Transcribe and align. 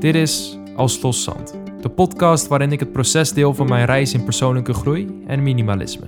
Dit 0.00 0.14
is 0.14 0.58
Als 0.76 1.02
Loszand, 1.02 1.54
de 1.80 1.88
podcast 1.88 2.48
waarin 2.48 2.72
ik 2.72 2.80
het 2.80 2.92
proces 2.92 3.32
deel 3.32 3.54
van 3.54 3.68
mijn 3.68 3.86
reis 3.86 4.14
in 4.14 4.24
persoonlijke 4.24 4.72
groei 4.72 5.22
en 5.26 5.42
minimalisme. 5.42 6.06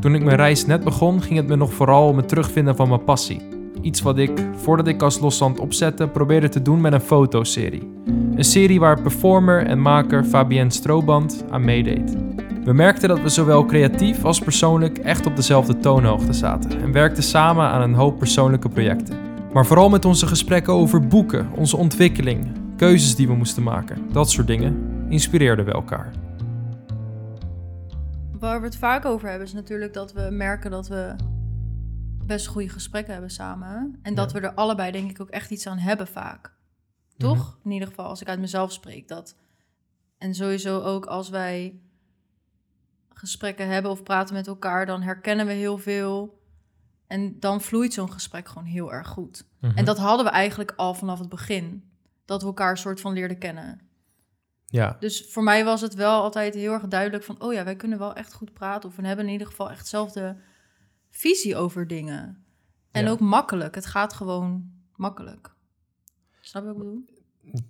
Toen 0.00 0.14
ik 0.14 0.24
mijn 0.24 0.36
reis 0.36 0.66
net 0.66 0.84
begon, 0.84 1.22
ging 1.22 1.38
het 1.38 1.48
me 1.48 1.56
nog 1.56 1.72
vooral 1.72 2.08
om 2.08 2.16
het 2.16 2.28
terugvinden 2.28 2.76
van 2.76 2.88
mijn 2.88 3.04
passie. 3.04 3.40
Iets 3.80 4.02
wat 4.02 4.18
ik, 4.18 4.30
voordat 4.54 4.86
ik 4.86 5.02
Als 5.02 5.18
Loszand 5.18 5.60
opzette, 5.60 6.08
probeerde 6.08 6.48
te 6.48 6.62
doen 6.62 6.80
met 6.80 6.92
een 6.92 7.00
fotoserie. 7.00 7.90
Een 8.34 8.44
serie 8.44 8.80
waar 8.80 9.00
performer 9.00 9.66
en 9.66 9.82
maker 9.82 10.24
Fabienne 10.24 10.72
Strooband 10.72 11.44
aan 11.50 11.64
meedeed. 11.64 12.16
We 12.64 12.72
merkten 12.72 13.08
dat 13.08 13.20
we 13.20 13.28
zowel 13.28 13.64
creatief 13.64 14.24
als 14.24 14.38
persoonlijk 14.38 14.98
echt 14.98 15.26
op 15.26 15.36
dezelfde 15.36 15.78
toonhoogte 15.78 16.32
zaten 16.32 16.80
en 16.82 16.92
werkten 16.92 17.22
samen 17.22 17.68
aan 17.68 17.82
een 17.82 17.94
hoop 17.94 18.18
persoonlijke 18.18 18.68
projecten. 18.68 19.25
Maar 19.56 19.66
vooral 19.66 19.88
met 19.88 20.04
onze 20.04 20.26
gesprekken 20.26 20.72
over 20.72 21.06
boeken, 21.06 21.52
onze 21.52 21.76
ontwikkeling, 21.76 22.52
keuzes 22.76 23.14
die 23.14 23.26
we 23.26 23.34
moesten 23.34 23.62
maken, 23.62 24.12
dat 24.12 24.30
soort 24.30 24.46
dingen, 24.46 25.04
inspireerden 25.08 25.64
we 25.64 25.72
elkaar. 25.72 26.12
Waar 28.38 28.60
we 28.60 28.66
het 28.66 28.76
vaak 28.76 29.04
over 29.04 29.28
hebben 29.28 29.46
is 29.46 29.52
natuurlijk 29.52 29.92
dat 29.92 30.12
we 30.12 30.28
merken 30.30 30.70
dat 30.70 30.88
we 30.88 31.14
best 32.26 32.46
goede 32.46 32.68
gesprekken 32.68 33.12
hebben 33.12 33.30
samen. 33.30 33.98
En 34.02 34.14
dat 34.14 34.32
Ja. 34.32 34.40
we 34.40 34.46
er 34.46 34.54
allebei 34.54 34.92
denk 34.92 35.10
ik 35.10 35.20
ook 35.20 35.30
echt 35.30 35.50
iets 35.50 35.66
aan 35.66 35.78
hebben 35.78 36.06
vaak. 36.06 36.52
Toch? 37.16 37.58
In 37.64 37.70
ieder 37.70 37.88
geval 37.88 38.06
als 38.06 38.20
ik 38.20 38.28
uit 38.28 38.40
mezelf 38.40 38.72
spreek. 38.72 39.08
Dat. 39.08 39.36
En 40.18 40.34
sowieso 40.34 40.80
ook 40.80 41.06
als 41.06 41.28
wij 41.28 41.80
gesprekken 43.08 43.68
hebben 43.68 43.90
of 43.90 44.02
praten 44.02 44.34
met 44.34 44.46
elkaar, 44.46 44.86
dan 44.86 45.02
herkennen 45.02 45.46
we 45.46 45.52
heel 45.52 45.78
veel. 45.78 46.44
En 47.06 47.40
dan 47.40 47.60
vloeit 47.60 47.92
zo'n 47.92 48.12
gesprek 48.12 48.48
gewoon 48.48 48.64
heel 48.64 48.92
erg 48.92 49.08
goed. 49.08 49.44
Mhm. 49.60 49.76
En 49.76 49.84
dat 49.84 49.98
hadden 49.98 50.24
we 50.26 50.30
eigenlijk 50.32 50.72
al 50.76 50.94
vanaf 50.94 51.18
het 51.18 51.28
begin. 51.28 51.90
Dat 52.24 52.40
we 52.40 52.46
elkaar 52.46 52.78
soort 52.78 53.00
van 53.00 53.12
leerden 53.12 53.38
kennen. 53.38 53.80
Ja, 54.66 54.96
Dus 55.00 55.26
voor 55.30 55.42
mij 55.42 55.64
was 55.64 55.80
het 55.80 55.94
wel 55.94 56.22
altijd 56.22 56.54
heel 56.54 56.72
erg 56.72 56.82
duidelijk 56.88 57.24
van... 57.24 57.40
oh 57.42 57.52
ja, 57.52 57.64
wij 57.64 57.76
kunnen 57.76 57.98
wel 57.98 58.14
echt 58.14 58.32
goed 58.32 58.52
praten. 58.52 58.88
Of 58.88 58.96
we 58.96 59.06
hebben 59.06 59.26
in 59.26 59.32
ieder 59.32 59.46
geval 59.46 59.70
echt 59.70 59.80
dezelfde 59.82 60.36
visie 61.10 61.56
over 61.56 61.86
dingen. 61.86 62.44
En 62.90 63.04
Ja. 63.04 63.10
ook 63.10 63.20
makkelijk. 63.20 63.74
Het 63.74 63.86
gaat 63.86 64.12
gewoon 64.12 64.70
makkelijk. 64.96 65.50
Snap 66.40 66.62
je 66.62 66.68
wat 66.68 66.76
ik 66.76 66.82
bedoel? 66.82 67.04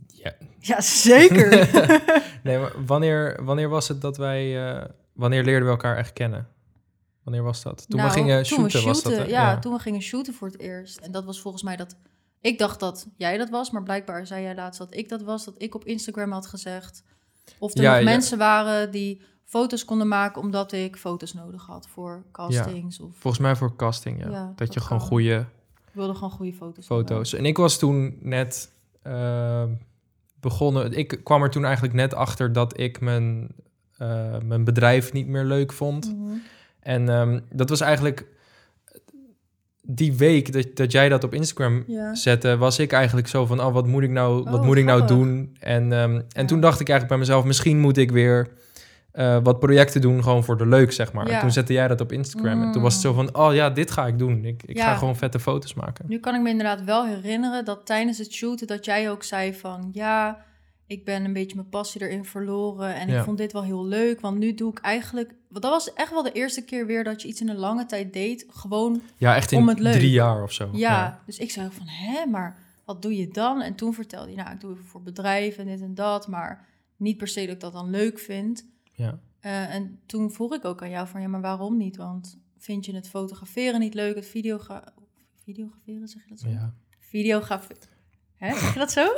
ja. 0.07 0.33
Ja, 0.59 0.81
zeker. 0.81 1.69
Nee, 2.43 2.59
maar 2.59 2.85
wanneer, 2.87 3.45
wanneer 3.45 3.69
was 3.69 3.89
het 3.89 4.01
dat 4.01 4.17
wij... 4.17 4.69
eh, 4.77 4.85
wanneer 5.13 5.45
leerden 5.45 5.65
we 5.65 5.71
elkaar 5.71 5.97
echt 5.97 6.13
kennen? 6.13 6.49
Wanneer 7.27 7.45
was 7.45 7.63
dat? 7.63 7.89
Toen 7.89 7.99
Nou, 7.99 8.11
we 8.11 8.17
gingen 8.17 8.43
toen 8.43 8.63
we 8.63 8.71
shooten, 8.71 8.89
was 8.89 9.03
dat, 9.03 9.29
ja, 9.29 9.59
toen 9.59 9.73
we 9.73 9.79
gingen 9.79 10.01
shooten 10.01 10.35
voor 10.35 10.49
het 10.49 10.61
eerst. 10.61 10.99
En 10.99 11.13
dat 11.13 11.25
was 11.25 11.41
volgens 11.41 11.63
mij 11.63 11.77
dat... 11.77 11.97
Ik 12.41 12.59
dacht 12.59 12.81
dat 12.81 13.07
jij 13.17 13.39
dat 13.39 13.51
was, 13.51 13.71
maar 13.71 13.83
blijkbaar 13.83 14.27
zei 14.27 14.43
jij 14.43 14.55
laatst 14.55 14.79
dat 14.79 14.95
ik 14.95 15.09
dat 15.09 15.23
was. 15.23 15.45
Dat 15.45 15.55
ik 15.59 15.75
op 15.75 15.85
Instagram 15.85 16.33
had 16.33 16.47
gezegd. 16.47 17.03
Of 17.59 17.75
er 17.75 17.83
Ja, 17.83 17.91
nog 17.91 17.99
ja. 17.99 18.05
mensen 18.05 18.39
waren 18.39 18.91
die 18.91 19.21
foto's 19.45 19.85
konden 19.85 20.09
maken... 20.09 20.43
omdat 20.43 20.73
ik 20.73 20.97
foto's 20.97 21.33
nodig 21.33 21.67
had 21.67 21.89
voor 21.89 22.25
castings. 22.33 23.01
Of 23.01 23.11
Volgens 23.17 23.43
mij 23.43 23.57
voor 23.57 23.77
casting, 23.77 24.25
ja. 24.25 24.31
Dat, 24.31 24.59
dat 24.59 24.75
je 24.75 24.81
gewoon 24.81 24.99
kan. 24.99 25.09
goede 25.09 25.47
ik 25.87 25.93
wilde 25.93 26.15
gewoon 26.15 26.31
goede 26.31 26.53
foto's 26.53 26.87
foto's. 26.87 27.33
En 27.33 27.47
ik 27.47 27.57
was 27.57 27.79
toen 27.79 28.19
net 28.21 28.71
eh, 29.03 29.65
begonnen. 30.41 30.93
Ik 30.93 31.21
kwam 31.23 31.43
er 31.43 31.51
toen 31.51 31.65
eigenlijk 31.65 31.95
net 31.95 32.15
achter 32.15 32.53
dat 32.53 32.81
ik 32.81 33.01
mijn, 33.01 33.49
eh, 33.97 34.39
mijn 34.45 34.65
bedrijf 34.65 35.13
niet 35.13 35.27
meer 35.27 35.45
leuk 35.45 35.73
vond. 35.73 36.15
Mhm. 36.15 36.37
En 36.87 37.09
ehm, 37.09 37.41
dat 37.53 37.69
was 37.69 37.81
eigenlijk 37.81 38.27
die 39.83 40.13
week 40.15 40.53
dat, 40.53 40.67
dat 40.77 40.93
jij 40.93 41.09
dat 41.09 41.25
op 41.25 41.35
Instagram 41.35 41.85
Ja. 41.87 42.15
zette, 42.15 42.57
was 42.57 42.79
ik 42.79 42.93
eigenlijk 42.93 43.29
zo 43.29 43.47
van, 43.47 43.61
oh, 43.61 43.73
wat 43.73 43.87
moet 43.87 44.03
ik 44.03 44.11
nou, 44.11 44.43
wat 44.45 44.59
Oh, 44.61 44.65
moet 44.65 44.77
ik 44.77 44.85
nou 44.85 45.07
doen? 45.07 45.57
En, 45.61 45.93
ehm, 45.93 46.15
en 46.15 46.25
Ja. 46.29 46.45
toen 46.45 46.61
dacht 46.61 46.81
ik 46.81 46.89
eigenlijk 46.89 47.09
bij 47.09 47.19
mezelf, 47.19 47.45
misschien 47.45 47.79
moet 47.79 47.97
ik 47.97 48.11
weer 48.11 48.49
eh, 49.13 49.39
wat 49.43 49.59
projecten 49.59 50.01
doen, 50.01 50.23
gewoon 50.23 50.45
voor 50.45 50.57
de 50.57 50.67
leuk, 50.67 50.93
zeg 50.93 51.13
maar. 51.13 51.29
Ja. 51.29 51.35
En 51.35 51.41
toen 51.41 51.51
zette 51.53 51.73
jij 51.73 51.89
dat 51.89 52.01
op 52.01 52.13
Instagram. 52.13 52.63
En 52.63 52.73
toen 52.73 52.83
was 52.83 52.93
het 52.93 53.03
zo 53.03 53.13
van, 53.13 53.37
oh 53.37 53.55
ja, 53.55 53.71
dit 53.71 53.91
ga 53.91 54.07
ik 54.07 54.19
doen. 54.19 54.45
Ik, 54.45 54.63
ik 54.67 54.81
ga 54.81 54.95
gewoon 54.97 55.17
vette 55.17 55.39
foto's 55.41 55.75
maken. 55.75 56.05
Nu 56.09 56.19
kan 56.19 56.35
ik 56.35 56.41
me 56.41 56.49
inderdaad 56.49 56.85
wel 56.85 57.07
herinneren 57.07 57.65
dat 57.65 57.87
tijdens 57.87 58.19
het 58.19 58.33
shooten 58.33 58.67
dat 58.67 58.85
jij 58.85 59.11
ook 59.11 59.23
zei 59.23 59.55
van 59.55 59.89
ja, 59.93 60.39
ik 60.87 61.05
ben 61.05 61.25
een 61.25 61.33
beetje 61.33 61.57
mijn 61.57 61.69
passie 61.69 62.01
erin 62.03 62.25
verloren 62.25 62.95
en 62.95 63.09
Ja. 63.09 63.19
ik 63.19 63.25
vond 63.25 63.39
dit 63.39 63.53
wel 63.53 63.63
heel 63.65 63.87
leuk, 63.87 64.21
want 64.21 64.39
nu 64.39 64.55
doe 64.55 64.71
ik 64.71 64.79
eigenlijk, 64.79 65.35
want 65.49 65.63
dat 65.63 65.73
was 65.73 65.93
echt 65.93 66.11
wel 66.11 66.23
de 66.23 66.33
eerste 66.33 66.65
keer 66.65 66.87
weer 66.87 67.05
dat 67.05 67.23
je 67.23 67.29
iets 67.29 67.41
in 67.41 67.49
een 67.49 67.57
lange 67.57 67.87
tijd 67.87 68.13
deed, 68.13 68.47
gewoon 68.49 69.03
Ja, 69.17 69.37
echt 69.37 69.53
in 69.53 69.59
Om 69.59 69.69
het 69.69 69.79
leuk. 69.79 69.93
drie 69.93 70.11
jaar 70.11 70.43
of 70.43 70.53
zo. 70.53 70.69
ja. 70.73 71.21
Dus 71.27 71.39
ik 71.39 71.51
zei 71.51 71.71
van 71.71 71.87
hè, 71.89 72.27
maar 72.27 72.59
wat 72.85 73.03
doe 73.03 73.17
je 73.17 73.29
dan? 73.29 73.61
En 73.63 73.75
toen 73.75 73.95
vertelde 73.95 74.31
je, 74.31 74.37
nou, 74.37 74.51
ik 74.55 74.61
doe 74.61 74.71
het 74.71 74.79
voor 74.85 75.03
bedrijven 75.03 75.65
en 75.65 75.71
dit 75.71 75.81
en 75.83 75.95
dat, 75.95 76.29
maar 76.29 76.67
niet 76.97 77.17
per 77.17 77.29
se 77.29 77.41
dat 77.47 77.55
ik 77.55 77.61
dat 77.61 77.73
dan 77.73 77.91
leuk 77.91 78.19
vind. 78.19 78.67
Ja. 78.93 79.19
Eh, 79.41 79.75
en 79.75 79.99
toen 80.07 80.31
vroeg 80.33 80.55
ik 80.55 80.65
ook 80.65 80.83
aan 80.83 80.91
jou 80.91 81.07
van 81.09 81.21
ja, 81.21 81.29
maar 81.29 81.41
waarom 81.41 81.77
niet? 81.77 81.97
Want 81.97 82.39
vind 82.59 82.85
je 82.85 82.95
het 82.95 83.09
fotograferen 83.09 83.81
niet 83.81 83.95
leuk, 83.95 84.15
het 84.15 84.27
videogra 84.27 84.93
videograferen, 85.45 86.09
zeg 86.09 86.23
je 86.23 86.29
dat 86.29 86.39
zo? 86.41 86.49
Ja. 86.49 86.75
Videograferen. 86.99 87.83
Hè, 88.39 88.59
zeg 88.59 88.73
je 88.73 88.79
dat 88.79 88.93
zo? 88.93 89.07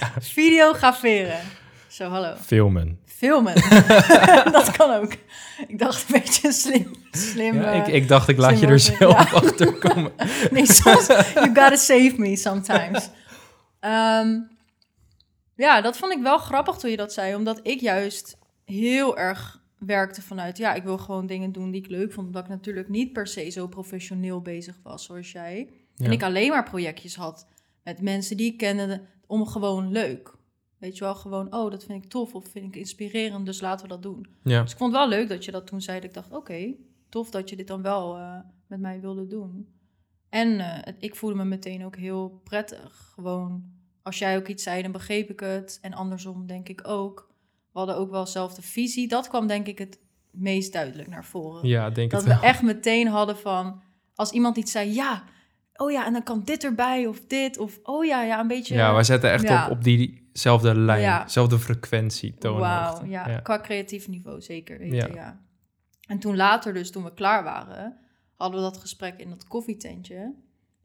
Ja. 0.00 0.12
Videograferen. 0.20 1.40
Zo, 1.88 2.08
hallo. 2.08 2.34
Filmen. 2.36 3.00
Filmen. 3.04 3.54
dat 4.52 4.70
kan 4.70 4.90
ook. 4.90 5.12
Ik 5.66 5.78
dacht 5.78 6.02
een 6.02 6.20
beetje 6.20 6.52
slim. 6.52 6.90
slim 7.10 7.54
Ja, 7.54 7.72
eh, 7.72 7.78
ik, 7.78 7.86
ik 7.86 8.08
dacht, 8.08 8.28
ik 8.28 8.36
laat 8.36 8.60
je 8.60 8.66
er 8.66 8.78
zelf 8.78 9.30
ja. 9.30 9.36
achter 9.36 9.74
komen. 9.74 10.12
Nee, 10.50 10.66
soms, 10.66 11.06
you 11.34 11.46
gotta 11.46 11.76
save 11.76 12.14
me 12.16 12.36
sometimes. 12.36 13.10
Ehm, 13.80 14.40
ja, 15.56 15.80
dat 15.80 15.96
vond 15.96 16.12
ik 16.12 16.22
wel 16.22 16.38
grappig 16.38 16.76
toen 16.76 16.90
je 16.90 16.96
dat 16.96 17.12
zei. 17.12 17.34
Omdat 17.34 17.60
ik 17.62 17.80
juist 17.80 18.38
heel 18.64 19.18
erg 19.18 19.60
werkte 19.78 20.22
vanuit... 20.22 20.58
Ja, 20.58 20.74
ik 20.74 20.82
wil 20.82 20.98
gewoon 20.98 21.26
dingen 21.26 21.52
doen 21.52 21.70
die 21.70 21.82
ik 21.82 21.90
leuk 21.90 22.12
vond. 22.12 22.26
Omdat 22.26 22.44
ik 22.44 22.50
natuurlijk 22.50 22.88
niet 22.88 23.12
per 23.12 23.26
se 23.26 23.50
zo 23.50 23.66
professioneel 23.66 24.40
bezig 24.40 24.76
was 24.82 25.04
zoals 25.04 25.32
jij. 25.32 25.68
Ja. 25.94 26.04
En 26.04 26.12
ik 26.12 26.22
alleen 26.22 26.50
maar 26.50 26.64
projectjes 26.64 27.16
had 27.16 27.46
met 27.88 28.00
mensen 28.00 28.36
die 28.36 28.52
ik 28.52 28.58
kende 28.58 29.00
om 29.26 29.46
gewoon 29.46 29.92
leuk. 29.92 30.36
Weet 30.78 30.96
je 30.98 31.04
wel, 31.04 31.14
gewoon, 31.14 31.54
oh, 31.54 31.70
dat 31.70 31.84
vind 31.84 32.04
ik 32.04 32.10
tof 32.10 32.34
of 32.34 32.48
vind 32.48 32.64
ik 32.64 32.76
inspirerend, 32.76 33.46
dus 33.46 33.60
laten 33.60 33.82
we 33.82 33.92
dat 33.92 34.02
doen. 34.02 34.26
Ja. 34.42 34.62
Dus 34.62 34.72
ik 34.72 34.78
vond 34.78 34.92
het 34.92 35.00
wel 35.00 35.18
leuk 35.18 35.28
dat 35.28 35.44
je 35.44 35.50
dat 35.50 35.66
toen 35.66 35.80
zei. 35.80 35.96
Dat 36.00 36.08
ik 36.08 36.14
dacht, 36.14 36.32
oké, 36.32 36.74
tof 37.08 37.30
dat 37.30 37.48
je 37.50 37.56
dit 37.56 37.66
dan 37.66 37.82
wel 37.82 38.16
eh, 38.16 38.38
met 38.66 38.80
mij 38.80 39.00
wilde 39.00 39.26
doen. 39.26 39.68
En 40.28 40.60
eh, 40.60 40.66
het- 40.84 40.96
ik 40.98 41.14
voelde 41.14 41.36
me 41.36 41.44
meteen 41.44 41.84
ook 41.84 41.96
heel 41.96 42.40
prettig. 42.44 43.10
Gewoon, 43.14 43.64
als 44.02 44.18
jij 44.18 44.36
ook 44.36 44.48
iets 44.48 44.62
zei, 44.62 44.82
dan 44.82 44.92
begreep 44.92 45.30
ik 45.30 45.40
het. 45.40 45.78
En 45.82 45.92
andersom 45.94 46.46
denk 46.46 46.68
ik 46.68 46.88
ook. 46.88 47.26
We 47.72 47.78
hadden 47.78 47.96
ook 47.96 48.10
wel 48.10 48.24
dezelfde 48.24 48.62
visie. 48.62 49.08
Dat 49.08 49.28
kwam 49.28 49.46
denk 49.46 49.66
ik 49.66 49.78
het 49.78 49.98
meest 50.30 50.72
duidelijk 50.72 51.08
naar 51.08 51.24
voren. 51.24 51.68
ja, 51.68 51.90
denk 51.90 52.10
dat 52.10 52.20
het 52.20 52.28
wel. 52.30 52.40
we 52.40 52.46
echt 52.46 52.62
meteen 52.62 53.06
hadden 53.08 53.36
van... 53.36 53.82
Als 54.14 54.30
iemand 54.30 54.56
iets 54.56 54.72
zei, 54.72 54.94
ja, 54.94 55.24
oh 55.78 55.90
ja, 55.90 56.06
en 56.06 56.12
dan 56.12 56.22
kan 56.22 56.42
dit 56.44 56.64
erbij 56.64 57.06
of 57.06 57.20
dit. 57.26 57.58
Of 57.58 57.78
oh 57.82 58.04
ja, 58.04 58.22
ja, 58.22 58.40
een 58.40 58.46
beetje... 58.48 58.74
Ja, 58.74 58.92
wij 58.92 59.04
zetten 59.04 59.30
echt 59.30 59.42
Ja. 59.42 59.64
op, 59.64 59.70
op 59.70 59.84
diezelfde 59.84 60.74
lijn, 60.74 61.00
Ja. 61.00 61.24
dezelfde 61.24 61.58
frequentie, 61.58 62.34
toonhoogte. 62.34 63.00
Wauw, 63.00 63.04
ja, 63.10 63.28
ja. 63.28 63.38
qua 63.40 63.60
creatief 63.60 64.08
niveau 64.08 64.40
zeker 64.40 64.78
weten, 64.78 64.96
Ja. 64.96 65.14
ja. 65.14 65.40
En 66.06 66.18
toen 66.18 66.36
later 66.36 66.74
dus, 66.74 66.90
toen 66.90 67.04
we 67.04 67.14
klaar 67.14 67.44
waren, 67.44 67.96
hadden 68.34 68.60
we 68.60 68.70
dat 68.70 68.78
gesprek 68.78 69.18
in 69.18 69.28
dat 69.30 69.46
koffietentje. 69.46 70.34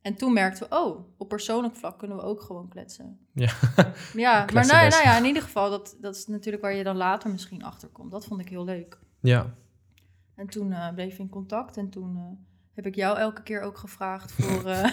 En 0.02 0.16
toen 0.16 0.34
merkten 0.34 0.70
we, 0.70 0.76
oh, 0.76 1.06
op 1.18 1.28
persoonlijk 1.30 1.76
vlak 1.76 2.00
kunnen 2.00 2.18
we 2.18 2.24
ook 2.24 2.42
gewoon 2.42 2.68
kletsen. 2.68 3.20
Ja. 3.34 3.52
Ja, 4.14 4.46
maar 4.54 4.66
nou, 4.66 4.90
nou 4.90 5.04
ja, 5.04 5.18
in 5.18 5.26
ieder 5.26 5.42
geval, 5.42 5.70
dat, 5.70 5.98
dat 6.02 6.16
is 6.16 6.28
natuurlijk 6.28 6.64
waar 6.64 6.74
je 6.74 6.84
dan 6.84 6.98
later 6.98 7.30
misschien 7.32 7.64
achter 7.64 7.88
komt. 7.90 8.12
Dat 8.12 8.26
vond 8.26 8.42
ik 8.42 8.50
heel 8.50 8.66
leuk. 8.66 9.00
Ja. 9.20 9.54
En 10.36 10.48
toen 10.48 10.72
eh, 10.72 10.94
bleef 10.94 11.16
we 11.18 11.24
in 11.24 11.30
contact 11.30 11.78
en 11.78 11.90
toen 11.90 12.16
eh, 12.18 12.24
heb 12.76 12.86
ik 12.86 12.96
jou 12.96 13.18
elke 13.18 13.44
keer 13.44 13.62
ook 13.62 13.78
gevraagd 13.78 14.32
voor, 14.38 14.66
eh, 14.70 14.90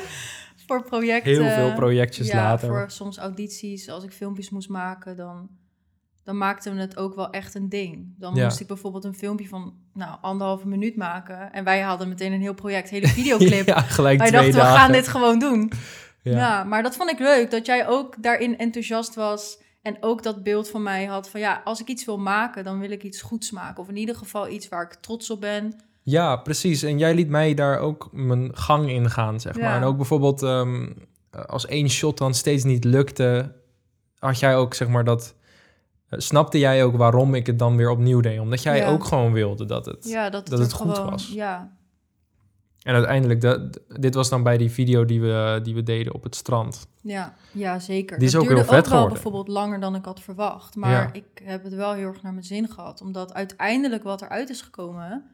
voor 0.66 0.84
projecten. 0.84 1.32
Heel 1.32 1.54
veel 1.54 1.74
projectjes 1.74 2.26
ja, 2.26 2.36
later. 2.36 2.68
voor 2.68 2.90
soms 2.90 3.18
audities. 3.18 3.88
Als 3.88 4.04
ik 4.04 4.12
filmpjes 4.12 4.50
moest 4.50 4.68
maken, 4.68 5.16
dan, 5.16 5.48
dan 6.24 6.36
maakten 6.38 6.74
we 6.74 6.80
het 6.80 6.96
ook 6.96 7.14
wel 7.14 7.30
echt 7.30 7.54
een 7.54 7.68
ding. 7.68 8.14
Dan 8.18 8.34
Ja. 8.34 8.44
moest 8.44 8.60
ik 8.60 8.66
bijvoorbeeld 8.66 9.04
een 9.04 9.14
filmpje 9.14 9.48
van 9.48 9.74
nou, 9.94 10.18
anderhalve 10.20 10.68
minuut 10.68 10.96
maken. 10.96 11.52
En 11.52 11.64
wij 11.64 11.80
hadden 11.80 12.08
meteen 12.08 12.32
een 12.32 12.40
heel 12.40 12.54
project, 12.54 12.90
hele 12.90 13.08
videoclip. 13.18 13.66
ja, 13.66 13.80
gelijk 13.80 14.18
wij 14.18 14.30
dachten, 14.30 14.52
dagen. 14.52 14.72
we 14.72 14.78
gaan 14.78 14.92
dit 14.92 15.08
gewoon 15.08 15.38
doen. 15.38 15.72
Ja. 16.22 16.36
Ja. 16.36 16.64
maar 16.64 16.82
dat 16.82 16.96
vond 16.96 17.10
ik 17.10 17.18
leuk, 17.18 17.50
dat 17.50 17.66
jij 17.66 17.88
ook 17.88 18.22
daarin 18.22 18.58
enthousiast 18.58 19.14
was. 19.14 19.58
En 19.82 19.96
ook 20.00 20.22
dat 20.22 20.42
beeld 20.42 20.68
van 20.70 20.82
mij 20.82 21.04
had 21.04 21.30
van 21.30 21.40
ja, 21.40 21.60
als 21.64 21.80
ik 21.80 21.86
iets 21.88 22.04
wil 22.04 22.18
maken, 22.18 22.64
dan 22.64 22.78
wil 22.78 22.90
ik 22.90 23.02
iets 23.02 23.22
goeds 23.22 23.50
maken. 23.50 23.82
Of 23.82 23.88
in 23.88 23.96
ieder 23.96 24.14
geval 24.14 24.48
iets 24.48 24.68
waar 24.68 24.82
ik 24.82 24.94
trots 24.94 25.30
op 25.30 25.40
ben. 25.40 25.80
Ja, 26.02 26.36
precies. 26.36 26.82
En 26.82 26.98
jij 26.98 27.14
liet 27.14 27.28
mij 27.28 27.54
daar 27.54 27.78
ook 27.78 28.08
mijn 28.12 28.56
gang 28.56 28.90
in 28.90 29.10
gaan, 29.10 29.40
zeg 29.40 29.56
Ja. 29.56 29.62
maar. 29.62 29.76
En 29.76 29.82
ook 29.82 29.96
bijvoorbeeld 29.96 30.42
ehm, 30.42 30.86
als 31.46 31.66
één 31.66 31.88
shot 31.90 32.18
dan 32.18 32.34
steeds 32.34 32.64
niet 32.64 32.84
lukte, 32.84 33.52
had 34.18 34.38
jij 34.38 34.56
ook, 34.56 34.74
zeg 34.74 34.88
maar, 34.88 35.04
dat... 35.04 35.34
eh, 36.08 36.18
snapte 36.18 36.58
jij 36.58 36.84
ook 36.84 36.96
waarom 36.96 37.34
ik 37.34 37.46
het 37.46 37.58
dan 37.58 37.76
weer 37.76 37.90
opnieuw 37.90 38.20
deed? 38.20 38.40
Omdat 38.40 38.62
jij 38.62 38.76
Ja. 38.76 38.88
ook 38.90 39.04
gewoon 39.04 39.32
wilde 39.32 39.64
dat 39.64 39.86
het... 39.86 40.08
Ja, 40.08 40.30
dat, 40.30 40.48
dat 40.48 40.58
het 40.58 40.72
goed 40.72 40.94
gewoon- 40.94 41.10
was. 41.10 41.28
Ja. 41.34 41.78
En 42.82 42.94
uiteindelijk, 42.94 43.40
dat, 43.40 43.80
dit 43.88 44.14
was 44.14 44.28
dan 44.28 44.42
bij 44.42 44.56
die 44.56 44.70
video 44.70 45.04
die 45.04 45.20
we, 45.20 45.60
die 45.62 45.74
we 45.74 45.82
deden 45.82 46.14
op 46.14 46.22
het 46.22 46.34
strand. 46.34 46.86
Ja, 47.00 47.34
ja 47.52 47.78
zeker. 47.78 48.18
Die 48.18 48.26
is 48.26 48.32
Dat 48.32 48.42
ook 48.42 48.48
heel 48.48 48.56
vet 48.58 48.70
wel 48.70 48.82
geworden. 48.82 49.12
bijvoorbeeld 49.12 49.48
langer 49.48 49.80
dan 49.80 49.94
ik 49.94 50.04
had 50.04 50.20
verwacht. 50.20 50.76
Maar 50.76 50.90
Ja. 50.90 51.08
ik 51.12 51.24
heb 51.44 51.64
het 51.64 51.74
wel 51.74 51.92
heel 51.92 52.06
erg 52.08 52.22
naar 52.22 52.32
mijn 52.32 52.44
zin 52.44 52.68
gehad. 52.68 53.00
Omdat 53.00 53.34
uiteindelijk 53.34 54.02
wat 54.02 54.22
eruit 54.22 54.50
is 54.50 54.62
gekomen... 54.62 55.24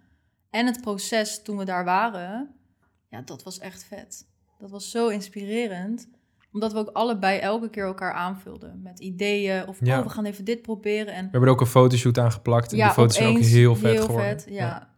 en 0.56 0.66
het 0.66 0.80
proces 0.80 1.42
toen 1.42 1.56
we 1.56 1.64
daar 1.64 1.84
waren... 1.84 2.54
ja, 3.08 3.20
dat 3.20 3.42
was 3.42 3.58
echt 3.58 3.84
vet. 3.84 4.26
Dat 4.58 4.70
was 4.70 4.90
zo 4.90 5.08
inspirerend. 5.08 6.08
Omdat 6.52 6.72
we 6.72 6.78
ook 6.78 6.88
allebei 6.88 7.38
elke 7.38 7.70
keer 7.70 7.84
elkaar 7.84 8.12
aanvulden. 8.12 8.82
Met 8.82 9.00
ideeën 9.00 9.66
of 9.68 9.78
Ja. 9.80 9.98
oh, 9.98 10.04
we 10.04 10.10
gaan 10.10 10.24
even 10.24 10.44
dit 10.44 10.62
proberen. 10.62 11.14
En 11.14 11.24
We 11.24 11.30
hebben 11.30 11.42
er 11.42 11.54
ook 11.54 11.60
een 11.60 11.66
fotoshoot 11.66 12.18
aangeplakt. 12.18 12.70
En 12.72 12.76
ja, 12.78 12.84
die 12.84 12.94
foto's 12.94 13.16
zijn 13.16 13.36
ook 13.36 13.42
heel 13.42 13.76
vet 13.76 14.00
geworden. 14.00 14.40
vet, 14.40 14.46
ja. 14.54 14.94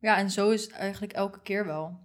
ja. 0.00 0.16
en 0.16 0.30
zo 0.30 0.50
is 0.50 0.62
het 0.62 0.72
eigenlijk 0.72 1.12
elke 1.12 1.40
keer 1.42 1.66
wel. 1.66 1.98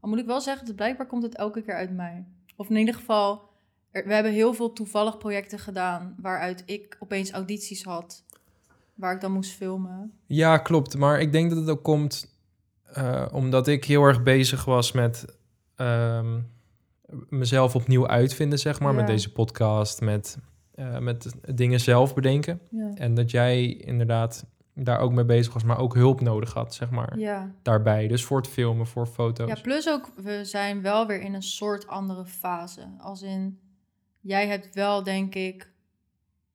Al 0.00 0.08
moet 0.08 0.18
ik 0.18 0.26
wel 0.26 0.40
zeggen, 0.40 0.66
dat 0.66 0.76
blijkbaar 0.76 1.06
komt 1.06 1.22
het 1.22 1.34
elke 1.36 1.62
keer 1.62 1.74
uit 1.74 1.90
mij. 1.90 2.24
Of 2.56 2.68
in 2.70 2.76
ieder 2.76 2.94
geval, 2.94 3.42
er- 3.90 4.06
we 4.06 4.14
hebben 4.14 4.32
heel 4.32 4.54
veel 4.54 4.72
toevallig 4.72 5.18
projecten 5.18 5.58
gedaan... 5.58 6.14
waaruit 6.20 6.62
ik 6.66 6.96
opeens 6.98 7.30
audities 7.30 7.84
had, 7.84 8.23
waar 8.94 9.14
ik 9.14 9.20
dan 9.20 9.32
moest 9.32 9.52
filmen. 9.52 10.12
Ja, 10.26 10.58
klopt. 10.58 10.96
Maar 10.96 11.20
ik 11.20 11.32
denk 11.32 11.50
dat 11.50 11.58
het 11.58 11.68
ook 11.68 11.82
komt 11.82 12.32
eh, 12.84 13.26
omdat 13.32 13.68
ik 13.68 13.84
heel 13.84 14.02
erg 14.02 14.22
bezig 14.22 14.64
was 14.64 14.92
met 14.92 15.36
ehm, 15.76 16.40
mezelf 17.28 17.74
opnieuw 17.74 18.08
uitvinden, 18.08 18.58
zeg 18.58 18.80
maar. 18.80 18.92
Ja. 18.92 18.98
Met 18.98 19.06
deze 19.06 19.32
podcast, 19.32 20.00
met, 20.00 20.38
eh, 20.74 20.98
met 20.98 21.34
dingen 21.54 21.80
zelf 21.80 22.14
bedenken. 22.14 22.60
Ja, 22.70 22.90
En 22.94 23.14
dat 23.14 23.30
jij 23.30 23.66
inderdaad 23.66 24.46
daar 24.74 24.98
ook 24.98 25.12
mee 25.12 25.24
bezig 25.24 25.52
was, 25.52 25.64
maar 25.64 25.78
ook 25.78 25.94
hulp 25.94 26.20
nodig 26.20 26.52
had, 26.52 26.74
zeg 26.74 26.90
maar. 26.90 27.18
ja. 27.18 27.54
Daarbij. 27.62 28.08
Dus 28.08 28.24
voor 28.24 28.36
het 28.36 28.48
filmen, 28.48 28.86
voor 28.86 29.06
foto's. 29.06 29.48
ja 29.48 29.60
plus 29.62 29.88
ook, 29.88 30.10
we 30.16 30.44
zijn 30.44 30.82
wel 30.82 31.06
weer 31.06 31.20
in 31.20 31.34
een 31.34 31.42
soort 31.42 31.86
andere 31.86 32.24
fase. 32.24 32.88
Als 32.98 33.22
in, 33.22 33.58
jij 34.20 34.46
hebt 34.46 34.74
wel, 34.74 35.02
denk 35.02 35.34
ik... 35.34 35.72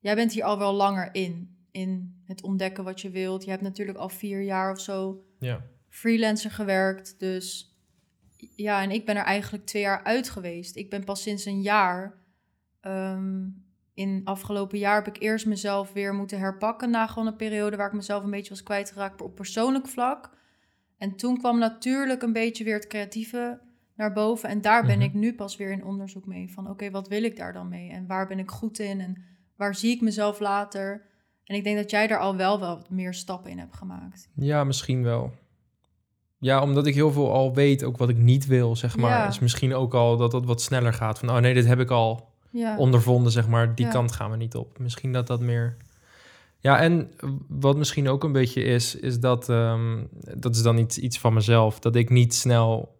Jij 0.02 0.16
bent 0.16 0.34
hier 0.34 0.44
al 0.44 0.58
wel 0.58 0.74
langer 0.74 1.10
in. 1.12 1.58
In 1.72 2.22
het 2.26 2.42
ontdekken 2.44 2.84
wat 2.84 3.02
je 3.02 3.10
wilt. 3.10 3.44
Je 3.44 3.50
hebt 3.50 3.62
natuurlijk 3.62 3.98
al 3.98 4.10
vier 4.10 4.42
jaar 4.42 4.72
of 4.72 4.80
zo 4.80 5.24
ja. 5.40 5.62
freelancer 5.90 6.52
gewerkt. 6.52 7.20
Dus 7.20 7.74
ja, 8.56 8.82
en 8.82 8.92
ik 8.92 9.06
ben 9.06 9.16
er 9.16 9.24
eigenlijk 9.24 9.66
twee 9.66 9.82
jaar 9.82 10.04
uit 10.04 10.30
geweest. 10.30 10.76
Ik 10.76 10.90
ben 10.90 11.04
pas 11.04 11.22
sinds 11.22 11.46
een 11.46 11.62
jaar. 11.62 12.18
ehm, 12.82 13.48
in 13.94 14.22
afgelopen 14.24 14.78
jaar 14.78 14.96
heb 15.04 15.16
ik 15.16 15.22
eerst 15.22 15.46
mezelf 15.46 15.94
weer 15.94 16.14
moeten 16.14 16.40
herpakken. 16.40 16.90
Na 16.90 17.08
gewoon 17.08 17.28
een 17.28 17.36
periode 17.36 17.78
waar 17.78 17.88
ik 17.88 17.94
mezelf 17.94 18.24
een 18.24 18.30
beetje 18.32 18.50
was 18.50 18.64
kwijtgeraakt 18.64 19.22
op 19.22 19.36
persoonlijk 19.36 19.88
vlak. 19.88 20.38
En 20.98 21.16
toen 21.16 21.38
kwam 21.38 21.60
natuurlijk 21.60 22.22
een 22.22 22.34
beetje 22.34 22.64
weer 22.64 22.74
het 22.76 22.88
creatieve 22.88 23.60
naar 23.96 24.14
boven. 24.14 24.50
En 24.50 24.62
daar 24.62 24.86
ben 24.86 24.98
Mhm. 24.98 25.08
ik 25.08 25.14
nu 25.14 25.34
pas 25.36 25.56
weer 25.58 25.72
in 25.72 25.84
onderzoek 25.84 26.26
mee. 26.26 26.52
Van 26.52 26.70
oké, 26.70 26.92
wat 26.92 27.08
wil 27.08 27.24
ik 27.24 27.36
daar 27.38 27.54
dan 27.54 27.68
mee? 27.68 27.90
En 27.90 28.08
waar 28.08 28.28
ben 28.28 28.40
ik 28.40 28.50
goed 28.52 28.80
in? 28.80 29.00
En 29.02 29.24
waar 29.56 29.76
zie 29.76 29.92
ik 29.96 30.02
mezelf 30.02 30.40
later? 30.40 31.06
En 31.50 31.56
ik 31.56 31.64
denk 31.64 31.78
dat 31.78 31.90
jij 31.92 32.08
daar 32.08 32.20
al 32.20 32.36
wel, 32.36 32.60
wel 32.60 32.76
wat 32.78 32.90
meer 32.90 33.14
stappen 33.14 33.52
in 33.52 33.58
hebt 33.60 33.76
gemaakt. 33.78 34.28
Ja, 34.34 34.64
misschien 34.64 35.04
wel. 35.04 35.32
Ja, 36.38 36.62
omdat 36.62 36.88
ik 36.88 36.94
heel 36.94 37.12
veel 37.12 37.32
al 37.34 37.54
weet, 37.54 37.84
ook 37.84 37.98
wat 37.98 38.10
ik 38.10 38.18
niet 38.18 38.46
wil, 38.46 38.76
zeg 38.76 38.98
maar. 38.98 39.10
Ja. 39.10 39.28
Is 39.28 39.40
misschien 39.40 39.74
ook 39.76 39.94
al 39.94 40.18
dat 40.18 40.32
dat 40.32 40.46
wat 40.46 40.62
sneller 40.62 40.94
gaat. 40.94 41.20
Van, 41.20 41.30
oh 41.30 41.38
nee, 41.38 41.54
dit 41.54 41.66
heb 41.66 41.80
ik 41.80 41.90
al 41.90 42.30
Ja. 42.52 42.78
ondervonden, 42.78 43.32
zeg 43.32 43.48
maar. 43.48 43.76
Die 43.76 43.86
Ja. 43.86 43.92
kant 43.92 44.12
gaan 44.12 44.32
we 44.32 44.38
niet 44.38 44.56
op. 44.56 44.80
Misschien 44.80 45.14
dat 45.14 45.28
dat 45.28 45.40
meer... 45.40 45.78
Ja, 46.60 46.80
en 46.80 47.12
wat 47.48 47.78
misschien 47.78 48.10
ook 48.10 48.24
een 48.24 48.32
beetje 48.32 48.62
is, 48.64 48.96
is 48.96 49.20
dat... 49.20 49.50
ehm, 49.50 50.04
dat 50.38 50.56
is 50.56 50.62
dan 50.62 50.78
iets, 50.78 50.98
iets 50.98 51.20
van 51.20 51.34
mezelf. 51.34 51.80
Dat 51.80 51.96
ik 51.96 52.10
niet 52.10 52.34
snel 52.36 52.98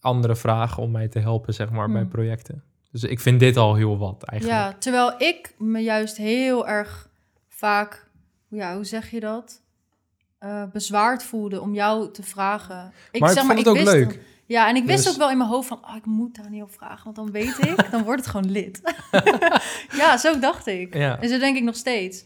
anderen 0.00 0.36
vraag 0.36 0.78
om 0.78 0.90
mij 0.90 1.08
te 1.08 1.18
helpen, 1.18 1.54
zeg 1.54 1.70
maar, 1.70 1.90
bij 1.90 2.00
Hmm. 2.00 2.10
projecten. 2.10 2.62
Dus 2.90 3.02
ik 3.04 3.20
vind 3.20 3.40
dit 3.40 3.56
al 3.56 3.74
heel 3.74 3.98
wat, 3.98 4.22
eigenlijk. 4.22 4.60
Ja, 4.62 4.76
terwijl 4.78 5.12
ik 5.18 5.54
me 5.58 5.78
juist 5.80 6.16
heel 6.16 6.68
erg 6.68 7.10
vaak, 7.62 8.08
ja, 8.48 8.74
hoe 8.74 8.84
zeg 8.84 9.10
je 9.10 9.20
dat? 9.20 9.60
Eh, 10.38 10.64
bezwaard 10.72 11.22
voelde 11.22 11.60
om 11.60 11.74
jou 11.74 12.12
te 12.12 12.22
vragen. 12.22 12.92
Ik 13.12 13.20
maar 13.20 13.30
ik 13.30 13.36
zeg 13.36 13.44
vond 13.44 13.46
maar, 13.46 13.56
het 13.56 13.68
ook 13.68 13.76
ik 13.76 13.82
wist 13.84 13.94
leuk. 13.96 14.08
dan- 14.14 14.22
ja, 14.46 14.68
en 14.68 14.76
ik 14.76 14.84
wist 14.84 15.04
Dus- 15.04 15.12
ook 15.12 15.18
wel 15.18 15.30
in 15.30 15.36
mijn 15.36 15.50
hoofd 15.50 15.68
van, 15.68 15.78
oh, 15.84 15.96
ik 15.96 16.06
moet 16.06 16.34
daar 16.36 16.50
niet 16.50 16.62
op 16.62 16.72
vragen, 16.74 17.04
want 17.04 17.16
dan 17.16 17.30
weet 17.30 17.58
ik, 17.58 17.90
dan 17.90 18.02
wordt 18.04 18.20
het 18.20 18.30
gewoon 18.30 18.50
lid. 18.50 18.80
ja, 20.00 20.16
zo 20.16 20.38
dacht 20.38 20.66
ik. 20.66 20.94
Ja. 20.94 21.20
En 21.20 21.28
zo 21.28 21.38
denk 21.38 21.56
ik 21.56 21.62
nog 21.62 21.76
steeds. 21.76 22.24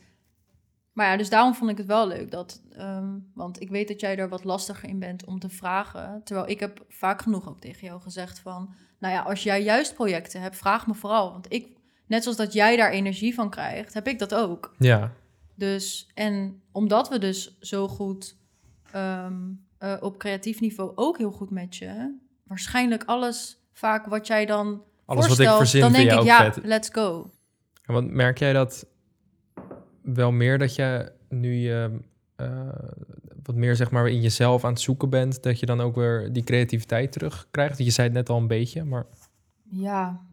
Maar 0.92 1.10
ja, 1.10 1.16
dus 1.16 1.28
daarom 1.28 1.54
vond 1.54 1.70
ik 1.70 1.76
het 1.78 1.86
wel 1.86 2.06
leuk. 2.06 2.30
Dat, 2.30 2.62
ehm, 2.72 3.08
want 3.34 3.60
ik 3.60 3.70
weet 3.70 3.88
dat 3.88 4.00
jij 4.00 4.16
er 4.18 4.28
wat 4.28 4.44
lastiger 4.44 4.88
in 4.88 4.98
bent 4.98 5.24
om 5.24 5.38
te 5.38 5.48
vragen. 5.48 6.20
Terwijl 6.24 6.48
ik 6.48 6.60
heb 6.60 6.84
vaak 6.88 7.22
genoeg 7.22 7.48
ook 7.48 7.60
tegen 7.60 7.86
jou 7.86 8.00
gezegd 8.00 8.38
van... 8.38 8.74
Nou 8.98 9.14
ja, 9.14 9.20
als 9.20 9.42
jij 9.42 9.62
juist 9.62 9.94
projecten 9.94 10.40
hebt, 10.40 10.56
vraag 10.56 10.86
me 10.86 10.94
vooral. 10.94 11.32
Want 11.32 11.46
ik, 11.52 11.68
net 12.06 12.22
zoals 12.22 12.38
dat 12.38 12.52
jij 12.52 12.76
daar 12.76 12.90
energie 12.90 13.34
van 13.34 13.50
krijgt, 13.50 13.94
heb 13.94 14.06
ik 14.08 14.18
dat 14.18 14.34
ook. 14.34 14.74
Ja, 14.78 15.12
Dus, 15.56 16.10
en 16.14 16.62
omdat 16.72 17.08
we 17.08 17.18
dus 17.18 17.58
zo 17.60 17.88
goed 17.88 18.36
ehm, 18.90 19.34
eh, 19.78 19.96
op 20.00 20.18
creatief 20.18 20.60
niveau 20.60 20.92
ook 20.94 21.18
heel 21.18 21.32
goed 21.32 21.50
matchen... 21.50 22.20
Waarschijnlijk 22.46 23.04
alles 23.04 23.60
vaak 23.72 24.06
wat 24.06 24.26
jij 24.26 24.46
dan 24.46 24.82
alles 25.04 25.28
wat 25.28 25.38
ik 25.38 25.48
verzin 25.48 25.80
dan 25.80 25.92
denk 25.92 26.12
ik, 26.12 26.22
ja, 26.22 26.52
vet. 26.52 26.64
let's 26.64 26.88
go. 26.92 27.30
En 27.82 27.94
Want 27.94 28.10
merk 28.10 28.38
jij 28.38 28.52
dat 28.52 28.86
wel 30.02 30.32
meer 30.32 30.58
dat 30.58 30.74
je 30.74 31.12
nu 31.28 31.54
je 31.54 32.00
eh, 32.36 32.68
wat 33.42 33.54
meer 33.54 33.76
zeg 33.76 33.90
maar 33.90 34.08
in 34.08 34.20
jezelf 34.20 34.64
aan 34.64 34.72
het 34.72 34.80
zoeken 34.80 35.10
bent, 35.10 35.42
dat 35.42 35.60
je 35.60 35.66
dan 35.66 35.80
ook 35.80 35.94
weer 35.94 36.32
die 36.32 36.44
creativiteit 36.44 37.12
terugkrijgt? 37.12 37.78
Je 37.78 37.90
zei 37.90 38.06
het 38.06 38.16
net 38.16 38.28
al 38.28 38.38
een 38.38 38.46
beetje, 38.46 38.84
maar 38.84 39.06
Ja. 39.62 40.26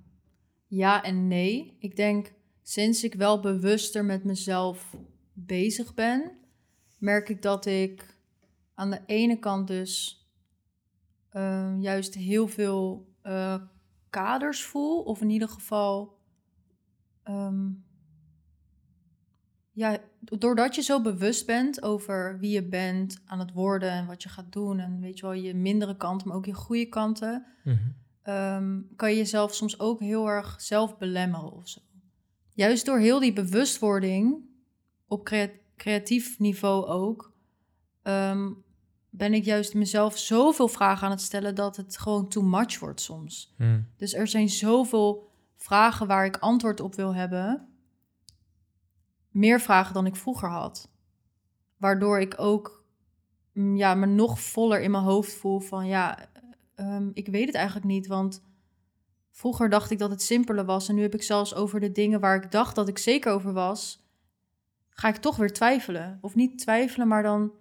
ja 0.67 1.03
en 1.03 1.27
nee. 1.27 1.75
Ik 1.79 1.95
denk 1.95 2.31
sinds 2.61 3.03
ik 3.03 3.13
wel 3.13 3.39
bewuster 3.39 4.05
met 4.05 4.23
mezelf 4.23 4.95
bezig 5.33 5.93
ben, 5.93 6.31
merk 6.97 7.29
ik 7.29 7.41
dat 7.41 7.65
ik 7.65 8.17
aan 8.73 8.89
de 8.89 9.01
ene 9.05 9.39
kant 9.39 9.67
dus 9.67 10.23
eh, 11.29 11.73
juist 11.79 12.13
heel 12.13 12.47
veel 12.47 13.07
eh, 13.21 13.61
kaders 14.09 14.63
voel, 14.63 15.01
of 15.01 15.21
in 15.21 15.29
ieder 15.29 15.49
geval. 15.49 16.17
ehm, 17.23 17.69
ja, 19.71 19.97
doordat 20.19 20.75
je 20.75 20.81
zo 20.81 21.01
bewust 21.01 21.45
bent 21.45 21.81
over 21.81 22.39
wie 22.39 22.51
je 22.51 22.63
bent 22.63 23.21
aan 23.25 23.39
het 23.39 23.51
worden 23.51 23.91
en 23.91 24.05
wat 24.05 24.23
je 24.23 24.29
gaat 24.29 24.51
doen, 24.51 24.79
en 24.79 24.99
weet 24.99 25.19
je 25.19 25.25
wel, 25.25 25.33
je 25.33 25.53
mindere 25.53 25.97
kanten, 25.97 26.27
maar 26.27 26.37
ook 26.37 26.45
je 26.45 26.53
goede 26.53 26.85
kanten, 26.85 27.45
ehm, 28.21 28.81
kan 28.95 29.09
je 29.09 29.17
jezelf 29.17 29.53
soms 29.55 29.79
ook 29.79 29.99
heel 29.99 30.29
erg 30.29 30.61
zelf 30.61 30.97
belemmeren 30.97 31.51
of 31.51 31.67
zo. 31.67 31.79
Juist 32.53 32.85
door 32.85 32.99
heel 32.99 33.19
die 33.19 33.33
bewustwording, 33.33 34.43
op 35.13 35.23
crea- 35.23 35.51
creatief 35.75 36.39
niveau 36.39 36.85
ook, 36.85 37.31
ehm, 38.01 38.51
ben 39.09 39.33
ik 39.33 39.45
juist 39.45 39.73
mezelf 39.73 40.17
zoveel 40.17 40.67
vragen 40.67 41.05
aan 41.05 41.11
het 41.11 41.21
stellen 41.21 41.55
dat 41.55 41.75
het 41.75 41.97
gewoon 41.97 42.27
too 42.27 42.43
much 42.43 42.79
wordt 42.79 43.01
soms. 43.01 43.53
Hm. 43.57 43.81
Dus 43.97 44.13
er 44.13 44.27
zijn 44.27 44.49
zoveel 44.49 45.31
vragen 45.57 46.07
waar 46.07 46.25
ik 46.25 46.37
antwoord 46.37 46.79
op 46.79 46.95
wil 46.95 47.15
hebben. 47.15 47.67
Meer 49.29 49.61
vragen 49.61 49.93
dan 49.93 50.05
ik 50.05 50.15
vroeger 50.15 50.49
had. 50.49 50.89
Waardoor 51.77 52.19
ik 52.19 52.33
ook 52.37 52.85
mm, 53.53 53.75
ja, 53.75 53.93
me 53.93 54.05
nog 54.05 54.39
voller 54.39 54.81
in 54.81 54.91
mijn 54.91 55.03
hoofd 55.03 55.33
voel 55.33 55.59
van 55.59 55.87
ja, 55.87 56.29
ehm, 56.75 57.09
ik 57.13 57.27
weet 57.27 57.45
het 57.45 57.55
eigenlijk 57.55 57.85
niet. 57.85 58.07
Want 58.07 58.43
vroeger 59.31 59.69
dacht 59.69 59.91
ik 59.91 59.99
dat 59.99 60.09
het 60.09 60.21
simpeler 60.21 60.65
was. 60.65 60.89
En 60.89 60.95
nu 60.95 61.01
heb 61.01 61.13
ik 61.13 61.23
zelfs 61.23 61.53
over 61.55 61.79
de 61.79 61.91
dingen 61.91 62.19
waar 62.19 62.43
ik 62.43 62.51
dacht 62.51 62.75
dat 62.75 62.87
ik 62.87 62.97
zeker 62.97 63.31
over 63.31 63.53
was, 63.53 64.02
ga 64.93 65.07
ik 65.07 65.15
toch 65.15 65.35
weer 65.35 65.53
twijfelen. 65.53 66.17
Of 66.21 66.35
niet 66.35 66.57
twijfelen, 66.59 67.07
maar 67.07 67.23
dan 67.23 67.51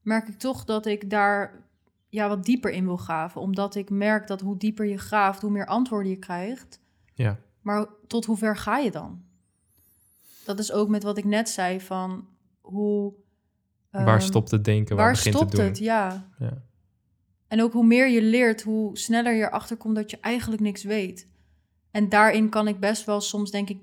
merk 0.00 0.28
ik 0.28 0.38
toch 0.38 0.64
dat 0.64 0.86
ik 0.86 1.10
daar 1.10 1.62
ja, 2.08 2.28
wat 2.28 2.44
dieper 2.44 2.70
in 2.70 2.84
wil 2.84 2.96
graven. 2.96 3.40
Omdat 3.40 3.74
ik 3.74 3.90
merk 3.90 4.26
dat 4.26 4.40
hoe 4.40 4.56
dieper 4.56 4.86
je 4.86 4.98
graaft, 4.98 5.42
hoe 5.42 5.50
meer 5.50 5.66
antwoorden 5.66 6.10
je 6.10 6.18
krijgt. 6.18 6.80
Ja. 7.14 7.38
Maar 7.60 7.86
tot 8.06 8.24
hoe 8.24 8.36
ver 8.36 8.56
ga 8.56 8.78
je 8.78 8.90
dan? 8.90 9.22
Dat 10.44 10.58
is 10.58 10.72
ook 10.72 10.88
met 10.88 11.02
wat 11.02 11.18
ik 11.18 11.24
net 11.24 11.48
zei 11.48 11.80
van 11.80 12.28
hoe... 12.60 13.12
waar 13.90 14.06
ehm, 14.06 14.20
stopt 14.20 14.50
het 14.50 14.64
denken? 14.64 14.96
Waar, 14.96 15.04
Waar 15.04 15.14
begint 15.14 15.34
stopt 15.34 15.52
het 15.52 15.60
doen? 15.60 15.70
het? 15.70 15.78
Ja. 15.78 16.30
Ja. 16.38 16.62
En 17.46 17.62
ook 17.62 17.72
hoe 17.72 17.86
meer 17.86 18.08
je 18.08 18.22
leert, 18.22 18.62
hoe 18.62 18.98
sneller 18.98 19.32
je 19.32 19.42
erachter 19.42 19.76
komt 19.76 19.94
dat 19.94 20.10
je 20.10 20.18
eigenlijk 20.20 20.62
niks 20.62 20.82
weet. 20.82 21.28
En 21.90 22.08
daarin 22.08 22.48
kan 22.48 22.68
ik 22.68 22.80
best 22.80 23.04
wel 23.04 23.20
soms, 23.20 23.50
denk 23.50 23.68
ik, 23.68 23.78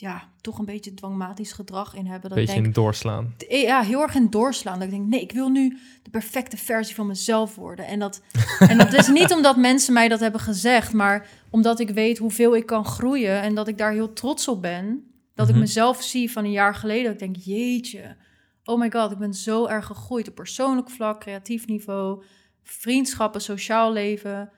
ja, 0.00 0.28
toch 0.40 0.58
een 0.58 0.64
beetje 0.64 0.94
dwangmatisch 0.94 1.52
gedrag 1.52 1.94
in 1.94 2.06
hebben. 2.06 2.28
Dat 2.30 2.38
Beetje 2.38 2.54
ik 2.54 2.62
denk, 2.62 2.66
in 2.76 2.82
doorslaan. 2.82 3.34
ja, 3.48 3.80
heel 3.82 4.02
erg 4.02 4.14
in 4.14 4.30
doorslaan. 4.30 4.74
Dat 4.78 4.88
ik 4.88 4.90
denk, 4.94 5.06
nee, 5.06 5.20
ik 5.20 5.32
wil 5.32 5.48
nu 5.48 5.78
de 6.02 6.10
perfecte 6.10 6.56
versie 6.56 6.94
van 6.94 7.06
mezelf 7.06 7.54
worden. 7.54 7.86
En 7.86 7.98
dat, 7.98 8.22
en 8.58 8.78
dat 8.78 8.92
is 8.92 9.08
niet 9.08 9.32
omdat 9.36 9.56
mensen 9.56 9.92
mij 9.92 10.08
dat 10.08 10.20
hebben 10.20 10.40
gezegd, 10.40 10.92
maar 10.92 11.26
omdat 11.50 11.80
ik 11.80 11.90
weet 11.90 12.18
hoeveel 12.18 12.56
ik 12.56 12.66
kan 12.66 12.84
groeien 12.84 13.40
en 13.42 13.54
dat 13.54 13.68
ik 13.68 13.78
daar 13.78 13.92
heel 13.92 14.12
trots 14.12 14.48
op 14.48 14.62
ben. 14.62 15.10
Dat 15.34 15.46
Mhm. 15.46 15.54
ik 15.54 15.60
mezelf 15.62 16.02
zie 16.02 16.32
van 16.32 16.44
een 16.44 16.50
jaar 16.50 16.74
geleden. 16.74 17.04
Dat 17.04 17.12
ik 17.12 17.18
denk, 17.18 17.36
jeetje, 17.36 18.16
oh 18.64 18.78
my 18.78 18.90
god, 18.90 19.10
ik 19.12 19.18
ben 19.18 19.34
zo 19.34 19.66
erg 19.66 19.86
gegroeid 19.86 20.28
op 20.28 20.34
persoonlijk 20.34 20.90
vlak, 20.90 21.20
creatief 21.20 21.66
niveau, 21.66 22.22
vriendschappen, 22.62 23.40
sociaal 23.40 23.92
leven. 23.92 24.50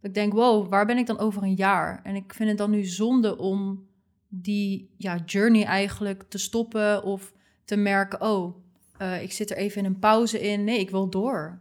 Dat 0.00 0.10
ik 0.10 0.14
denk, 0.14 0.32
wow, 0.32 0.68
waar 0.68 0.86
ben 0.86 0.98
ik 0.98 1.06
dan 1.06 1.18
over 1.18 1.42
een 1.42 1.54
jaar? 1.54 2.00
En 2.02 2.14
ik 2.14 2.34
vind 2.34 2.48
het 2.48 2.58
dan 2.58 2.70
nu 2.70 2.84
zonde 2.84 3.38
om 3.38 3.86
die 4.28 4.90
ja, 4.96 5.22
journey 5.26 5.64
eigenlijk 5.64 6.22
te 6.28 6.38
stoppen 6.38 7.02
of 7.02 7.32
te 7.64 7.76
merken, 7.76 8.20
oh, 8.20 8.56
eh, 8.98 9.22
ik 9.22 9.32
zit 9.32 9.50
er 9.50 9.56
even 9.56 9.78
in 9.78 9.84
een 9.84 9.98
pauze 9.98 10.40
in. 10.40 10.64
Nee, 10.64 10.78
ik 10.78 10.90
wil 10.90 11.08
door. 11.10 11.60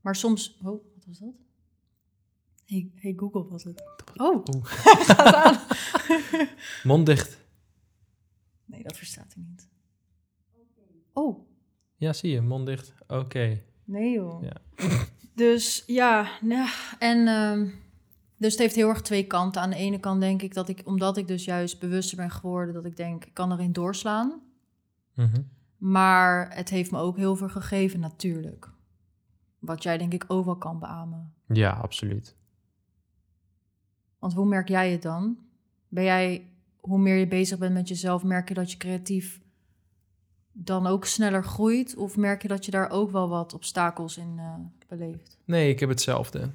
Maar 0.00 0.16
soms, 0.16 0.56
oh, 0.58 0.64
wat 0.64 1.04
was 1.06 1.18
dat? 1.18 1.34
Hey, 2.66 2.90
hey 2.94 3.12
Google 3.16 3.44
was 3.48 3.64
het. 3.64 3.82
Oh, 4.16 4.44
Oeh. 4.54 4.64
gaat 4.64 5.34
aan. 5.34 5.60
Mond 6.90 7.06
dicht. 7.06 7.38
Nee, 8.64 8.82
dat 8.82 8.96
verstaat 8.96 9.34
hij 9.34 9.44
niet. 9.48 9.68
Oh, 11.12 11.46
Ja, 11.96 12.12
zie 12.12 12.30
je, 12.30 12.40
mond 12.40 12.66
dicht. 12.66 12.92
Oké. 13.06 13.62
nee 13.84 14.12
joh. 14.12 14.42
Ja. 14.42 14.56
Dus 15.34 15.82
ja, 15.86 16.28
nou, 16.40 16.68
en 16.98 17.28
ehm, 17.28 17.68
dus 18.38 18.52
het 18.52 18.60
heeft 18.60 18.74
heel 18.74 18.88
erg 18.88 19.02
twee 19.02 19.26
kanten. 19.26 19.62
Aan 19.62 19.70
de 19.70 19.76
ene 19.76 19.98
kant 20.00 20.20
denk 20.20 20.42
ik 20.42 20.54
dat 20.54 20.68
ik, 20.68 20.80
omdat 20.84 21.16
ik 21.16 21.28
dus 21.28 21.44
juist 21.44 21.80
bewuster 21.80 22.16
ben 22.16 22.30
geworden, 22.30 22.74
dat 22.74 22.84
ik 22.84 22.96
denk, 22.96 23.24
ik 23.24 23.34
kan 23.34 23.52
erin 23.52 23.72
doorslaan. 23.72 24.40
Mhm. 25.14 25.42
Maar 25.76 26.56
het 26.56 26.68
heeft 26.68 26.90
me 26.90 26.98
ook 26.98 27.16
heel 27.16 27.36
veel 27.36 27.48
gegeven 27.48 28.00
natuurlijk. 28.00 28.70
Wat 29.58 29.82
jij 29.82 29.98
denk 29.98 30.12
ik 30.12 30.24
ook 30.28 30.44
wel 30.44 30.56
kan 30.56 30.78
beamen. 30.78 31.32
Ja, 31.46 31.70
absoluut. 31.70 32.36
Want 34.18 34.34
hoe 34.34 34.46
merk 34.46 34.68
jij 34.68 34.92
het 34.92 35.02
dan? 35.02 35.38
Ben 35.88 36.04
jij, 36.04 36.50
hoe 36.80 36.98
meer 36.98 37.16
je 37.16 37.28
bezig 37.28 37.58
bent 37.58 37.74
met 37.74 37.88
jezelf, 37.88 38.22
merk 38.22 38.48
je 38.48 38.54
dat 38.54 38.70
je 38.70 38.76
creatief 38.76 39.40
dan 40.52 40.86
ook 40.86 41.04
sneller 41.04 41.44
groeit? 41.44 41.96
Of 41.96 42.16
merk 42.16 42.42
je 42.42 42.48
dat 42.48 42.64
je 42.64 42.70
daar 42.70 42.90
ook 42.90 43.10
wel 43.10 43.28
wat 43.28 43.54
obstakels 43.54 44.16
in 44.16 44.34
eh, 44.38 44.54
beleeft? 44.88 45.38
Nee, 45.44 45.70
ik 45.70 45.80
heb 45.80 45.88
hetzelfde. 45.88 46.50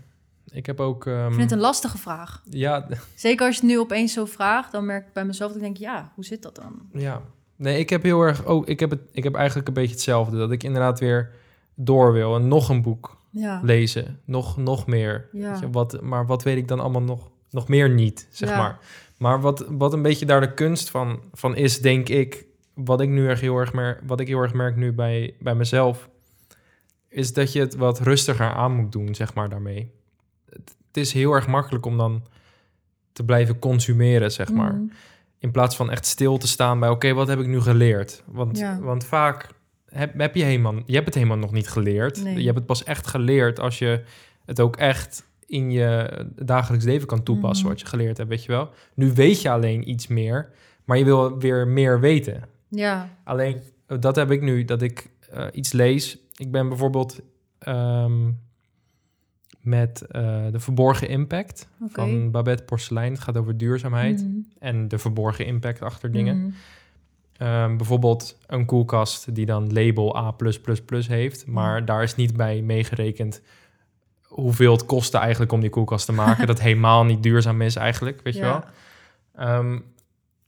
Ik 0.53 0.65
heb 0.65 0.79
ook... 0.79 1.05
ehm, 1.05 1.25
Ik 1.27 1.29
vind 1.29 1.41
het 1.41 1.51
een 1.51 1.59
lastige 1.65 1.97
vraag. 1.97 2.43
Ja, 2.49 2.87
Zeker 3.15 3.45
als 3.45 3.55
je 3.55 3.61
het 3.61 3.69
nu 3.71 3.79
opeens 3.79 4.13
zo 4.13 4.25
vraagt, 4.25 4.71
dan 4.71 4.85
merk 4.85 5.07
ik 5.07 5.13
bij 5.13 5.25
mezelf 5.25 5.51
dat 5.51 5.57
ik 5.61 5.63
denk, 5.65 5.77
ja, 5.77 6.11
hoe 6.15 6.25
zit 6.25 6.41
dat 6.41 6.55
dan? 6.55 6.81
Ja. 6.93 7.21
Nee, 7.55 7.79
ik 7.79 7.89
heb 7.89 8.03
heel 8.03 8.21
erg... 8.21 8.45
Oh, 8.45 8.67
ik 8.67 8.79
heb, 8.79 8.89
het, 8.89 8.99
ik 9.11 9.23
heb 9.23 9.35
eigenlijk 9.35 9.67
een 9.67 9.73
beetje 9.73 9.93
hetzelfde. 9.93 10.37
Dat 10.37 10.51
ik 10.51 10.63
inderdaad 10.63 10.99
weer 10.99 11.31
door 11.75 12.13
wil 12.13 12.35
en 12.35 12.47
nog 12.47 12.69
een 12.69 12.81
boek 12.81 13.17
Ja, 13.29 13.59
lezen. 13.63 14.19
Nog, 14.25 14.57
nog 14.57 14.87
meer. 14.87 15.29
Ja. 15.31 15.51
Weet 15.51 15.59
je, 15.59 15.69
wat, 15.69 16.01
maar 16.01 16.25
wat 16.25 16.43
weet 16.43 16.57
ik 16.57 16.67
dan 16.67 16.79
allemaal 16.79 17.01
nog, 17.01 17.29
nog 17.49 17.67
meer 17.67 17.89
niet, 17.89 18.27
zeg 18.31 18.49
Ja. 18.49 18.57
maar. 18.57 18.79
Maar 19.17 19.41
wat, 19.41 19.65
wat 19.69 19.93
een 19.93 20.01
beetje 20.01 20.25
daar 20.25 20.41
de 20.41 20.53
kunst 20.53 20.89
van, 20.89 21.19
van 21.33 21.55
is, 21.55 21.81
denk 21.81 22.09
ik... 22.09 22.45
Wat 22.73 23.01
ik 23.01 23.09
nu 23.09 23.27
erg 23.27 23.39
heel 23.39 23.57
erg 23.57 23.73
merk, 23.73 24.01
wat 24.05 24.19
ik 24.19 24.27
heel 24.27 24.39
erg 24.41 24.53
merk 24.53 24.75
nu 24.75 24.93
bij, 24.93 25.35
bij 25.39 25.55
mezelf... 25.55 26.09
is 27.09 27.33
dat 27.33 27.53
je 27.53 27.59
het 27.59 27.75
wat 27.75 27.99
rustiger 27.99 28.53
aan 28.53 28.75
moet 28.75 28.91
doen, 28.91 29.15
zeg 29.15 29.33
maar, 29.33 29.49
daarmee. 29.49 29.91
Het, 30.93 31.03
is 31.03 31.13
heel 31.13 31.31
erg 31.33 31.47
makkelijk 31.47 31.85
om 31.85 31.97
dan 31.97 32.23
te 33.13 33.25
blijven 33.25 33.59
consumeren, 33.59 34.31
zeg 34.31 34.51
maar. 34.51 34.73
Mhm. 34.73 34.83
In 35.39 35.51
plaats 35.51 35.75
van 35.75 35.91
echt 35.91 36.05
stil 36.05 36.37
te 36.37 36.47
staan 36.47 36.79
bij, 36.79 36.89
oké, 36.89 37.13
wat 37.13 37.27
heb 37.27 37.39
ik 37.39 37.47
nu 37.47 37.61
geleerd? 37.61 38.23
Want, 38.25 38.57
Ja. 38.57 38.79
want 38.79 39.05
vaak 39.05 39.49
heb, 39.85 40.19
heb 40.19 40.35
je, 40.35 40.43
helemaal, 40.43 40.75
je 40.85 40.93
hebt 40.93 41.05
het 41.05 41.15
helemaal 41.15 41.37
nog 41.37 41.51
niet 41.51 41.67
geleerd. 41.69 42.23
Nee. 42.23 42.37
Je 42.37 42.43
hebt 42.43 42.57
het 42.57 42.65
pas 42.65 42.83
echt 42.83 43.07
geleerd 43.07 43.59
als 43.59 43.79
je 43.79 44.03
het 44.45 44.59
ook 44.59 44.75
echt 44.75 45.23
in 45.45 45.71
je 45.71 46.09
dagelijks 46.35 46.85
leven 46.85 47.07
kan 47.07 47.23
toepassen, 47.23 47.65
Mhm. 47.65 47.73
wat 47.73 47.79
je 47.81 47.87
geleerd 47.87 48.17
hebt, 48.17 48.29
weet 48.29 48.43
je 48.43 48.51
wel. 48.51 48.69
Nu 48.93 49.13
weet 49.13 49.41
je 49.41 49.49
alleen 49.49 49.89
iets 49.89 50.07
meer, 50.07 50.49
maar 50.85 50.97
je 50.97 51.03
wil 51.05 51.37
weer 51.39 51.67
meer 51.67 51.99
weten. 51.99 52.43
Ja, 52.67 53.09
Alleen, 53.23 53.61
dat 53.99 54.15
heb 54.15 54.31
ik 54.31 54.41
nu, 54.41 54.65
dat 54.65 54.81
ik 54.81 55.09
eh, 55.31 55.45
iets 55.51 55.71
lees. 55.71 56.17
Ik 56.35 56.51
ben 56.51 56.69
bijvoorbeeld 56.69 57.19
ehm, 57.59 58.31
met 59.63 60.01
eh, 60.01 60.21
De 60.51 60.59
Verborgen 60.59 61.07
Impact 61.09 61.67
van 61.89 62.31
Babette 62.31 62.63
Porcelein. 62.63 63.11
Het 63.11 63.21
gaat 63.21 63.37
over 63.37 63.57
duurzaamheid 63.57 64.21
Mhm. 64.23 64.37
en 64.59 64.87
de 64.87 64.97
verborgen 64.97 65.45
impact 65.45 65.81
achter 65.81 66.11
dingen. 66.11 66.37
Mhm. 66.37 66.49
Ehm, 67.37 67.77
bijvoorbeeld 67.77 68.37
een 68.47 68.65
koelkast 68.65 69.35
die 69.35 69.45
dan 69.45 69.73
label 69.73 70.17
A++ 70.17 70.35
heeft, 71.07 71.47
maar 71.47 71.85
daar 71.85 72.03
is 72.03 72.15
niet 72.15 72.37
bij 72.37 72.61
meegerekend 72.61 73.41
hoeveel 74.23 74.71
het 74.71 74.85
kostte 74.85 75.17
eigenlijk 75.17 75.51
om 75.51 75.59
die 75.59 75.69
koelkast 75.69 76.05
te 76.05 76.11
maken. 76.13 76.47
dat 76.53 76.61
helemaal 76.61 77.03
niet 77.05 77.23
duurzaam 77.23 77.61
is 77.61 77.75
eigenlijk, 77.75 78.21
weet 78.23 78.33
je 78.33 78.39
Ja. 78.39 78.49
wel. 78.49 78.63
Ehm, 79.47 79.79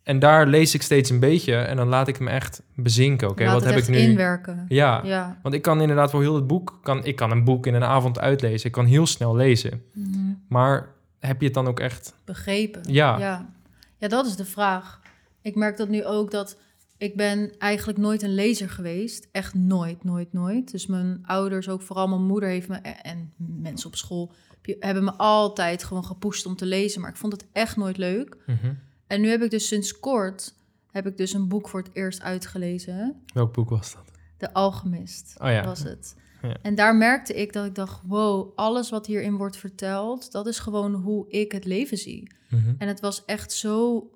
en 0.05 0.19
daar 0.19 0.47
lees 0.47 0.73
ik 0.73 0.81
steeds 0.81 1.09
een 1.09 1.19
beetje 1.19 1.55
en 1.55 1.77
dan 1.77 1.87
laat 1.87 2.07
ik 2.07 2.19
me 2.19 2.29
echt 2.29 2.61
bezinken. 2.75 3.29
Oké, 3.29 3.45
wat 3.45 3.63
heb 3.63 3.77
ik 3.77 3.87
nu? 3.87 3.97
inwerken. 3.97 4.65
Ja, 4.67 5.01
Ja. 5.03 5.39
want 5.41 5.55
ik 5.55 5.61
kan 5.61 5.81
inderdaad 5.81 6.11
wel 6.11 6.21
heel 6.21 6.35
het 6.35 6.47
boek, 6.47 6.79
kan, 6.83 7.05
ik 7.05 7.15
kan 7.15 7.31
een 7.31 7.43
boek 7.43 7.67
in 7.67 7.73
een 7.73 7.83
avond 7.83 8.19
uitlezen. 8.19 8.65
Ik 8.67 8.71
kan 8.71 8.85
heel 8.85 9.07
snel 9.07 9.35
lezen. 9.35 9.83
Mhm. 9.93 10.33
Maar 10.47 10.89
heb 11.19 11.39
je 11.39 11.45
het 11.45 11.53
dan 11.55 11.67
ook 11.67 11.79
echt? 11.79 12.13
Begrepen. 12.25 12.81
Ja. 12.93 13.17
ja. 13.17 13.53
Ja, 13.97 14.07
dat 14.07 14.25
is 14.25 14.35
de 14.35 14.45
vraag. 14.45 14.99
Ik 15.41 15.55
merk 15.55 15.77
dat 15.77 15.89
nu 15.89 16.05
ook 16.05 16.31
dat 16.31 16.57
ik 16.97 17.15
ben 17.15 17.51
eigenlijk 17.57 17.97
nooit 17.97 18.21
een 18.21 18.33
lezer 18.35 18.69
geweest. 18.69 19.27
Echt 19.31 19.53
nooit, 19.53 20.03
nooit, 20.03 20.33
nooit. 20.33 20.71
Dus 20.71 20.85
mijn 20.85 21.19
ouders, 21.25 21.69
ook 21.69 21.81
vooral 21.81 22.07
mijn 22.07 22.25
moeder 22.25 22.49
heeft 22.49 22.67
me 22.67 22.75
en 23.01 23.33
mensen 23.37 23.87
op 23.87 23.95
school 23.95 24.31
hebben 24.79 25.03
me 25.03 25.13
altijd 25.13 25.83
gewoon 25.83 26.05
gepusht 26.05 26.45
om 26.45 26.55
te 26.55 26.65
lezen, 26.65 27.01
maar 27.01 27.09
ik 27.09 27.15
vond 27.15 27.33
het 27.33 27.45
echt 27.51 27.77
nooit 27.77 27.97
leuk. 27.97 28.37
Mhm. 28.45 28.73
En 29.07 29.21
nu 29.21 29.29
heb 29.29 29.41
ik 29.41 29.49
dus 29.49 29.67
sinds 29.67 29.99
kort 29.99 30.53
heb 30.91 31.07
ik 31.07 31.17
dus 31.17 31.33
een 31.33 31.47
boek 31.47 31.69
voor 31.69 31.79
het 31.79 31.89
eerst 31.93 32.21
uitgelezen. 32.21 33.21
Welk 33.33 33.53
boek 33.53 33.69
was 33.69 33.93
dat? 33.93 34.11
De 34.37 34.53
Alchemist 34.53 35.35
Oh 35.41 35.49
ja. 35.49 35.65
was 35.65 35.83
het. 35.83 36.15
Ja. 36.41 36.57
En 36.61 36.75
daar 36.75 36.95
merkte 36.95 37.33
ik 37.33 37.53
dat 37.53 37.65
ik 37.65 37.75
dacht, 37.75 38.01
wow, 38.05 38.51
alles 38.55 38.89
wat 38.89 39.05
hierin 39.05 39.35
wordt 39.37 39.57
verteld, 39.57 40.31
dat 40.31 40.47
is 40.47 40.59
gewoon 40.59 40.93
hoe 40.93 41.29
ik 41.29 41.51
het 41.51 41.65
leven 41.65 41.97
zie. 41.97 42.31
Mhm. 42.49 42.73
En 42.77 42.87
het 42.87 42.99
was 42.99 43.25
echt 43.25 43.51
zo 43.51 44.09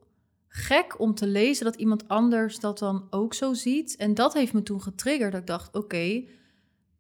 gek 0.48 1.00
om 1.00 1.16
te 1.16 1.28
lezen 1.28 1.66
dat 1.66 1.76
iemand 1.76 2.08
anders 2.08 2.60
dat 2.60 2.80
dan 2.80 3.08
ook 3.10 3.34
zo 3.34 3.54
ziet. 3.54 3.96
En 3.96 4.14
dat 4.14 4.34
heeft 4.34 4.54
me 4.54 4.64
toen 4.64 4.82
getriggerd. 4.82 5.32
Dat 5.32 5.42
ik 5.42 5.48
dacht, 5.48 5.76
oké, 5.76 6.24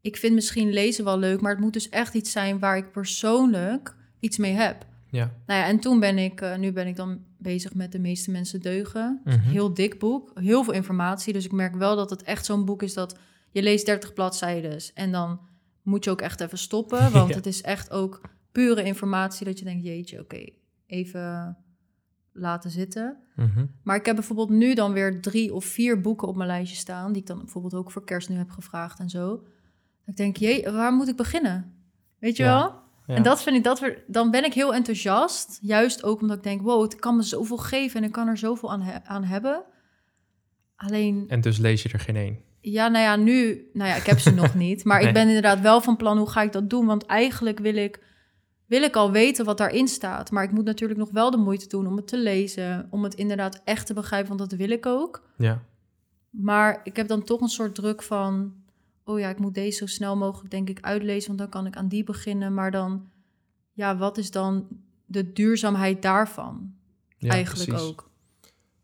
ik 0.01 0.17
vind 0.17 0.33
misschien 0.33 0.69
lezen 0.69 1.03
wel 1.05 1.17
leuk, 1.17 1.41
maar 1.41 1.51
het 1.51 1.59
moet 1.59 1.73
dus 1.73 1.89
echt 1.89 2.13
iets 2.13 2.31
zijn 2.31 2.59
waar 2.59 2.77
ik 2.77 2.91
persoonlijk 2.91 3.95
iets 4.19 4.37
mee 4.37 4.53
heb. 4.53 4.85
Ja. 5.09 5.33
Nou 5.45 5.59
ja, 5.59 5.65
en 5.65 5.79
toen 5.79 5.99
ben 5.99 6.17
ik, 6.17 6.41
eh, 6.41 6.57
nu 6.57 6.71
ben 6.71 6.87
ik 6.87 6.95
dan 6.95 7.19
bezig 7.39 7.73
met 7.73 7.91
De 7.91 7.99
meeste 7.99 8.31
mensen 8.31 8.61
deugen. 8.61 9.21
Mhm. 9.23 9.39
Heel 9.39 9.73
dik 9.73 9.99
boek, 9.99 10.31
heel 10.39 10.63
veel 10.63 10.73
informatie. 10.73 11.33
Dus 11.33 11.45
ik 11.45 11.51
merk 11.51 11.75
wel 11.75 11.95
dat 11.95 12.09
het 12.09 12.23
echt 12.23 12.45
zo'n 12.45 12.65
boek 12.65 12.83
is 12.83 12.93
dat 12.93 13.17
je 13.51 13.61
leest 13.63 13.85
30 13.85 14.13
bladzijden 14.13 14.79
en 14.93 15.11
dan 15.11 15.39
moet 15.81 16.03
je 16.03 16.09
ook 16.09 16.21
echt 16.21 16.41
even 16.41 16.57
stoppen. 16.57 17.11
Want 17.11 17.29
Ja. 17.29 17.35
het 17.35 17.45
is 17.45 17.61
echt 17.61 17.91
ook 17.91 18.21
pure 18.51 18.83
informatie 18.83 19.45
dat 19.45 19.59
je 19.59 19.65
denkt, 19.65 19.85
jeetje, 19.85 20.19
oké, 20.19 20.45
even 20.85 21.57
laten 22.33 22.69
zitten. 22.71 23.17
Mhm. 23.35 23.65
Maar 23.83 23.95
ik 23.95 24.05
heb 24.05 24.15
bijvoorbeeld 24.15 24.49
nu 24.49 24.73
dan 24.73 24.93
weer 24.93 25.21
drie 25.21 25.53
of 25.53 25.65
vier 25.65 26.01
boeken 26.01 26.27
op 26.27 26.35
mijn 26.35 26.49
lijstje 26.49 26.77
staan, 26.77 27.11
die 27.11 27.21
ik 27.21 27.27
dan 27.27 27.37
bijvoorbeeld 27.37 27.73
ook 27.73 27.91
voor 27.91 28.03
kerst 28.03 28.29
nu 28.29 28.35
heb 28.35 28.49
gevraagd 28.49 28.99
en 28.99 29.09
zo. 29.09 29.43
Ik 30.05 30.15
denk, 30.17 30.37
jee, 30.37 30.71
waar 30.71 30.93
moet 30.93 31.07
ik 31.07 31.15
beginnen? 31.15 31.73
Weet 32.19 32.37
je 32.37 32.43
Ja. 32.43 32.57
wel? 32.59 32.79
Ja. 33.09 33.15
En 33.15 33.23
dat 33.23 33.41
vind 33.43 33.55
ik 33.55 33.63
dat 33.63 33.79
weer, 33.79 34.03
dan 34.07 34.31
ben 34.31 34.43
ik 34.45 34.53
heel 34.53 34.73
enthousiast. 34.73 35.57
Juist 35.61 36.03
ook 36.03 36.21
omdat 36.21 36.37
ik 36.37 36.43
denk, 36.43 36.61
wow, 36.61 36.81
het 36.81 36.95
kan 36.95 37.15
me 37.15 37.21
zoveel 37.21 37.57
geven 37.57 38.01
en 38.01 38.07
ik 38.07 38.11
kan 38.11 38.27
er 38.27 38.37
zoveel 38.37 38.71
aan, 38.71 38.81
he- 38.81 39.03
aan 39.03 39.23
hebben. 39.23 39.63
Alleen, 40.75 41.25
En 41.27 41.41
dus 41.41 41.57
lees 41.57 41.83
je 41.83 41.89
er 41.89 41.99
geen 41.99 42.15
één. 42.15 42.39
ja, 42.61 42.87
nou 42.87 43.03
ja, 43.03 43.15
nu, 43.15 43.69
nou 43.73 43.89
ja, 43.89 43.95
ik 43.95 44.03
heb 44.05 44.19
ze 44.19 44.31
nog 44.33 44.55
niet. 44.65 44.83
Maar 44.83 44.97
Nee. 44.99 45.07
ik 45.07 45.13
ben 45.13 45.27
inderdaad 45.27 45.59
wel 45.61 45.81
van 45.81 45.95
plan, 45.97 46.17
hoe 46.17 46.29
ga 46.29 46.41
ik 46.41 46.51
dat 46.51 46.69
doen? 46.69 46.85
Want 46.85 47.05
eigenlijk 47.05 47.59
wil 47.59 47.75
ik, 47.75 48.03
wil 48.65 48.81
ik 48.83 48.95
al 48.95 49.11
weten 49.11 49.45
wat 49.45 49.57
daarin 49.57 49.87
staat. 49.87 50.31
Maar 50.31 50.43
ik 50.43 50.51
moet 50.51 50.65
natuurlijk 50.65 50.99
nog 50.99 51.11
wel 51.11 51.31
de 51.31 51.37
moeite 51.37 51.67
doen 51.67 51.87
om 51.87 51.95
het 51.95 52.07
te 52.07 52.17
lezen. 52.17 52.87
Om 52.89 53.03
het 53.03 53.13
inderdaad 53.13 53.61
echt 53.63 53.85
te 53.87 53.93
begrijpen, 53.93 54.37
want 54.37 54.49
dat 54.49 54.59
wil 54.59 54.69
ik 54.69 54.85
ook. 54.85 55.29
Ja. 55.37 55.63
Maar 56.29 56.79
ik 56.83 56.95
heb 56.95 57.07
dan 57.07 57.23
toch 57.23 57.41
een 57.41 57.47
soort 57.47 57.75
druk 57.75 58.03
van... 58.03 58.53
oh 59.09 59.19
ja, 59.19 59.29
ik 59.29 59.39
moet 59.39 59.53
deze 59.53 59.77
zo 59.77 59.85
snel 59.85 60.17
mogelijk 60.17 60.51
denk 60.51 60.69
ik 60.69 60.79
uitlezen... 60.81 61.27
want 61.27 61.39
dan 61.39 61.49
kan 61.49 61.65
ik 61.65 61.75
aan 61.75 61.87
die 61.87 62.03
beginnen. 62.03 62.53
Maar 62.53 62.71
dan, 62.71 63.09
ja, 63.73 63.97
wat 63.97 64.17
is 64.17 64.31
dan 64.31 64.67
de 65.05 65.33
duurzaamheid 65.33 66.01
daarvan? 66.01 66.73
ja 67.17 67.29
eigenlijk 67.31 67.69
precies. 67.69 67.87
ook. 67.87 68.09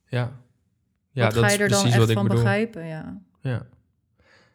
Ja. 0.08 0.40
Ja, 1.12 1.24
wat 1.24 1.34
dat 1.34 1.44
ga 1.44 1.52
je 1.52 1.58
er 1.58 1.70
dan 1.70 1.86
echt 1.86 1.96
van 1.96 2.06
bedoel. 2.06 2.24
begrijpen? 2.24 2.86
Ja. 2.86 3.22
Ja. 3.42 3.66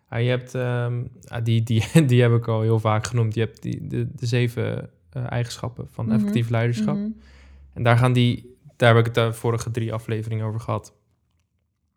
Ah, 0.09 0.21
je 0.23 0.29
hebt, 0.29 0.55
ehm, 0.55 1.05
ah, 1.27 1.45
die, 1.45 1.63
die, 1.63 1.85
die 2.07 2.23
heb 2.23 2.33
ik 2.33 2.49
al 2.49 2.61
heel 2.61 2.81
vaak 2.81 3.07
genoemd. 3.07 3.35
Je 3.35 3.41
hebt 3.41 3.63
die, 3.63 3.87
de, 3.87 4.09
de 4.15 4.27
zeven 4.27 4.91
eh, 5.11 5.31
eigenschappen 5.31 5.89
van 5.91 6.07
Mhm. 6.07 6.15
effectief 6.15 6.49
leiderschap. 6.49 6.97
Mhm. 6.97 7.11
En 7.73 7.83
daar 7.83 7.97
gaan 7.97 8.13
die, 8.13 8.57
daar 8.77 8.89
heb 8.89 8.99
ik 9.07 9.15
het 9.15 9.15
de 9.15 9.33
vorige 9.33 9.71
drie 9.71 9.93
afleveringen 9.93 10.47
over 10.47 10.61
gehad. 10.61 10.95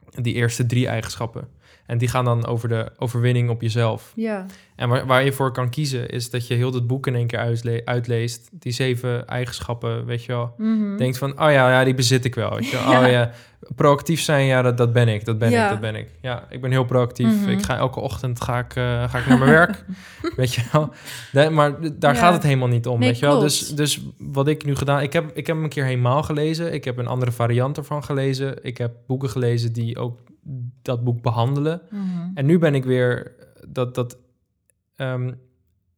Die 0.09 0.33
eerste 0.33 0.65
drie 0.65 0.87
eigenschappen, 0.87 1.47
En 1.85 1.97
die 1.97 2.07
gaan 2.07 2.25
dan 2.25 2.45
over 2.45 2.69
de 2.69 2.91
overwinning 2.97 3.49
op 3.49 3.61
jezelf. 3.61 4.11
Ja. 4.15 4.45
En 4.75 4.89
waar, 4.89 5.05
waar 5.05 5.23
je 5.23 5.31
voor 5.31 5.51
kan 5.51 5.69
kiezen, 5.69 6.09
is 6.09 6.29
dat 6.29 6.47
je 6.47 6.53
heel 6.53 6.73
het 6.73 6.87
boek 6.87 7.07
in 7.07 7.15
één 7.15 7.27
keer 7.27 7.39
uitle- 7.39 7.81
uitleest. 7.85 8.49
Die 8.51 8.71
zeven 8.71 9.27
eigenschappen, 9.27 10.05
weet 10.05 10.23
je 10.23 10.31
wel. 10.31 10.53
Mhm. 10.57 10.97
Denkt 10.97 11.17
van, 11.17 11.31
oh 11.31 11.51
ja, 11.51 11.69
ja, 11.71 11.83
die 11.83 11.93
bezit 11.93 12.25
ik 12.25 12.35
wel. 12.35 12.55
Weet 12.55 12.69
je? 12.69 12.77
wel. 12.77 12.91
Ja. 12.91 13.01
Oh 13.05 13.11
ja, 13.11 13.31
proactief 13.75 14.21
zijn, 14.21 14.45
ja, 14.45 14.61
dat, 14.61 14.77
dat 14.77 14.93
ben 14.93 15.07
ik. 15.07 15.25
Dat 15.25 15.37
ben 15.37 15.51
Ja. 15.51 15.63
ik, 15.63 15.69
dat 15.69 15.79
ben 15.79 15.95
ik. 15.95 16.07
Ja, 16.21 16.45
ik 16.49 16.61
ben 16.61 16.71
heel 16.71 16.83
proactief. 16.85 17.41
Mhm. 17.41 17.49
Ik 17.49 17.63
ga 17.63 17.77
elke 17.77 17.99
ochtend 17.99 18.41
ga 18.41 18.59
ik, 18.59 18.75
eh, 18.75 19.09
ga 19.09 19.17
ik 19.17 19.25
naar 19.27 19.37
mijn 19.37 19.51
werk. 19.51 19.85
Weet 20.35 20.53
je 20.53 20.61
wel. 20.71 20.93
Nee, 21.31 21.49
maar 21.49 21.75
daar 21.99 22.13
Ja. 22.13 22.19
gaat 22.19 22.33
het 22.33 22.43
helemaal 22.43 22.67
niet 22.67 22.87
om, 22.87 22.99
Nee, 22.99 23.09
weet 23.09 23.19
je 23.19 23.25
wel. 23.25 23.37
klopt. 23.37 23.49
Dus, 23.59 23.67
dus 23.69 24.01
wat 24.17 24.47
ik 24.47 24.65
nu 24.65 24.75
gedaan... 24.75 25.01
Ik 25.01 25.13
heb, 25.13 25.29
ik 25.33 25.47
heb 25.47 25.55
hem 25.55 25.63
een 25.63 25.69
keer 25.69 25.85
helemaal 25.85 26.23
gelezen. 26.23 26.73
Ik 26.73 26.83
heb 26.83 26.97
een 26.97 27.07
andere 27.07 27.31
variant 27.31 27.77
ervan 27.77 28.03
gelezen. 28.03 28.63
Ik 28.63 28.77
heb 28.77 28.91
boeken 29.07 29.29
gelezen 29.29 29.73
die 29.73 29.97
ook 29.97 30.19
dat 30.83 31.03
boek 31.03 31.21
behandelen. 31.21 31.81
Mhm. 31.89 32.29
En 32.33 32.45
nu 32.45 32.57
ben 32.59 32.75
ik 32.75 32.83
weer 32.83 33.35
dat, 33.67 33.95
dat, 33.95 34.17
ehm, 34.95 35.33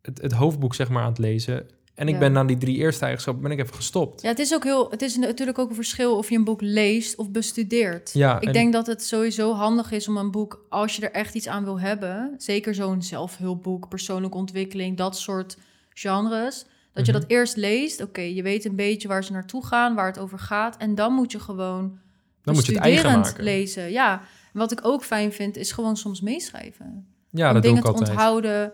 het, 0.01 0.21
het 0.21 0.31
hoofdboek 0.31 0.75
zeg 0.75 0.89
maar 0.89 1.03
aan 1.03 1.09
het 1.09 1.17
lezen. 1.17 1.67
En 1.95 2.07
ik 2.07 2.13
Ja. 2.13 2.19
ben 2.19 2.31
na 2.31 2.43
die 2.43 2.57
drie 2.57 2.75
eerste 2.77 3.03
eigenschappen 3.03 3.43
ben 3.43 3.51
ik 3.51 3.59
even 3.59 3.75
gestopt. 3.75 4.21
Ja, 4.21 4.27
het 4.29 4.39
is 4.39 4.53
ook 4.53 4.63
heel. 4.63 4.89
Het 4.91 5.01
is 5.01 5.17
natuurlijk 5.17 5.59
ook 5.59 5.69
een 5.69 5.75
verschil 5.75 6.17
of 6.17 6.29
je 6.29 6.35
een 6.35 6.43
boek 6.43 6.61
leest 6.61 7.15
of 7.15 7.31
bestudeert. 7.31 8.11
Ja, 8.13 8.35
Ik 8.39 8.47
en- 8.47 8.53
denk 8.53 8.73
dat 8.73 8.87
het 8.87 9.03
sowieso 9.03 9.53
handig 9.53 9.91
is 9.91 10.07
om 10.07 10.17
een 10.17 10.31
boek, 10.31 10.65
als 10.69 10.95
je 10.95 11.01
er 11.01 11.11
echt 11.11 11.35
iets 11.35 11.47
aan 11.47 11.63
wil 11.63 11.79
hebben, 11.79 12.35
zeker 12.37 12.75
zo'n 12.75 13.01
zelfhulpboek, 13.01 13.89
persoonlijke 13.89 14.37
ontwikkeling, 14.37 14.97
dat 14.97 15.17
soort 15.17 15.57
genres, 15.89 16.65
dat 16.93 17.05
je 17.05 17.11
Mhm. 17.11 17.21
dat 17.21 17.29
eerst 17.29 17.55
leest. 17.55 18.01
Oké, 18.01 18.21
je 18.21 18.41
weet 18.41 18.65
een 18.65 18.75
beetje 18.75 19.07
waar 19.07 19.23
ze 19.23 19.31
naartoe 19.31 19.65
gaan, 19.65 19.95
waar 19.95 20.07
het 20.07 20.19
over 20.19 20.39
gaat, 20.39 20.77
en 20.77 20.95
dan 20.95 21.13
moet 21.13 21.31
je 21.31 21.39
gewoon 21.39 21.99
Dan 22.41 22.53
moet 22.55 22.65
je 22.65 22.71
het 22.71 22.81
eigen 22.81 23.19
maken. 23.19 23.43
lezen. 23.43 23.91
Ja, 23.91 24.21
wat 24.55 24.71
ik 24.71 24.79
ook 24.81 25.03
fijn 25.03 25.31
vind, 25.31 25.57
is 25.57 25.71
gewoon 25.71 25.97
soms 25.97 26.21
meeschrijven. 26.21 27.07
Ja, 27.29 27.47
om 27.47 27.53
dat 27.53 27.63
doe 27.63 27.71
dingen 27.71 27.77
ik 27.77 27.83
te 27.83 27.91
altijd. 27.91 28.09
onthouden. 28.09 28.73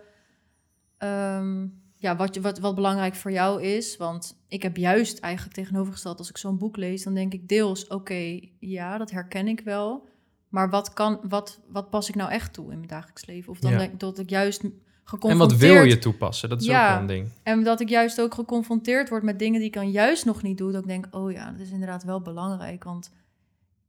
ehm, 0.98 1.66
ja, 1.94 2.16
wat, 2.16 2.36
wat, 2.36 2.58
wat 2.58 2.74
belangrijk 2.74 3.14
voor 3.14 3.32
jou 3.32 3.62
is. 3.62 3.96
Want 3.96 4.36
ik 4.48 4.62
heb 4.62 4.76
juist 4.76 5.18
eigenlijk 5.18 5.54
tegenovergesteld... 5.54 6.18
als 6.18 6.28
ik 6.28 6.36
zo'n 6.36 6.58
boek 6.58 6.76
lees, 6.76 7.02
dan 7.02 7.14
denk 7.14 7.32
ik 7.32 7.48
deels... 7.48 7.86
oké, 7.86 8.40
ja, 8.58 8.98
dat 8.98 9.10
herken 9.10 9.48
ik 9.48 9.60
wel. 9.60 10.08
Maar 10.48 10.70
wat, 10.70 10.92
kan, 10.92 11.20
wat, 11.28 11.60
wat 11.68 11.90
pas 11.90 12.08
ik 12.08 12.14
nou 12.14 12.30
echt 12.30 12.52
toe 12.52 12.70
in 12.70 12.76
mijn 12.76 12.88
dagelijks 12.88 13.26
leven? 13.26 13.52
Of 13.52 13.58
dan 13.58 13.70
Ja. 13.70 13.78
denk 13.78 13.92
ik 13.92 14.00
dat 14.00 14.18
ik 14.18 14.30
juist 14.30 14.62
En 14.62 14.72
geconfronteerd... 15.04 15.60
wat 15.60 15.70
wil 15.70 15.84
je 15.84 15.98
toepassen? 15.98 16.48
Dat 16.48 16.60
is 16.60 16.68
ook 16.68 16.74
wel 16.74 16.98
een 16.98 17.06
ding. 17.06 17.28
En 17.42 17.62
dat 17.62 17.80
ik 17.80 17.88
juist 17.88 18.20
ook 18.20 18.34
geconfronteerd 18.34 19.08
word 19.08 19.22
met 19.22 19.38
dingen 19.38 19.58
die 19.58 19.68
ik 19.68 19.74
dan 19.74 19.90
juist 19.90 20.24
nog 20.24 20.42
niet 20.42 20.58
doe. 20.58 20.72
Dat 20.72 20.82
ik 20.82 20.88
denk, 20.88 21.06
oh 21.10 21.32
ja, 21.32 21.50
dat 21.50 21.60
is 21.60 21.70
inderdaad 21.70 22.04
wel 22.04 22.20
belangrijk. 22.20 22.84
Want 22.84 23.10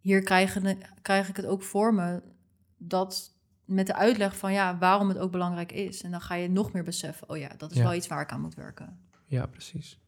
hier 0.03 0.21
krijg, 0.21 0.57
krijg 1.01 1.29
ik 1.29 1.35
het 1.35 1.45
ook 1.45 1.63
voor 1.63 1.93
me. 1.93 2.21
Dat 2.77 3.31
met 3.65 3.87
de 3.87 3.95
uitleg 3.95 4.37
van 4.37 4.53
ja, 4.53 4.77
waarom 4.79 5.09
het 5.09 5.17
ook 5.17 5.31
belangrijk 5.31 5.71
is. 5.71 6.01
En 6.03 6.11
dan 6.11 6.21
ga 6.21 6.35
je 6.35 6.49
nog 6.49 6.71
meer 6.73 6.83
beseffen, 6.83 7.29
oh 7.29 7.37
ja, 7.37 7.49
dat 7.57 7.71
is 7.71 7.77
Ja. 7.77 7.83
wel 7.83 7.93
iets 7.93 8.07
waar 8.07 8.21
ik 8.21 8.31
aan 8.31 8.41
moet 8.41 8.55
werken. 8.55 8.97
Ja, 9.25 9.45
precies. 9.45 9.99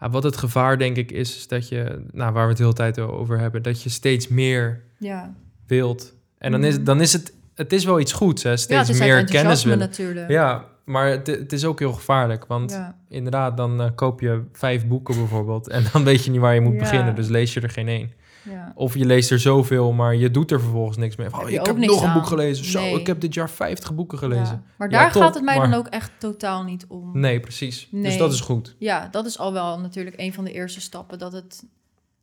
Ja, 0.00 0.10
wat 0.10 0.22
het 0.22 0.36
gevaar 0.36 0.78
denk 0.78 0.96
ik 0.96 1.10
is, 1.12 1.36
is 1.36 1.48
dat 1.48 1.68
je, 1.68 2.04
nou, 2.12 2.32
waar 2.32 2.42
we 2.42 2.48
het 2.48 2.56
de 2.56 2.62
hele 2.62 2.74
tijd 2.74 2.98
over 2.98 3.38
hebben, 3.38 3.62
dat 3.62 3.82
je 3.82 3.88
steeds 3.88 4.28
meer 4.28 4.82
Ja, 4.98 5.34
wilt. 5.66 6.14
En 6.38 6.50
dan 6.52 6.64
is, 6.64 6.74
Mhm. 6.74 6.84
dan 6.84 7.00
is 7.00 7.12
het, 7.12 7.34
het 7.54 7.72
is 7.72 7.84
wel 7.84 8.00
iets 8.00 8.12
goeds, 8.12 8.42
hè? 8.42 8.50
ja 8.50 8.56
steeds 8.56 8.80
het 8.80 8.88
is 8.88 8.98
meer 8.98 9.24
kennis 9.24 9.64
willen. 9.64 9.78
natuurlijk. 9.78 10.28
Ja, 10.30 10.64
maar 10.84 11.06
het, 11.08 11.26
het 11.26 11.52
is 11.52 11.64
ook 11.64 11.78
heel 11.78 11.92
gevaarlijk, 11.92 12.46
want 12.46 12.80
inderdaad, 13.08 13.56
dan 13.56 13.80
eh, 13.80 13.90
koop 13.94 14.20
je 14.20 14.42
vijf 14.52 14.86
boeken 14.86 15.14
bijvoorbeeld 15.14 15.68
en 15.68 15.84
dan 15.92 16.04
weet 16.04 16.24
je 16.24 16.30
niet 16.30 16.40
waar 16.40 16.54
je 16.54 16.60
moet 16.60 16.78
beginnen, 16.78 17.14
dus 17.14 17.28
lees 17.28 17.54
je 17.54 17.60
er 17.60 17.70
geen 17.70 17.88
één. 17.88 18.12
Ja. 18.50 18.72
Of 18.74 18.94
je 18.94 19.04
leest 19.04 19.30
er 19.30 19.40
zoveel, 19.40 19.92
maar 19.92 20.14
je 20.14 20.30
doet 20.30 20.50
er 20.50 20.60
vervolgens 20.60 20.96
niks 20.96 21.16
mee. 21.16 21.28
Van, 21.30 21.40
oh, 21.42 21.48
je 21.50 21.58
ik 21.60 21.66
heb 21.66 21.76
nog 21.76 22.02
een 22.02 22.12
boek 22.12 22.26
gelezen. 22.26 22.64
Zo, 22.64 22.80
Nee. 22.80 23.00
ik 23.00 23.06
heb 23.06 23.20
dit 23.20 23.34
jaar 23.34 23.50
50 23.50 23.94
boeken 23.94 24.18
gelezen. 24.18 24.44
Ja. 24.54 24.62
Maar 24.78 24.90
Ja, 24.90 24.98
daar 24.98 25.12
top, 25.12 25.22
gaat 25.22 25.34
het 25.34 25.44
mij 25.44 25.58
maar- 25.58 25.70
dan 25.70 25.78
ook 25.78 25.86
echt 25.86 26.10
totaal 26.18 26.62
niet 26.62 26.84
om. 26.88 27.20
Nee, 27.20 27.40
precies. 27.40 27.88
Dus 27.90 28.16
dat 28.16 28.32
is 28.32 28.40
goed. 28.40 28.76
Ja, 28.78 29.08
dat 29.10 29.26
is 29.26 29.38
al 29.38 29.52
wel 29.52 29.80
natuurlijk 29.80 30.16
een 30.20 30.32
van 30.32 30.44
de 30.44 30.52
eerste 30.52 30.80
stappen. 30.80 31.18
Dat 31.18 31.32
het 31.32 31.64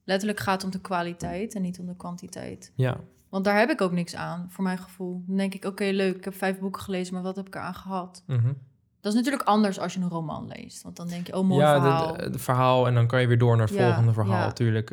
letterlijk 0.03 0.39
gaat 0.39 0.63
om 0.63 0.71
de 0.71 0.81
kwaliteit 0.81 1.55
en 1.55 1.61
niet 1.61 1.79
om 1.79 1.85
de 1.85 1.95
kwantiteit. 1.95 2.71
Ja, 2.75 2.97
Want 3.29 3.45
daar 3.45 3.59
heb 3.59 3.69
ik 3.69 3.81
ook 3.81 3.91
niks 3.91 4.15
aan, 4.15 4.47
voor 4.49 4.63
mijn 4.63 4.77
gevoel. 4.77 5.23
Dan 5.27 5.37
denk 5.37 5.53
ik, 5.53 5.65
oké, 5.65 5.83
leuk, 5.83 6.15
ik 6.15 6.23
heb 6.23 6.35
vijf 6.35 6.59
boeken 6.59 6.81
gelezen, 6.81 7.13
maar 7.13 7.23
wat 7.23 7.35
heb 7.35 7.47
ik 7.47 7.55
eraan 7.55 7.75
gehad? 7.75 8.23
mhm. 8.27 8.51
Dat 9.03 9.12
is 9.12 9.17
natuurlijk 9.19 9.48
anders 9.48 9.79
als 9.79 9.93
je 9.93 10.00
een 10.00 10.10
roman 10.10 10.48
leest. 10.55 10.81
Want 10.83 10.95
dan 10.95 11.07
denk 11.07 11.27
je, 11.27 11.38
oh, 11.38 11.43
mooi 11.48 11.62
ja 11.62 11.81
verhaal. 11.81 12.17
de- 12.17 12.24
het 12.24 12.41
verhaal 12.41 12.88
en 12.88 12.93
dan 12.93 13.07
kan 13.07 13.22
je 13.22 13.27
weer 13.27 13.38
door 13.38 13.57
naar 13.57 13.67
het 13.67 13.75
Ja, 13.75 13.86
volgende 13.86 14.13
verhaal. 14.13 14.45
ja. 14.45 14.51
Tuurlijk, 14.51 14.89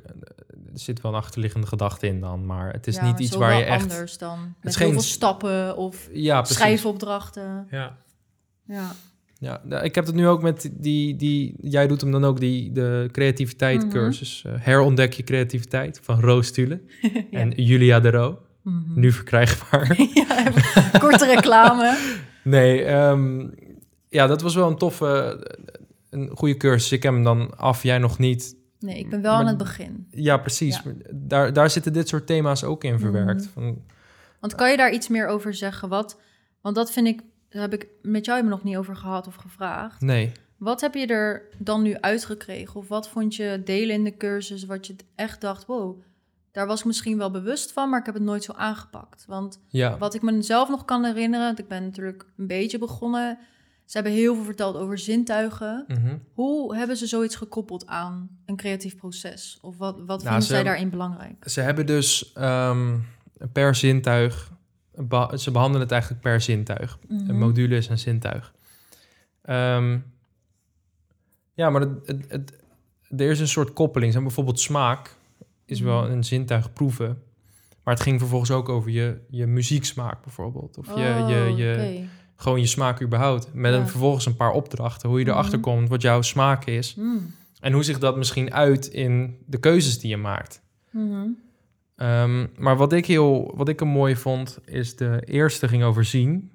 er 0.72 0.78
zit 0.78 1.00
wel 1.00 1.12
een 1.12 1.18
achterliggende 1.18 1.66
gedachte 1.66 2.06
in 2.06 2.20
dan, 2.20 2.46
maar 2.46 2.72
het 2.72 2.86
is 2.86 2.96
Ja, 2.96 3.04
niet 3.04 3.18
iets 3.18 3.36
waar 3.36 3.54
je 3.58 3.64
echt... 3.64 3.82
anders 3.82 4.18
dan. 4.18 4.38
Met 4.60 4.72
is 4.72 4.78
heel 4.78 4.86
geen- 4.86 4.94
veel 4.94 5.02
stappen 5.08 5.76
of 5.76 6.08
Ja, 6.12 6.38
precies. 6.38 6.56
schrijfopdrachten. 6.56 7.66
Ja. 7.70 7.96
Ja. 8.64 8.92
Ja, 9.38 9.60
ik 9.82 9.94
heb 9.94 10.06
het 10.06 10.14
nu 10.14 10.26
ook 10.28 10.42
met 10.42 10.70
die, 10.72 11.16
die, 11.16 11.54
jij 11.60 11.86
doet 11.86 12.00
hem 12.00 12.10
dan 12.10 12.24
ook, 12.24 12.40
die, 12.40 12.72
de 12.72 13.08
creativiteit 13.12 13.80
Mhm. 13.80 13.88
cursus. 13.90 14.42
eh, 14.46 14.52
herontdek 14.56 15.12
je 15.12 15.22
creativiteit 15.22 16.00
van 16.02 16.20
Roos 16.20 16.50
Tule 16.50 16.80
Ja. 17.30 17.38
en 17.38 17.50
Julia 17.50 18.00
de 18.00 18.10
Roo. 18.10 18.38
Mhm. 18.62 19.00
Nu 19.00 19.12
verkrijgbaar. 19.12 19.96
ja, 20.14 20.52
korte 20.98 21.26
reclame. 21.26 21.98
nee, 22.42 22.82
ehm, 22.84 23.48
ja, 24.10 24.26
dat 24.26 24.42
was 24.42 24.54
wel 24.54 24.68
een 24.70 24.76
toffe, 24.78 25.40
een 26.10 26.30
goede 26.34 26.56
cursus. 26.56 26.92
Ik 26.92 27.02
heb 27.02 27.12
hem 27.12 27.24
dan 27.24 27.56
af, 27.58 27.82
jij 27.82 27.98
nog 27.98 28.18
niet. 28.18 28.56
Nee, 28.78 28.98
ik 28.98 29.10
ben 29.10 29.22
wel 29.22 29.32
Maar- 29.32 29.40
aan 29.40 29.46
het 29.46 29.56
begin. 29.56 30.06
Ja, 30.10 30.36
precies. 30.36 30.80
Ja. 30.84 30.92
Daar, 31.12 31.52
daar 31.52 31.70
zitten 31.70 31.92
dit 31.92 32.08
soort 32.08 32.26
thema's 32.26 32.64
ook 32.64 32.84
in 32.84 32.98
verwerkt. 32.98 33.40
Mhm. 33.42 33.52
Van, 33.52 33.82
Want 34.40 34.54
kan 34.54 34.70
je 34.70 34.76
daar 34.76 34.92
iets 34.92 35.08
meer 35.08 35.26
over 35.26 35.54
zeggen? 35.54 35.88
Wat, 35.88 36.20
want 36.60 36.74
dat 36.74 36.92
vind 36.92 37.06
ik, 37.06 37.20
daar 37.48 37.62
heb 37.62 37.72
ik 37.72 37.86
met 38.02 38.24
jou 38.24 38.42
nog 38.42 38.62
niet 38.64 38.76
over 38.76 38.96
gehad 38.96 39.26
of 39.26 39.34
gevraagd. 39.34 40.00
nee, 40.00 40.32
Wat 40.56 40.80
heb 40.80 40.94
je 40.94 41.06
er 41.06 41.42
dan 41.58 41.82
nu 41.82 41.96
uitgekregen? 42.00 42.74
Of 42.80 42.88
wat 42.88 43.08
vond 43.08 43.34
je 43.36 43.60
delen 43.64 43.94
in 43.94 44.04
de 44.04 44.16
cursus 44.16 44.64
wat 44.64 44.86
je 44.86 44.94
echt 45.14 45.40
dacht, 45.40 45.66
wow, 45.66 46.00
daar 46.52 46.66
was 46.66 46.78
ik 46.80 46.84
misschien 46.86 47.18
wel 47.18 47.30
bewust 47.30 47.72
van, 47.72 47.88
maar 47.90 47.98
ik 48.00 48.06
heb 48.06 48.14
het 48.14 48.22
nooit 48.24 48.44
zo 48.44 48.52
aangepakt. 48.52 49.24
Want 49.26 49.60
ja. 49.68 49.98
wat 49.98 50.14
ik 50.14 50.22
mezelf 50.22 50.68
nog 50.68 50.84
kan 50.84 51.04
herinneren, 51.04 51.46
want 51.46 51.58
ik 51.58 51.68
ben 51.68 51.82
natuurlijk 51.82 52.26
een 52.36 52.46
beetje 52.46 52.78
begonnen. 52.78 53.38
Ze 53.90 53.96
hebben 53.96 54.12
heel 54.12 54.34
veel 54.34 54.44
verteld 54.44 54.76
over 54.76 54.98
zintuigen. 54.98 55.84
Mhm. 55.88 56.16
Hoe 56.32 56.76
hebben 56.76 56.96
ze 56.96 57.06
zoiets 57.06 57.36
gekoppeld 57.36 57.86
aan 57.86 58.28
een 58.46 58.56
creatief 58.56 58.96
proces? 58.96 59.58
Of 59.62 59.76
wat, 59.76 59.94
wat 59.96 60.06
Nou, 60.06 60.20
vinden 60.22 60.42
ze- 60.42 60.48
zij 60.48 60.62
daarin 60.62 60.90
belangrijk? 60.90 61.48
Ze 61.48 61.60
hebben 61.60 61.86
dus 61.86 62.32
ehm, 62.32 62.96
per 63.52 63.74
zintuig, 63.74 64.52
be- 64.94 65.32
ze 65.38 65.50
behandelen 65.50 65.80
het 65.82 65.90
eigenlijk 65.92 66.22
per 66.22 66.40
zintuig. 66.40 66.98
Mhm. 67.08 67.30
Een 67.30 67.38
module 67.38 67.76
is 67.76 67.88
een 67.88 67.98
zintuig. 67.98 68.54
Ehm, 69.42 69.98
ja, 71.54 71.70
maar 71.70 71.80
het, 71.80 72.06
het, 72.06 72.24
het- 72.28 72.52
er 73.20 73.30
is 73.30 73.40
een 73.40 73.48
soort 73.48 73.72
koppeling. 73.72 74.12
Zeg, 74.12 74.22
bijvoorbeeld 74.22 74.60
smaak 74.60 75.16
is 75.64 75.80
wel 75.80 76.02
Mhm. 76.02 76.12
een 76.12 76.24
zintuig 76.24 76.72
proeven. 76.72 77.22
Maar 77.84 77.94
het 77.94 78.02
ging 78.02 78.18
vervolgens 78.18 78.50
ook 78.50 78.68
over 78.68 78.90
je, 78.90 79.20
je 79.30 79.46
muzieksmaak 79.46 80.22
bijvoorbeeld. 80.22 80.78
Of 80.78 80.86
je, 80.94 81.00
je, 81.00 81.48
Oh, 81.50 81.58
je, 81.58 81.72
oké. 81.72 82.08
Gewoon 82.40 82.60
je 82.60 82.66
smaak 82.66 83.02
überhaupt. 83.02 83.54
Met 83.54 83.72
Ja. 83.72 83.78
een, 83.78 83.88
vervolgens 83.88 84.26
een 84.26 84.36
paar 84.36 84.50
opdrachten. 84.52 85.08
Hoe 85.08 85.18
je 85.18 85.26
erachter 85.28 85.58
Mhm. 85.58 85.68
komt 85.70 85.88
wat 85.88 86.02
jouw 86.02 86.22
smaak 86.22 86.64
is. 86.64 86.94
Hmm. 86.94 87.34
En 87.60 87.72
hoe 87.72 87.82
zich 87.82 87.98
dat 87.98 88.16
misschien 88.16 88.52
uit 88.52 88.86
in 88.86 89.36
de 89.46 89.58
keuzes 89.58 89.98
die 89.98 90.10
je 90.10 90.16
maakt. 90.16 90.62
Mhm. 90.90 91.26
Ehm, 91.96 92.46
maar 92.56 92.76
wat 92.76 92.92
ik 92.92 93.06
heel, 93.06 93.52
wat 93.56 93.68
ik 93.68 93.80
een 93.80 93.88
mooi 93.88 94.16
vond, 94.16 94.58
is 94.64 94.96
de 94.96 95.22
eerste 95.24 95.68
ging 95.68 95.82
over 95.82 96.04
zien. 96.04 96.50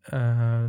Eh, 0.00 0.64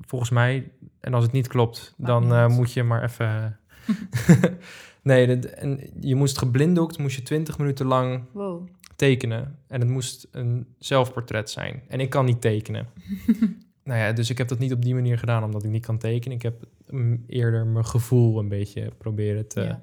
volgens 0.00 0.30
mij, 0.30 0.70
en 1.00 1.14
als 1.14 1.24
het 1.24 1.32
niet 1.32 1.48
klopt, 1.48 1.94
dan 1.96 2.22
niet 2.22 2.32
eh, 2.32 2.46
moet 2.48 2.72
je 2.72 2.82
maar 2.82 3.02
even. 3.02 3.58
nee, 5.02 5.38
en 5.48 5.80
je 6.00 6.14
moest 6.14 6.38
geblinddoekt, 6.38 6.98
moest 6.98 7.16
je 7.16 7.22
20 7.22 7.58
minuten 7.58 7.86
lang 7.86 8.24
Wow. 8.32 8.68
tekenen. 8.96 9.58
En 9.68 9.80
het 9.80 9.88
moest 9.90 10.28
een 10.30 10.66
zelfportret 10.78 11.50
zijn. 11.50 11.82
En 11.88 12.00
ik 12.00 12.10
kan 12.10 12.24
niet 12.24 12.40
tekenen. 12.40 12.86
nou 13.84 13.98
ja, 14.00 14.12
dus 14.12 14.30
ik 14.30 14.38
heb 14.38 14.48
dat 14.48 14.58
niet 14.58 14.72
op 14.72 14.82
die 14.82 14.94
manier 14.94 15.18
gedaan, 15.18 15.44
omdat 15.44 15.64
ik 15.64 15.70
niet 15.70 15.86
kan 15.86 15.98
tekenen. 15.98 16.36
Ik 16.36 16.42
heb 16.42 16.64
mm, 16.90 17.24
eerder 17.26 17.66
mijn 17.66 17.86
gevoel 17.86 18.38
een 18.38 18.48
beetje 18.48 18.90
proberen 18.98 19.48
te 19.48 19.60
Ja. 19.60 19.82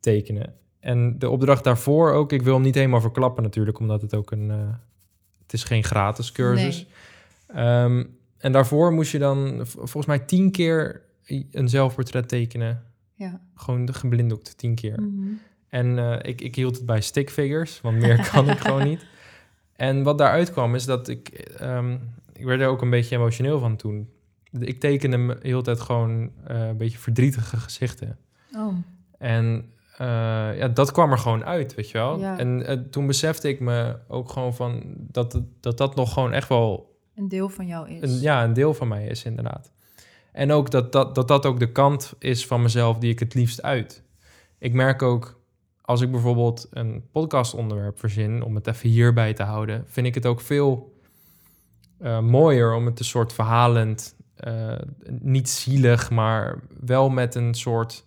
tekenen. 0.00 0.54
En 0.80 1.18
de 1.18 1.28
opdracht 1.28 1.64
daarvoor 1.64 2.12
ook, 2.12 2.32
ik 2.32 2.42
wil 2.42 2.54
hem 2.54 2.62
niet 2.62 2.74
helemaal 2.74 3.00
verklappen 3.00 3.42
natuurlijk, 3.42 3.78
omdat 3.78 4.02
het 4.02 4.14
ook 4.14 4.30
een, 4.30 4.50
eh, 4.50 4.56
het 5.42 5.52
is 5.52 5.64
geen 5.64 5.84
gratis 5.84 6.32
cursus. 6.32 6.86
Nee. 7.52 7.64
Ehm, 7.64 8.04
en 8.38 8.52
daarvoor 8.52 8.92
moest 8.92 9.12
je 9.12 9.18
dan 9.18 9.60
volgens 9.66 10.06
mij 10.06 10.18
tien 10.18 10.50
keer 10.50 11.02
een 11.50 11.68
zelfportret 11.68 12.28
tekenen. 12.28 12.82
Ja. 13.14 13.40
Gewoon 13.54 13.84
de 13.84 13.92
geblinddoekt, 13.92 14.58
tien 14.58 14.74
keer. 14.74 15.00
Mhm. 15.00 15.28
En 15.68 15.98
eh, 15.98 16.30
ik, 16.30 16.40
ik 16.40 16.54
hield 16.54 16.76
het 16.76 16.86
bij 16.86 17.00
stick 17.00 17.30
figures, 17.30 17.80
want 17.80 17.98
meer 17.98 18.28
kan 18.32 18.50
ik 18.50 18.58
gewoon 18.66 18.84
niet. 18.84 19.06
En 19.72 20.02
wat 20.02 20.18
daaruit 20.18 20.52
kwam 20.52 20.74
is 20.74 20.84
dat 20.84 21.08
ik... 21.08 21.28
ehm, 21.28 21.96
ik 22.32 22.44
werd 22.44 22.60
er 22.60 22.68
ook 22.68 22.82
een 22.82 22.90
beetje 22.90 23.16
emotioneel 23.16 23.58
van 23.58 23.76
toen. 23.76 24.08
Ik 24.58 24.80
tekende 24.80 25.16
me 25.16 25.34
de 25.34 25.48
hele 25.48 25.62
tijd 25.62 25.80
gewoon 25.80 26.30
eh, 26.44 26.66
een 26.66 26.76
beetje 26.76 26.98
verdrietige 26.98 27.56
gezichten. 27.56 28.18
Oh. 28.56 28.74
En 29.18 29.72
eh, 29.96 30.58
ja, 30.58 30.68
dat 30.68 30.92
kwam 30.92 31.10
er 31.10 31.18
gewoon 31.18 31.44
uit, 31.44 31.74
weet 31.74 31.90
je 31.90 31.98
wel. 31.98 32.18
Ja. 32.18 32.38
En 32.38 32.66
eh, 32.66 32.78
toen 32.90 33.06
besefte 33.06 33.48
ik 33.48 33.60
me 33.60 33.96
ook 34.08 34.30
gewoon 34.30 34.54
van 34.54 34.82
dat, 34.96 35.40
dat 35.60 35.78
dat 35.78 35.94
nog 35.94 36.12
gewoon 36.12 36.32
echt 36.32 36.48
wel 36.48 36.96
Een 37.14 37.28
deel 37.28 37.48
van 37.48 37.66
jou 37.66 37.90
is. 37.90 38.00
een, 38.00 38.20
ja, 38.20 38.44
een 38.44 38.52
deel 38.52 38.74
van 38.74 38.88
mij 38.88 39.06
is, 39.06 39.24
inderdaad. 39.24 39.72
En 40.32 40.52
ook 40.52 40.70
dat 40.70 40.92
dat, 40.92 41.14
dat 41.14 41.28
dat 41.28 41.46
ook 41.46 41.58
de 41.58 41.72
kant 41.72 42.14
is 42.18 42.46
van 42.46 42.62
mezelf 42.62 42.98
die 42.98 43.10
ik 43.10 43.18
het 43.18 43.34
liefst 43.34 43.62
uit. 43.62 44.02
Ik 44.58 44.72
merk 44.72 45.02
ook, 45.02 45.40
als 45.80 46.00
ik 46.00 46.10
bijvoorbeeld 46.10 46.66
een 46.70 47.04
podcastonderwerp 47.10 47.98
verzin, 47.98 48.42
om 48.42 48.54
het 48.54 48.66
even 48.66 48.88
hierbij 48.88 49.32
te 49.32 49.42
houden, 49.42 49.84
vind 49.86 50.06
ik 50.06 50.14
het 50.14 50.26
ook 50.26 50.40
veel 50.40 50.91
eh, 52.02 52.20
mooier 52.20 52.74
om 52.74 52.86
het 52.86 52.98
een 52.98 53.04
soort 53.04 53.32
verhalend, 53.32 54.16
eh, 54.36 54.78
niet 55.20 55.48
zielig, 55.48 56.10
maar 56.10 56.60
wel 56.80 57.08
met 57.10 57.34
een 57.34 57.54
soort, 57.54 58.06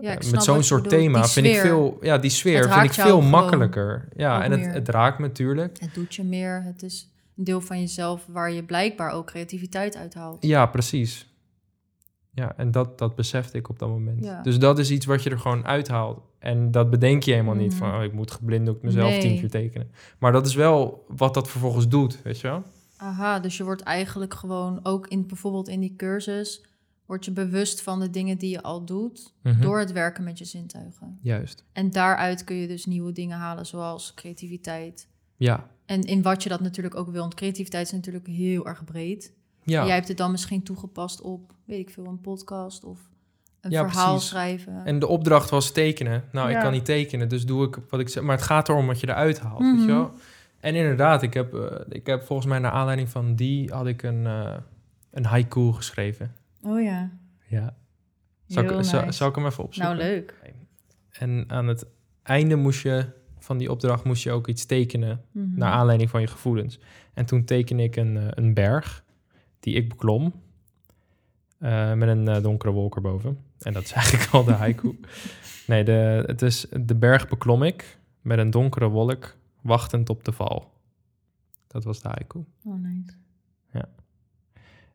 Ja, 0.00 0.16
eh, 0.18 0.30
met 0.30 0.42
zo'n 0.42 0.62
soort 0.62 0.88
thema, 0.88 1.24
vind 1.28 1.46
ik 1.46 1.56
veel, 1.56 1.98
ja, 2.00 2.18
die 2.18 2.30
sfeer 2.30 2.70
vind 2.70 2.84
ik 2.84 2.92
veel 2.92 3.20
makkelijker. 3.20 4.08
Ja, 4.16 4.42
en 4.42 4.50
het, 4.50 4.72
het 4.72 4.88
raakt 4.88 5.18
me 5.18 5.26
natuurlijk. 5.26 5.80
Het 5.80 5.94
doet 5.94 6.14
je 6.14 6.24
meer. 6.24 6.62
Het 6.62 6.82
is 6.82 7.08
een 7.36 7.44
deel 7.44 7.60
van 7.60 7.80
jezelf 7.80 8.26
waar 8.28 8.52
je 8.52 8.64
blijkbaar 8.64 9.10
ook 9.10 9.26
creativiteit 9.26 9.96
uithaalt. 9.96 10.46
Ja, 10.46 10.66
precies. 10.66 11.28
Ja, 12.34 12.52
en 12.56 12.70
dat, 12.70 12.98
dat 12.98 13.14
besefte 13.14 13.56
ik 13.58 13.68
op 13.68 13.78
dat 13.78 13.88
moment. 13.88 14.24
Ja. 14.24 14.42
Dus 14.42 14.58
dat 14.58 14.78
is 14.78 14.90
iets 14.90 15.06
wat 15.06 15.22
je 15.22 15.30
er 15.30 15.38
gewoon 15.38 15.66
uithaalt. 15.66 16.20
En 16.38 16.70
dat 16.70 16.90
bedenk 16.90 17.22
je 17.22 17.30
helemaal 17.32 17.54
niet 17.54 17.70
Mhm. 17.70 17.78
van... 17.78 17.94
Oh, 17.94 18.02
ik 18.02 18.12
moet 18.12 18.30
geblinddoekt 18.30 18.82
mezelf 18.82 19.18
tien 19.18 19.40
keer 19.40 19.50
tekenen. 19.50 19.90
Maar 20.18 20.32
dat 20.32 20.46
is 20.46 20.54
wel 20.54 21.04
wat 21.08 21.34
dat 21.34 21.50
vervolgens 21.50 21.88
doet, 21.88 22.22
weet 22.22 22.40
je 22.40 22.46
wel? 22.48 22.62
Aha, 23.00 23.40
dus 23.40 23.56
je 23.56 23.64
wordt 23.64 23.82
eigenlijk 23.82 24.34
gewoon 24.34 24.80
ook 24.82 25.06
in 25.06 25.26
bijvoorbeeld 25.26 25.68
in 25.68 25.80
die 25.80 25.94
cursus 25.96 26.64
word 27.06 27.24
je 27.24 27.30
bewust 27.30 27.82
van 27.82 28.00
de 28.00 28.10
dingen 28.10 28.38
die 28.38 28.50
je 28.50 28.62
al 28.62 28.84
doet 28.84 29.32
Mhm. 29.42 29.60
door 29.60 29.78
het 29.78 29.92
werken 29.92 30.24
met 30.24 30.38
je 30.38 30.44
zintuigen. 30.44 31.18
Juist. 31.22 31.64
En 31.72 31.90
daaruit 31.90 32.44
kun 32.44 32.56
je 32.56 32.66
dus 32.68 32.86
nieuwe 32.86 33.12
dingen 33.12 33.38
halen, 33.38 33.66
zoals 33.66 34.14
creativiteit. 34.14 35.08
Ja. 35.36 35.66
En 35.86 36.02
in 36.02 36.22
wat 36.22 36.42
je 36.42 36.48
dat 36.48 36.60
natuurlijk 36.60 36.94
ook 36.94 37.10
wil. 37.10 37.20
Want 37.20 37.34
creativiteit 37.34 37.86
is 37.86 37.92
natuurlijk 37.92 38.26
heel 38.26 38.66
erg 38.66 38.84
breed. 38.84 39.32
Ja. 39.62 39.84
Jij 39.86 39.94
hebt 39.94 40.08
het 40.08 40.16
dan 40.16 40.30
misschien 40.30 40.62
toegepast 40.62 41.20
op, 41.20 41.52
weet 41.64 41.78
ik 41.78 41.90
veel, 41.90 42.04
een 42.06 42.20
podcast 42.20 42.84
of 42.84 42.98
een 43.60 43.70
Ja, 43.70 43.88
verhaal 43.88 44.10
precies. 44.12 44.28
schrijven. 44.28 44.84
En 44.84 44.98
de 44.98 45.06
opdracht 45.06 45.50
was 45.50 45.72
tekenen. 45.72 46.24
Nou, 46.32 46.50
ik 46.50 46.58
kan 46.60 46.72
niet 46.72 46.84
tekenen, 46.84 47.28
dus 47.28 47.46
doe 47.46 47.66
ik 47.66 47.78
wat 47.88 48.00
ik 48.00 48.08
zeg. 48.08 48.22
Maar 48.22 48.36
het 48.36 48.44
gaat 48.44 48.68
erom 48.68 48.86
wat 48.86 49.00
je 49.00 49.08
eruit 49.08 49.40
haalt, 49.40 49.58
weet 49.60 49.72
Mhm. 49.72 49.80
je 49.80 49.86
wel? 49.86 50.12
En 50.60 50.74
inderdaad, 50.74 51.22
ik 51.22 51.34
heb, 51.34 51.54
eh, 51.54 51.80
ik 51.88 52.06
heb 52.06 52.22
volgens 52.22 52.48
mij 52.48 52.58
naar 52.58 52.70
aanleiding 52.70 53.08
van 53.08 53.34
die... 53.34 53.72
had 53.72 53.86
ik 53.86 54.02
een, 54.02 54.26
eh, 54.26 54.56
een 55.10 55.24
haiku 55.24 55.72
geschreven. 55.72 56.34
Oh 56.62 56.82
ja, 56.82 57.10
Ja. 57.46 57.74
Zal, 58.46 58.62
ik, 58.64 58.84
zal, 58.84 59.00
nice. 59.00 59.12
zal 59.12 59.28
ik 59.28 59.34
hem 59.34 59.46
even 59.46 59.64
opzoeken? 59.64 59.96
Nou, 59.96 60.08
leuk. 60.10 60.34
En 61.10 61.44
aan 61.46 61.66
het 61.66 61.86
einde 62.22 62.56
moest 62.56 62.82
je 62.82 63.06
van 63.38 63.58
die 63.58 63.70
opdracht 63.70 64.04
moest 64.04 64.22
je 64.22 64.30
ook 64.30 64.48
iets 64.48 64.66
tekenen 64.66 65.20
Mhm. 65.32 65.58
naar 65.58 65.72
aanleiding 65.72 66.10
van 66.10 66.20
je 66.20 66.26
gevoelens. 66.26 66.78
En 67.14 67.24
toen 67.26 67.44
tekende 67.44 67.82
ik 67.82 67.96
een, 67.96 68.16
eh, 68.16 68.26
een 68.30 68.54
berg 68.54 69.04
die 69.60 69.74
ik 69.74 69.88
beklom 69.88 70.32
eh, 71.58 71.92
met 71.92 72.08
een 72.08 72.42
donkere 72.42 72.72
wolk 72.72 72.96
erboven. 72.96 73.38
En 73.58 73.72
dat 73.72 73.82
is 73.82 73.92
eigenlijk 74.00 74.30
al 74.32 74.44
de 74.44 74.52
haiku. 74.52 75.00
nee, 75.66 75.84
de, 75.84 76.22
het 76.26 76.42
is 76.42 76.66
de 76.80 76.94
berg 76.94 77.28
beklom 77.28 77.62
ik 77.62 77.98
met 78.20 78.38
een 78.38 78.50
donkere 78.50 78.88
wolk 78.88 79.36
wachtend 79.62 80.08
op 80.10 80.24
de 80.24 80.32
val. 80.32 80.72
Dat 81.66 81.84
was 81.84 82.00
de 82.00 82.08
haiku. 82.08 82.44
Oh, 82.64 82.82
nice. 82.82 83.18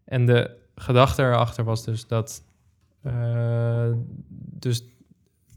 En 0.06 0.26
de 0.26 0.58
gedachte 0.76 1.22
erachter 1.24 1.64
was 1.64 1.84
dus 1.84 2.08
dat, 2.08 2.44
eh, 3.02 3.92
dus, 4.38 4.84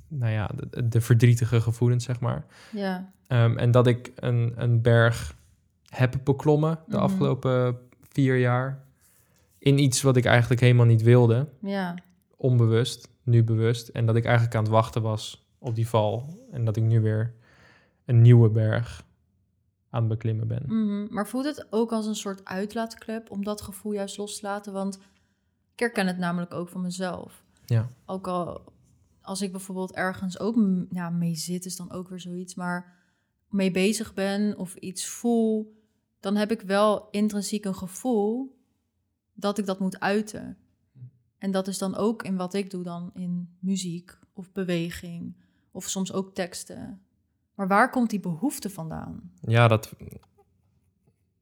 nou 0.09 0.33
ja, 0.33 0.51
de, 0.71 0.89
de 0.89 1.01
verdrietige 1.01 1.61
gevoelens, 1.61 2.05
zeg 2.05 2.21
maar. 2.21 2.47
Ja, 2.73 3.13
Ehm, 3.27 3.57
en 3.59 3.71
dat 3.71 3.87
ik 3.87 4.13
een, 4.17 4.53
een 4.57 4.83
berg 4.83 5.35
heb 5.89 6.15
beklommen 6.25 6.79
de 6.87 6.95
Mhm. 6.97 7.05
afgelopen 7.05 7.79
vier 8.09 8.37
jaar. 8.37 8.85
In 9.59 9.79
iets 9.79 10.03
wat 10.03 10.17
ik 10.17 10.25
eigenlijk 10.25 10.61
helemaal 10.61 10.87
niet 10.87 11.03
wilde. 11.03 11.49
ja. 11.61 11.95
Onbewust, 12.37 13.09
nu 13.23 13.45
bewust. 13.45 13.89
En 13.89 14.07
dat 14.07 14.17
ik 14.17 14.25
eigenlijk 14.25 14.55
aan 14.57 14.63
het 14.63 14.73
wachten 14.73 15.03
was 15.03 15.49
op 15.59 15.75
die 15.75 15.89
val. 15.89 16.39
En 16.51 16.65
dat 16.65 16.77
ik 16.77 16.83
nu 16.83 17.01
weer 17.01 17.35
een 18.09 18.23
nieuwe 18.23 18.51
berg 18.51 19.07
aan 19.91 20.01
het 20.01 20.09
beklimmen 20.09 20.49
ben. 20.49 20.63
Mhm. 20.67 21.15
Maar 21.15 21.29
voelt 21.29 21.45
het 21.45 21.67
ook 21.71 21.93
als 21.93 22.07
een 22.07 22.15
soort 22.15 22.45
uitlaatklep 22.45 23.31
om 23.31 23.45
dat 23.45 23.61
gevoel 23.61 23.93
juist 23.93 24.17
los 24.17 24.39
te 24.39 24.47
laten? 24.47 24.73
Want 24.73 24.99
ik 25.73 25.79
herken 25.79 26.07
het 26.07 26.19
namelijk 26.19 26.55
ook 26.55 26.69
van 26.69 26.81
mezelf. 26.81 27.45
Ja. 27.67 27.91
Ook 28.07 28.27
al 28.27 28.73
als 29.21 29.43
ik 29.43 29.53
bijvoorbeeld 29.53 29.93
ergens 29.93 30.39
ook 30.39 30.57
ja, 30.91 31.11
mee 31.11 31.35
zit, 31.35 31.65
is 31.65 31.77
dan 31.77 31.93
ook 31.93 32.09
weer 32.09 32.21
zoiets. 32.21 32.55
Maar 32.55 32.97
mee 33.49 33.71
bezig 33.71 34.15
ben 34.15 34.59
of 34.59 34.75
iets 34.75 35.07
voel, 35.07 35.77
dan 36.21 36.37
heb 36.37 36.51
ik 36.51 36.61
wel 36.61 37.09
intrinsiek 37.11 37.65
een 37.65 37.75
gevoel 37.75 38.59
dat 39.35 39.59
ik 39.59 39.67
dat 39.67 39.81
moet 39.81 40.01
uiten. 40.01 40.57
En 41.39 41.51
dat 41.51 41.69
is 41.69 41.79
dan 41.79 41.97
ook 41.97 42.23
in 42.23 42.37
wat 42.37 42.55
ik 42.55 42.71
doe 42.71 42.83
dan 42.83 43.11
in 43.15 43.57
muziek 43.59 44.19
of 44.33 44.53
beweging 44.53 45.37
of 45.71 45.89
soms 45.89 46.13
ook 46.13 46.35
teksten. 46.35 47.03
Maar 47.59 47.69
waar 47.69 47.91
komt 47.91 48.11
die 48.11 48.21
behoefte 48.21 48.71
vandaan? 48.71 49.31
Ja, 49.41 49.69
dat... 49.69 49.95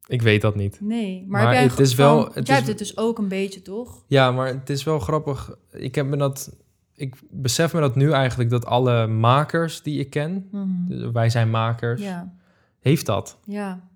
Ik 0.07 0.23
weet 0.23 0.41
dat 0.41 0.55
niet. 0.55 0.81
Nee, 0.81 1.25
maar, 1.29 1.43
Maar 1.45 1.57
het 1.61 1.79
is 1.79 1.95
wel- 1.95 2.23
van- 2.25 2.33
het 2.35 2.47
jij 2.47 2.59
is- 2.59 2.67
hebt 2.67 2.67
het 2.67 2.89
dus 2.89 2.97
ook 2.97 3.19
een 3.19 3.29
beetje, 3.29 3.63
toch? 3.63 4.05
Ja, 4.07 4.31
maar 4.33 4.47
het 4.47 4.71
is 4.71 4.85
wel 4.85 4.99
grappig. 4.99 5.57
Ik 5.71 5.95
heb 5.95 6.07
me 6.07 6.17
dat... 6.17 6.57
Ik 6.95 7.17
besef 7.31 7.73
me 7.75 7.81
dat 7.81 7.95
nu 7.97 8.11
eigenlijk 8.13 8.51
dat 8.51 8.67
alle 8.67 9.07
makers 9.07 9.83
die 9.83 10.01
ik 10.01 10.11
ken... 10.11 10.49
dus 10.89 11.11
wij 11.13 11.31
zijn 11.31 11.51
makers, 11.51 12.03
Ja, 12.03 12.35
heeft 12.81 13.07
dat. 13.07 13.39
ja, 13.45 13.89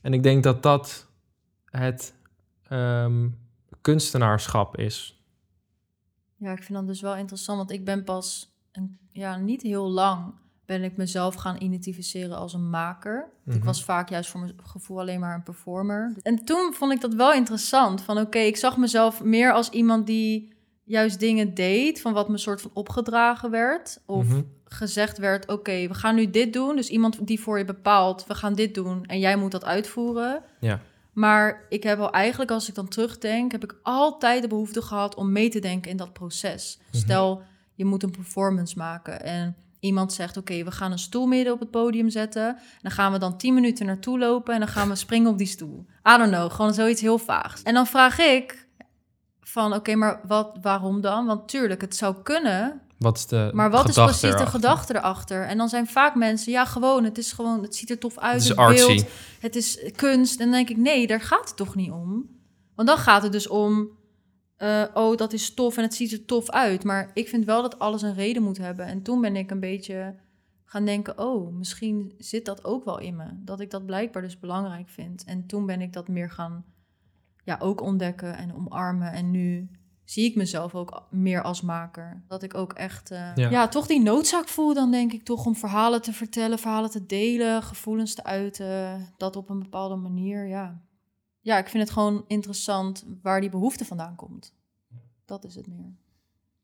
En 0.00 0.12
ik 0.12 0.22
denk 0.22 0.42
dat 0.42 0.62
dat 0.62 1.06
het 1.64 2.14
ehm, 2.68 3.28
kunstenaarschap 3.80 4.76
is. 4.76 5.22
ja, 6.36 6.52
ik 6.52 6.62
vind 6.62 6.78
dat 6.78 6.86
dus 6.86 7.00
wel 7.00 7.16
interessant, 7.16 7.58
want 7.58 7.70
ik 7.70 7.84
ben 7.84 8.04
pas 8.04 8.54
een, 8.72 8.98
ja, 9.12 9.36
niet 9.36 9.62
heel 9.62 9.90
lang 9.90 10.32
ben 10.70 10.82
ik 10.84 10.96
mezelf 10.96 11.34
gaan 11.34 11.56
identificeren 11.58 12.36
als 12.36 12.54
een 12.54 12.70
maker. 12.70 13.28
Ik 13.46 13.54
Mhm. 13.54 13.64
was 13.64 13.84
vaak 13.84 14.08
juist 14.08 14.30
voor 14.30 14.40
mijn 14.40 14.54
gevoel 14.62 15.00
alleen 15.00 15.20
maar 15.20 15.34
een 15.34 15.42
performer. 15.42 16.12
En 16.22 16.44
toen 16.44 16.72
vond 16.74 16.92
ik 16.92 17.00
dat 17.00 17.14
wel 17.14 17.32
interessant. 17.32 18.02
Van 18.02 18.18
oké, 18.18 18.38
ik 18.38 18.56
zag 18.56 18.76
mezelf 18.76 19.22
meer 19.22 19.52
als 19.52 19.70
iemand 19.70 20.06
die 20.06 20.52
juist 20.84 21.20
dingen 21.20 21.54
deed 21.54 22.00
van 22.00 22.12
wat 22.12 22.28
me 22.28 22.38
soort 22.38 22.60
van 22.60 22.70
opgedragen 22.74 23.50
werd. 23.50 24.00
Of 24.06 24.26
Mhm. 24.26 24.42
gezegd 24.64 25.18
werd, 25.18 25.48
oké, 25.48 25.88
we 25.88 25.94
gaan 25.94 26.14
nu 26.14 26.30
dit 26.30 26.52
doen. 26.52 26.76
Dus 26.76 26.88
iemand 26.88 27.26
die 27.26 27.40
voor 27.40 27.58
je 27.58 27.64
bepaalt, 27.64 28.26
we 28.26 28.34
gaan 28.34 28.54
dit 28.54 28.74
doen 28.74 29.04
en 29.06 29.18
jij 29.18 29.36
moet 29.36 29.50
dat 29.50 29.64
uitvoeren. 29.64 30.42
Ja. 30.60 30.80
Maar 31.12 31.66
ik 31.68 31.82
heb 31.82 31.98
al 31.98 32.10
eigenlijk, 32.12 32.50
als 32.50 32.68
ik 32.68 32.74
dan 32.74 32.88
terugdenk, 32.88 33.52
heb 33.52 33.64
ik 33.64 33.74
altijd 33.82 34.42
de 34.42 34.48
behoefte 34.48 34.82
gehad 34.82 35.14
om 35.14 35.32
mee 35.32 35.48
te 35.48 35.58
denken 35.58 35.90
in 35.90 35.96
dat 35.96 36.12
proces. 36.12 36.78
Mhm. 36.86 36.96
Stel, 36.96 37.42
je 37.74 37.84
moet 37.84 38.02
een 38.02 38.10
performance 38.10 38.78
maken 38.78 39.22
en 39.24 39.56
iemand 39.80 40.12
zegt, 40.12 40.36
oké, 40.36 40.64
we 40.64 40.70
gaan 40.70 40.92
een 40.92 40.98
stoel 40.98 41.26
midden 41.26 41.52
op 41.52 41.60
het 41.60 41.70
podium 41.70 42.10
zetten. 42.10 42.46
En 42.46 42.78
dan 42.82 42.90
gaan 42.90 43.12
we 43.12 43.18
dan 43.18 43.36
10 43.36 43.54
minuten 43.54 43.86
naartoe 43.86 44.18
lopen 44.18 44.54
en 44.54 44.60
dan 44.60 44.68
gaan 44.68 44.88
we 44.88 44.94
springen 45.06 45.30
op 45.30 45.38
die 45.38 45.46
stoel. 45.46 45.86
I 46.14 46.16
don't 46.16 46.32
know, 46.32 46.50
gewoon 46.50 46.74
zoiets 46.74 47.00
heel 47.00 47.18
vaags. 47.18 47.62
En 47.62 47.74
dan 47.74 47.86
vraag 47.86 48.18
ik 48.18 48.68
van, 49.40 49.74
oké, 49.74 49.94
maar 49.94 50.20
wat, 50.26 50.58
waarom 50.62 51.00
dan? 51.00 51.26
Want 51.26 51.48
tuurlijk, 51.48 51.80
het 51.80 51.96
zou 51.96 52.14
kunnen, 52.22 52.80
Wat 52.98 53.16
is 53.16 53.26
de 53.26 53.50
maar 53.52 53.70
wat 53.70 53.88
is 53.88 53.94
precies 53.94 54.36
de 54.36 54.46
gedachte 54.46 54.96
erachter? 54.96 55.46
En 55.46 55.58
dan 55.58 55.68
zijn 55.68 55.86
vaak 55.86 56.14
mensen, 56.14 56.52
ja, 56.52 56.64
gewoon, 56.64 57.04
het 57.04 57.18
is 57.18 57.32
gewoon, 57.32 57.62
het 57.62 57.76
ziet 57.76 57.90
er 57.90 57.98
tof 57.98 58.18
uit. 58.18 58.32
Het 58.32 58.42
is 58.42 58.48
het 58.48 58.86
beeld, 58.86 59.04
het 59.40 59.56
is 59.56 59.92
kunst. 59.96 60.38
En 60.40 60.44
dan 60.44 60.54
denk 60.54 60.68
ik, 60.68 60.76
nee, 60.76 61.06
daar 61.06 61.20
gaat 61.20 61.48
het 61.48 61.56
toch 61.56 61.74
niet 61.74 61.90
om. 61.90 62.28
Want 62.74 62.88
dan 62.88 62.98
gaat 62.98 63.22
het 63.22 63.32
dus 63.32 63.48
om, 63.48 63.88
eh, 64.60 64.84
oh, 64.94 65.16
dat 65.16 65.32
is 65.32 65.54
tof 65.54 65.76
en 65.76 65.82
het 65.82 65.94
ziet 65.94 66.12
er 66.12 66.24
tof 66.24 66.50
uit. 66.50 66.84
Maar 66.84 67.10
ik 67.14 67.28
vind 67.28 67.44
wel 67.44 67.62
dat 67.62 67.78
alles 67.78 68.02
een 68.02 68.14
reden 68.14 68.42
moet 68.42 68.58
hebben. 68.58 68.86
En 68.86 69.02
toen 69.02 69.20
ben 69.20 69.36
ik 69.36 69.50
een 69.50 69.60
beetje 69.60 70.14
gaan 70.64 70.84
denken, 70.84 71.18
oh, 71.18 71.52
misschien 71.52 72.14
zit 72.18 72.44
dat 72.44 72.64
ook 72.64 72.84
wel 72.84 72.98
in 72.98 73.16
me. 73.16 73.24
Dat 73.44 73.60
ik 73.60 73.70
dat 73.70 73.86
blijkbaar 73.86 74.22
dus 74.22 74.38
belangrijk 74.38 74.88
vind. 74.88 75.24
En 75.24 75.46
toen 75.46 75.66
ben 75.66 75.80
ik 75.80 75.92
dat 75.92 76.08
meer 76.08 76.30
gaan, 76.30 76.64
ja, 77.44 77.56
ook 77.60 77.80
ontdekken 77.80 78.36
en 78.36 78.54
omarmen. 78.54 79.12
En 79.12 79.30
nu 79.30 79.70
zie 80.04 80.24
ik 80.24 80.36
mezelf 80.36 80.74
ook 80.74 81.06
meer 81.10 81.42
als 81.42 81.60
maker. 81.60 82.22
Dat 82.28 82.42
ik 82.42 82.54
ook 82.54 82.72
echt, 82.72 83.10
eh, 83.10 83.34
Ja. 83.34 83.50
ja. 83.50 83.68
toch 83.68 83.86
die 83.86 84.00
noodzaak 84.00 84.48
voel 84.48 84.74
dan 84.74 84.90
denk 84.90 85.12
ik 85.12 85.24
toch 85.24 85.46
om 85.46 85.56
verhalen 85.56 86.02
te 86.02 86.12
vertellen, 86.12 86.58
verhalen 86.58 86.90
te 86.90 87.06
delen, 87.06 87.62
gevoelens 87.62 88.14
te 88.14 88.24
uiten. 88.24 89.06
Dat 89.16 89.36
op 89.36 89.50
een 89.50 89.58
bepaalde 89.58 89.96
manier, 89.96 90.46
ja. 90.46 90.80
Ja, 91.40 91.58
ik 91.58 91.68
vind 91.68 91.82
het 91.82 91.92
gewoon 91.92 92.24
interessant 92.26 93.06
waar 93.22 93.40
die 93.40 93.50
behoefte 93.50 93.84
vandaan 93.84 94.14
komt. 94.16 94.54
Dat 95.24 95.44
is 95.44 95.54
het 95.54 95.66
meer. 95.66 95.92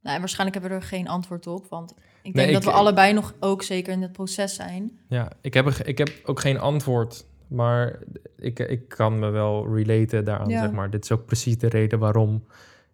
Nou, 0.00 0.14
en 0.14 0.20
waarschijnlijk 0.20 0.60
hebben 0.60 0.78
we 0.78 0.84
er 0.84 0.90
geen 0.90 1.08
antwoord 1.08 1.46
op, 1.46 1.66
want 1.68 1.90
ik 1.90 1.96
denk 2.22 2.34
Nee, 2.34 2.52
dat 2.52 2.62
ik- 2.62 2.68
we 2.68 2.74
allebei 2.74 3.12
nog 3.12 3.34
ook 3.40 3.62
zeker 3.62 3.92
in 3.92 4.02
het 4.02 4.12
proces 4.12 4.54
zijn. 4.54 4.98
Ja, 5.08 5.30
ik 5.40 5.54
heb, 5.54 5.66
ik 5.68 5.98
heb 5.98 6.08
ook 6.24 6.40
geen 6.40 6.58
antwoord. 6.58 7.26
Maar 7.48 7.98
ik, 8.36 8.58
ik 8.58 8.88
kan 8.88 9.18
me 9.18 9.30
wel 9.30 9.74
relaten 9.74 10.24
daaraan, 10.24 10.48
Ja. 10.48 10.60
zeg 10.62 10.72
maar. 10.72 10.90
Dit 10.90 11.04
is 11.04 11.12
ook 11.12 11.26
precies 11.26 11.58
de 11.58 11.68
reden 11.68 11.98
waarom 11.98 12.44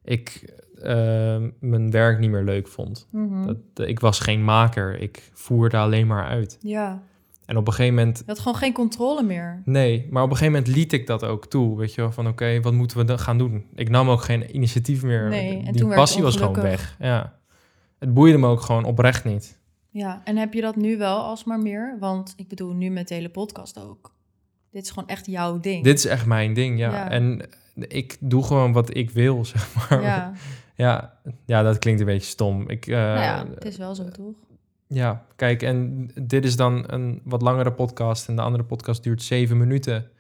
ik 0.03 0.55
eh, 0.83 1.43
mijn 1.61 1.91
werk 1.91 2.19
niet 2.19 2.31
meer 2.31 2.43
leuk 2.43 2.69
vond. 2.69 3.09
Mhm. 3.11 3.47
Dat, 3.47 3.89
ik 3.89 4.01
was 4.01 4.21
geen 4.21 4.45
maker, 4.45 5.01
ik 5.01 5.31
voerde 5.33 5.77
alleen 5.77 6.07
maar 6.07 6.27
uit. 6.27 6.59
Ja, 6.61 7.03
En 7.47 7.57
op 7.57 7.67
een 7.67 7.73
gegeven 7.73 7.95
moment, 7.95 8.19
je 8.19 8.25
had 8.27 8.39
gewoon 8.39 8.59
geen 8.59 8.73
controle 8.73 9.23
meer. 9.23 9.63
nee, 9.65 10.07
maar 10.11 10.23
op 10.23 10.31
een 10.31 10.37
gegeven 10.37 10.59
moment 10.59 10.77
liet 10.77 10.93
ik 10.93 11.07
dat 11.07 11.25
ook 11.25 11.47
toe. 11.47 11.79
Weet 11.79 11.95
je 11.95 12.01
wel, 12.01 12.13
van 12.13 12.29
oké, 12.29 12.61
wat 12.61 12.73
moeten 12.73 12.97
we 12.97 13.05
dan 13.05 13.19
gaan 13.19 13.39
doen? 13.39 13.67
Ik 13.75 13.89
nam 13.89 14.11
ook 14.11 14.23
geen 14.23 14.55
initiatief 14.57 15.03
meer. 15.03 15.29
Nee, 15.29 15.57
en 15.57 15.65
Die 15.65 15.73
toen 15.81 15.89
werd 15.89 16.01
passie 16.01 16.23
was 16.23 16.37
gewoon 16.37 16.61
weg. 16.61 16.97
Ja. 16.99 17.39
Het 17.99 18.15
boeide 18.15 18.39
me 18.39 18.47
ook 18.47 18.61
gewoon 18.61 18.85
oprecht 18.85 19.25
niet. 19.25 19.61
Ja, 19.91 20.21
en 20.25 20.37
heb 20.37 20.53
je 20.55 20.61
dat 20.61 20.77
nu 20.77 20.97
wel 20.99 21.23
alsmaar 21.23 21.59
meer? 21.59 21.97
Want 22.01 22.33
ik 22.37 22.49
bedoel, 22.49 22.73
nu 22.73 22.91
met 22.91 23.09
de 23.09 23.15
hele 23.15 23.29
podcast 23.29 23.81
ook. 23.81 24.15
Dit 24.71 24.83
is 24.83 24.91
gewoon 24.91 25.09
echt 25.09 25.27
jouw 25.27 25.61
ding. 25.61 25.85
Dit 25.85 25.99
is 25.99 26.05
echt 26.07 26.27
mijn 26.27 26.55
ding, 26.55 26.79
ja. 26.79 26.91
Ja. 26.91 27.11
En 27.11 27.49
ik 27.75 28.17
doe 28.21 28.45
gewoon 28.45 28.73
wat 28.73 28.97
ik 28.97 29.11
wil, 29.11 29.45
zeg 29.55 29.89
maar. 29.89 30.03
Ja, 30.03 30.33
Ja, 30.77 31.19
ja, 31.47 31.63
dat 31.63 31.79
klinkt 31.79 32.01
een 32.01 32.07
beetje 32.07 32.29
stom. 32.29 32.69
Ik, 32.69 32.87
eh, 32.87 32.95
nou 32.97 33.21
ja, 33.21 33.47
het 33.55 33.65
is 33.65 33.77
wel 33.77 33.95
zo, 33.95 34.09
toch? 34.09 34.35
Ja, 34.93 35.27
kijk, 35.37 35.63
en 35.63 36.11
dit 36.23 36.45
is 36.45 36.57
dan 36.57 36.85
een 36.87 37.21
wat 37.25 37.43
langere 37.43 37.73
podcast 37.73 38.29
en 38.29 38.37
de 38.37 38.43
andere 38.43 38.65
podcast 38.65 39.03
duurt 39.03 39.23
zeven 39.23 39.59
minuten. 39.59 40.11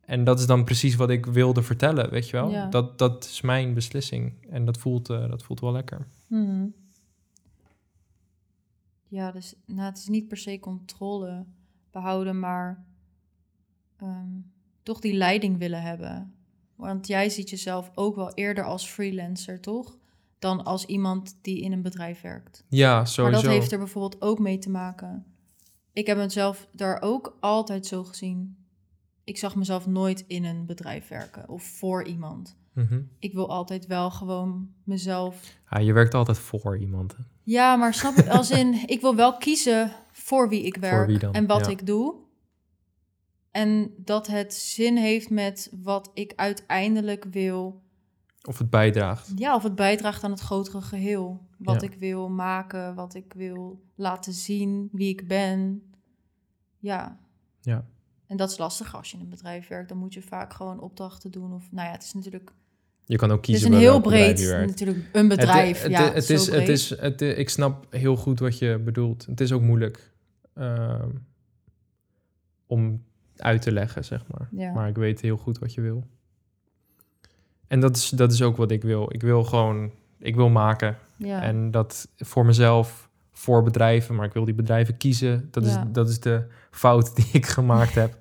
En 0.00 0.24
dat 0.24 0.38
is 0.38 0.46
dan 0.46 0.64
precies 0.64 0.94
wat 0.94 1.10
ik 1.10 1.26
wilde 1.26 1.62
vertellen, 1.62 2.10
weet 2.10 2.28
je 2.28 2.36
wel? 2.36 2.50
Ja. 2.50 2.66
Dat, 2.66 2.98
dat 2.98 3.24
is 3.24 3.40
mijn 3.40 3.74
beslissing 3.74 4.32
en 4.50 4.64
dat 4.64 4.78
voelt, 4.78 5.10
eh, 5.10 5.28
dat 5.28 5.42
voelt 5.42 5.60
wel 5.60 5.72
lekker. 5.72 6.06
Mhm. 6.26 6.66
Ja, 9.08 9.32
dus 9.32 9.54
nou, 9.64 9.88
het 9.88 9.98
is 9.98 10.08
niet 10.08 10.28
per 10.28 10.36
se 10.36 10.58
controle 10.60 11.44
behouden, 11.90 12.38
maar 12.38 12.84
ehm, 13.96 14.30
toch 14.82 15.00
die 15.00 15.14
leiding 15.14 15.58
willen 15.58 15.82
hebben. 15.82 16.34
Want 16.74 17.06
jij 17.06 17.28
ziet 17.28 17.50
jezelf 17.50 17.90
ook 17.94 18.16
wel 18.16 18.34
eerder 18.34 18.64
als 18.64 18.86
freelancer, 18.86 19.60
toch? 19.60 19.96
Dan 20.38 20.64
als 20.64 20.84
iemand 20.84 21.38
die 21.42 21.60
in 21.60 21.72
een 21.72 21.82
bedrijf 21.82 22.20
werkt. 22.20 22.64
Ja, 22.68 22.96
Maar 22.96 23.08
sowieso. 23.08 23.42
dat 23.42 23.50
heeft 23.50 23.72
er 23.72 23.78
bijvoorbeeld 23.78 24.22
ook 24.22 24.38
mee 24.38 24.58
te 24.58 24.70
maken. 24.70 25.24
Ik 25.92 26.06
heb 26.06 26.16
mezelf 26.16 26.68
daar 26.72 27.02
ook 27.02 27.36
altijd 27.40 27.86
zo 27.86 28.04
gezien. 28.04 28.56
Ik 29.24 29.38
zag 29.38 29.56
mezelf 29.56 29.86
nooit 29.86 30.24
in 30.26 30.44
een 30.44 30.66
bedrijf 30.66 31.08
werken 31.08 31.48
of 31.48 31.62
voor 31.62 32.04
iemand. 32.04 32.56
Mhm. 32.72 33.00
Ik 33.18 33.32
wil 33.32 33.48
altijd 33.50 33.86
wel 33.86 34.10
gewoon 34.10 34.68
mezelf 34.84 35.58
Ja, 35.70 35.78
je 35.78 35.92
werkt 35.92 36.14
altijd 36.14 36.38
voor 36.38 36.78
iemand. 36.78 37.16
hè? 37.16 37.22
ja, 37.42 37.76
maar 37.76 37.94
snap 37.94 38.14
je, 38.16 38.30
als 38.30 38.50
in, 38.50 38.74
ik 38.94 39.00
wil 39.00 39.14
wel 39.14 39.36
kiezen 39.36 39.92
voor 40.12 40.48
wie 40.48 40.62
ik 40.62 40.76
werk 40.76 41.06
wie 41.06 41.30
en 41.30 41.46
wat 41.46 41.64
ja. 41.64 41.70
ik 41.70 41.86
doe. 41.86 42.14
En 43.50 43.94
dat 43.96 44.26
het 44.26 44.54
zin 44.54 44.96
heeft 44.96 45.30
met 45.30 45.70
wat 45.82 46.10
ik 46.14 46.32
uiteindelijk 46.36 47.24
wil. 47.30 47.82
Of 48.46 48.58
het 48.58 48.70
bijdraagt. 48.70 49.32
Ja, 49.36 49.54
of 49.54 49.62
het 49.62 49.74
bijdraagt 49.74 50.24
aan 50.24 50.30
het 50.30 50.40
grotere 50.40 50.80
geheel. 50.80 51.40
Wat 51.58 51.80
Ja. 51.80 51.88
ik 51.88 51.94
wil 51.94 52.28
maken, 52.28 52.94
wat 52.94 53.14
ik 53.14 53.32
wil 53.36 53.82
laten 53.94 54.32
zien, 54.32 54.88
wie 54.92 55.08
ik 55.08 55.28
ben. 55.28 55.82
Ja. 56.78 57.18
Ja. 57.60 57.84
En 58.26 58.36
dat 58.36 58.50
is 58.50 58.58
lastig 58.58 58.96
als 58.96 59.10
je 59.10 59.16
in 59.16 59.22
een 59.22 59.28
bedrijf 59.28 59.68
werkt. 59.68 59.88
Dan 59.88 59.98
moet 59.98 60.14
je 60.14 60.22
vaak 60.22 60.52
gewoon 60.52 60.80
opdrachten 60.80 61.30
doen. 61.30 61.52
Of, 61.52 61.72
nou 61.72 61.86
ja, 61.86 61.92
het 61.92 62.02
is 62.02 62.12
natuurlijk 62.12 62.52
Je 63.04 63.16
kan 63.16 63.30
ook 63.30 63.36
het 63.36 63.48
is 63.48 63.52
kiezen 63.54 63.72
een 63.72 63.78
heel 63.78 64.00
breed, 64.00 64.38
natuurlijk, 64.66 65.08
een 65.12 65.28
bedrijf. 65.28 65.82
Het, 65.82 65.90
ja, 65.90 66.12
het, 66.12 66.30
is, 66.30 66.46
het 66.50 66.68
is, 66.68 66.92
ik 67.36 67.48
snap 67.48 67.86
heel 67.94 68.16
goed 68.16 68.38
wat 68.38 68.58
je 68.58 68.78
bedoelt. 68.78 69.26
Het 69.26 69.40
is 69.40 69.52
ook 69.52 69.62
moeilijk 69.62 70.12
ehm, 70.54 71.10
om 72.66 73.04
uit 73.36 73.62
te 73.62 73.72
leggen, 73.72 74.04
zeg 74.04 74.24
maar. 74.26 74.48
Ja. 74.50 74.72
Maar 74.72 74.88
ik 74.88 74.96
weet 74.96 75.20
heel 75.20 75.36
goed 75.36 75.58
wat 75.58 75.74
je 75.74 75.80
wil. 75.80 76.04
En 77.68 77.80
dat 77.80 77.96
is, 77.96 78.08
dat 78.08 78.32
is 78.32 78.42
ook 78.42 78.56
wat 78.56 78.70
ik 78.70 78.82
wil. 78.82 79.14
Ik 79.14 79.22
wil 79.22 79.44
gewoon, 79.44 79.90
ik 80.18 80.34
wil 80.34 80.48
maken. 80.48 80.98
ja. 81.16 81.42
En 81.42 81.70
dat 81.70 82.08
voor 82.16 82.46
mezelf, 82.46 83.08
voor 83.32 83.62
bedrijven, 83.62 84.14
maar 84.14 84.26
ik 84.26 84.32
wil 84.32 84.44
die 84.44 84.54
bedrijven 84.54 84.96
kiezen. 84.96 85.48
Dat, 85.50 85.64
Ja. 85.64 85.70
is, 85.70 85.76
dat 85.92 86.08
is 86.08 86.20
de 86.20 86.46
fout 86.70 87.14
die 87.16 87.28
ik 87.32 87.46
gemaakt 87.46 87.94
heb 87.94 88.16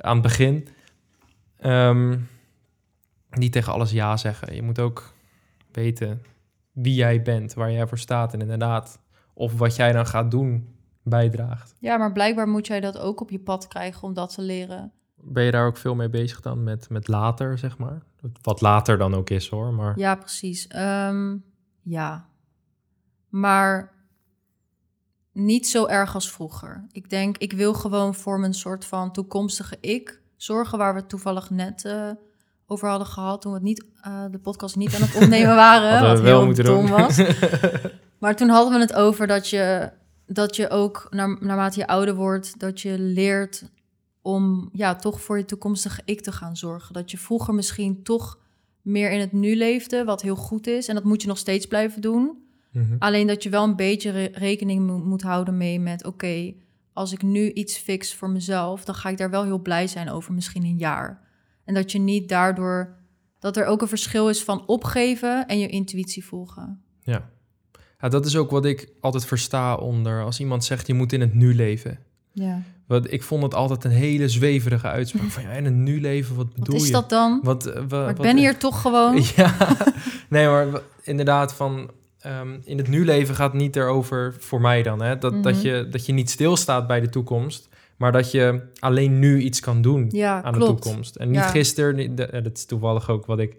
aan 0.00 0.12
het 0.14 0.22
begin. 0.22 0.68
Ehm, 1.58 2.18
niet 3.30 3.52
tegen 3.52 3.72
alles 3.72 3.90
ja 3.90 4.16
zeggen. 4.16 4.54
Je 4.54 4.62
moet 4.62 4.78
ook 4.80 5.12
weten 5.72 6.22
wie 6.72 6.94
jij 6.94 7.22
bent, 7.22 7.54
waar 7.54 7.72
jij 7.72 7.86
voor 7.86 7.98
staat 7.98 8.32
en 8.32 8.40
inderdaad 8.40 9.00
of 9.34 9.58
wat 9.58 9.76
jij 9.76 9.92
dan 9.92 10.06
gaat 10.06 10.30
doen 10.30 10.74
bijdraagt. 11.02 11.74
Ja, 11.78 11.96
maar 11.96 12.12
blijkbaar 12.12 12.48
moet 12.48 12.66
jij 12.66 12.80
dat 12.80 12.98
ook 12.98 13.20
op 13.20 13.30
je 13.30 13.38
pad 13.38 13.68
krijgen 13.68 14.02
om 14.02 14.14
dat 14.14 14.34
te 14.34 14.42
leren. 14.42 14.92
Ben 15.22 15.44
je 15.44 15.50
daar 15.50 15.66
ook 15.66 15.76
veel 15.76 15.94
mee 15.94 16.08
bezig 16.08 16.40
dan 16.40 16.62
met, 16.62 16.88
met 16.90 17.08
later, 17.08 17.58
zeg 17.58 17.78
maar? 17.78 18.02
Wat 18.42 18.60
later 18.60 18.98
dan 18.98 19.14
ook 19.14 19.30
is 19.30 19.48
hoor, 19.48 19.74
maar 19.74 19.98
Ja, 19.98 20.14
precies. 20.14 20.66
Ehm, 20.66 21.36
ja. 21.82 22.28
Maar 23.28 23.92
niet 25.32 25.68
zo 25.68 25.86
erg 25.86 26.14
als 26.14 26.30
vroeger. 26.30 26.86
Ik 26.92 27.10
denk, 27.10 27.38
ik 27.38 27.52
wil 27.52 27.74
gewoon 27.74 28.14
voor 28.14 28.40
mijn 28.40 28.54
soort 28.54 28.84
van 28.84 29.12
toekomstige 29.12 29.76
ik 29.80 30.20
zorgen, 30.36 30.78
waar 30.78 30.94
we 30.94 31.06
toevallig 31.06 31.50
net 31.50 31.84
eh, 31.84 32.10
over 32.66 32.88
hadden 32.88 33.06
gehad, 33.06 33.40
toen 33.40 33.52
we 33.52 33.58
het 33.58 33.66
niet, 33.66 33.84
eh, 34.00 34.24
de 34.30 34.38
podcast 34.38 34.76
niet 34.76 34.94
aan 34.94 35.00
het 35.00 35.16
opnemen 35.22 35.54
waren, 35.54 36.08
wat 36.08 36.18
we 36.18 36.24
wel 36.24 36.36
heel 36.36 36.46
moeten 36.46 36.64
dom 36.64 36.86
doen. 36.86 36.96
was. 36.96 37.22
Maar 38.20 38.36
toen 38.36 38.48
hadden 38.48 38.72
we 38.72 38.80
het 38.80 38.94
over 38.94 39.26
dat 39.26 39.48
je, 39.48 39.90
dat 40.26 40.56
je 40.56 40.70
ook, 40.70 41.06
naar, 41.10 41.36
naarmate 41.40 41.78
je 41.78 41.86
ouder 41.86 42.14
wordt, 42.14 42.58
dat 42.58 42.80
je 42.80 42.98
leert 42.98 43.70
om 44.22 44.68
ja, 44.72 44.94
toch 44.96 45.20
voor 45.20 45.38
je 45.38 45.44
toekomstige 45.44 46.02
ik 46.04 46.20
te 46.20 46.32
gaan 46.32 46.56
zorgen. 46.56 46.94
Dat 46.94 47.10
je 47.10 47.18
vroeger 47.18 47.54
misschien 47.54 48.02
toch 48.02 48.38
meer 48.82 49.10
in 49.10 49.20
het 49.20 49.32
nu 49.32 49.56
leefde, 49.56 50.04
wat 50.04 50.22
heel 50.22 50.36
goed 50.36 50.66
is. 50.66 50.88
En 50.88 50.94
dat 50.94 51.04
moet 51.04 51.22
je 51.22 51.28
nog 51.28 51.38
steeds 51.38 51.66
blijven 51.66 52.00
doen. 52.00 52.38
Mhm. 52.72 52.96
Alleen 52.98 53.26
dat 53.26 53.42
je 53.42 53.48
wel 53.48 53.64
een 53.64 53.76
beetje 53.76 54.10
re- 54.10 54.30
rekening 54.32 54.86
mo- 54.86 54.98
moet 54.98 55.22
houden 55.22 55.56
mee 55.56 55.80
met... 55.80 56.04
oké, 56.04 56.54
als 56.92 57.12
ik 57.12 57.22
nu 57.22 57.52
iets 57.52 57.76
fix 57.76 58.14
voor 58.14 58.30
mezelf... 58.30 58.84
dan 58.84 58.94
ga 58.94 59.08
ik 59.08 59.18
daar 59.18 59.30
wel 59.30 59.44
heel 59.44 59.58
blij 59.58 59.86
zijn 59.86 60.10
over 60.10 60.32
misschien 60.32 60.64
een 60.64 60.78
jaar. 60.78 61.28
En 61.64 61.74
dat 61.74 61.92
je 61.92 61.98
niet 61.98 62.28
daardoor... 62.28 62.96
dat 63.38 63.56
er 63.56 63.64
ook 63.64 63.82
een 63.82 63.88
verschil 63.88 64.28
is 64.28 64.44
van 64.44 64.66
opgeven 64.66 65.46
en 65.46 65.58
je 65.58 65.68
intuïtie 65.68 66.24
volgen. 66.24 66.82
Ja. 67.02 67.30
ja, 68.00 68.08
dat 68.08 68.26
is 68.26 68.36
ook 68.36 68.50
wat 68.50 68.64
ik 68.64 68.92
altijd 69.00 69.26
versta 69.26 69.74
onder 69.74 70.22
als 70.24 70.40
iemand 70.40 70.64
zegt 70.64 70.86
je 70.86 70.94
moet 70.94 71.12
in 71.12 71.20
het 71.20 71.34
nu 71.34 71.54
leven. 71.54 71.98
Ja. 72.32 72.62
Want 72.86 73.12
ik 73.12 73.22
vond 73.22 73.42
het 73.42 73.54
altijd 73.54 73.84
een 73.84 73.90
hele 73.90 74.28
zweverige 74.28 74.86
uitspraak 74.86 75.30
van 75.36 75.42
ja, 75.42 75.50
in 75.50 75.64
het 75.64 75.74
nu 75.74 76.00
leven, 76.00 76.36
wat 76.36 76.54
bedoel 76.54 76.72
Wat 76.74 76.80
is 76.82 76.86
je? 76.86 76.92
dat 76.92 77.08
dan? 77.10 77.40
Wat, 77.42 77.66
eh, 77.66 77.82
wa- 77.88 78.08
ik 78.08 78.16
wat- 78.16 78.26
ben 78.26 78.36
hier 78.36 78.56
toch 78.58 78.80
gewoon... 78.80 79.22
Ja, 79.36 79.54
nee, 80.28 80.46
maar 80.46 80.66
inderdaad, 81.02 81.54
van 81.54 81.90
ehm, 82.20 82.48
in 82.64 82.78
het 82.78 82.88
nu 82.88 83.04
leven 83.04 83.34
gaat 83.34 83.52
niet 83.54 83.76
erover 83.76 84.34
voor 84.38 84.60
mij 84.60 84.82
dan, 84.82 85.02
hè, 85.02 85.18
dat, 85.18 85.42
dat, 85.42 85.54
Mhm. 85.54 85.66
je, 85.66 85.88
dat 85.90 86.06
je 86.06 86.12
niet 86.12 86.30
stilstaat 86.30 86.86
bij 86.86 87.00
de 87.00 87.08
toekomst, 87.08 87.68
maar 87.96 88.12
dat 88.12 88.30
je 88.30 88.60
alleen 88.78 89.18
nu 89.18 89.40
iets 89.40 89.60
kan 89.60 89.82
doen 89.82 90.06
Ja, 90.10 90.42
aan 90.42 90.52
klopt. 90.52 90.82
de 90.82 90.82
toekomst. 90.82 91.16
En 91.16 91.28
niet 91.30 91.36
Ja. 91.40 91.48
gisteren, 91.48 92.16
eh, 92.16 92.42
dat 92.42 92.56
is 92.56 92.64
toevallig 92.64 93.10
ook 93.10 93.26
wat 93.26 93.38
ik, 93.38 93.56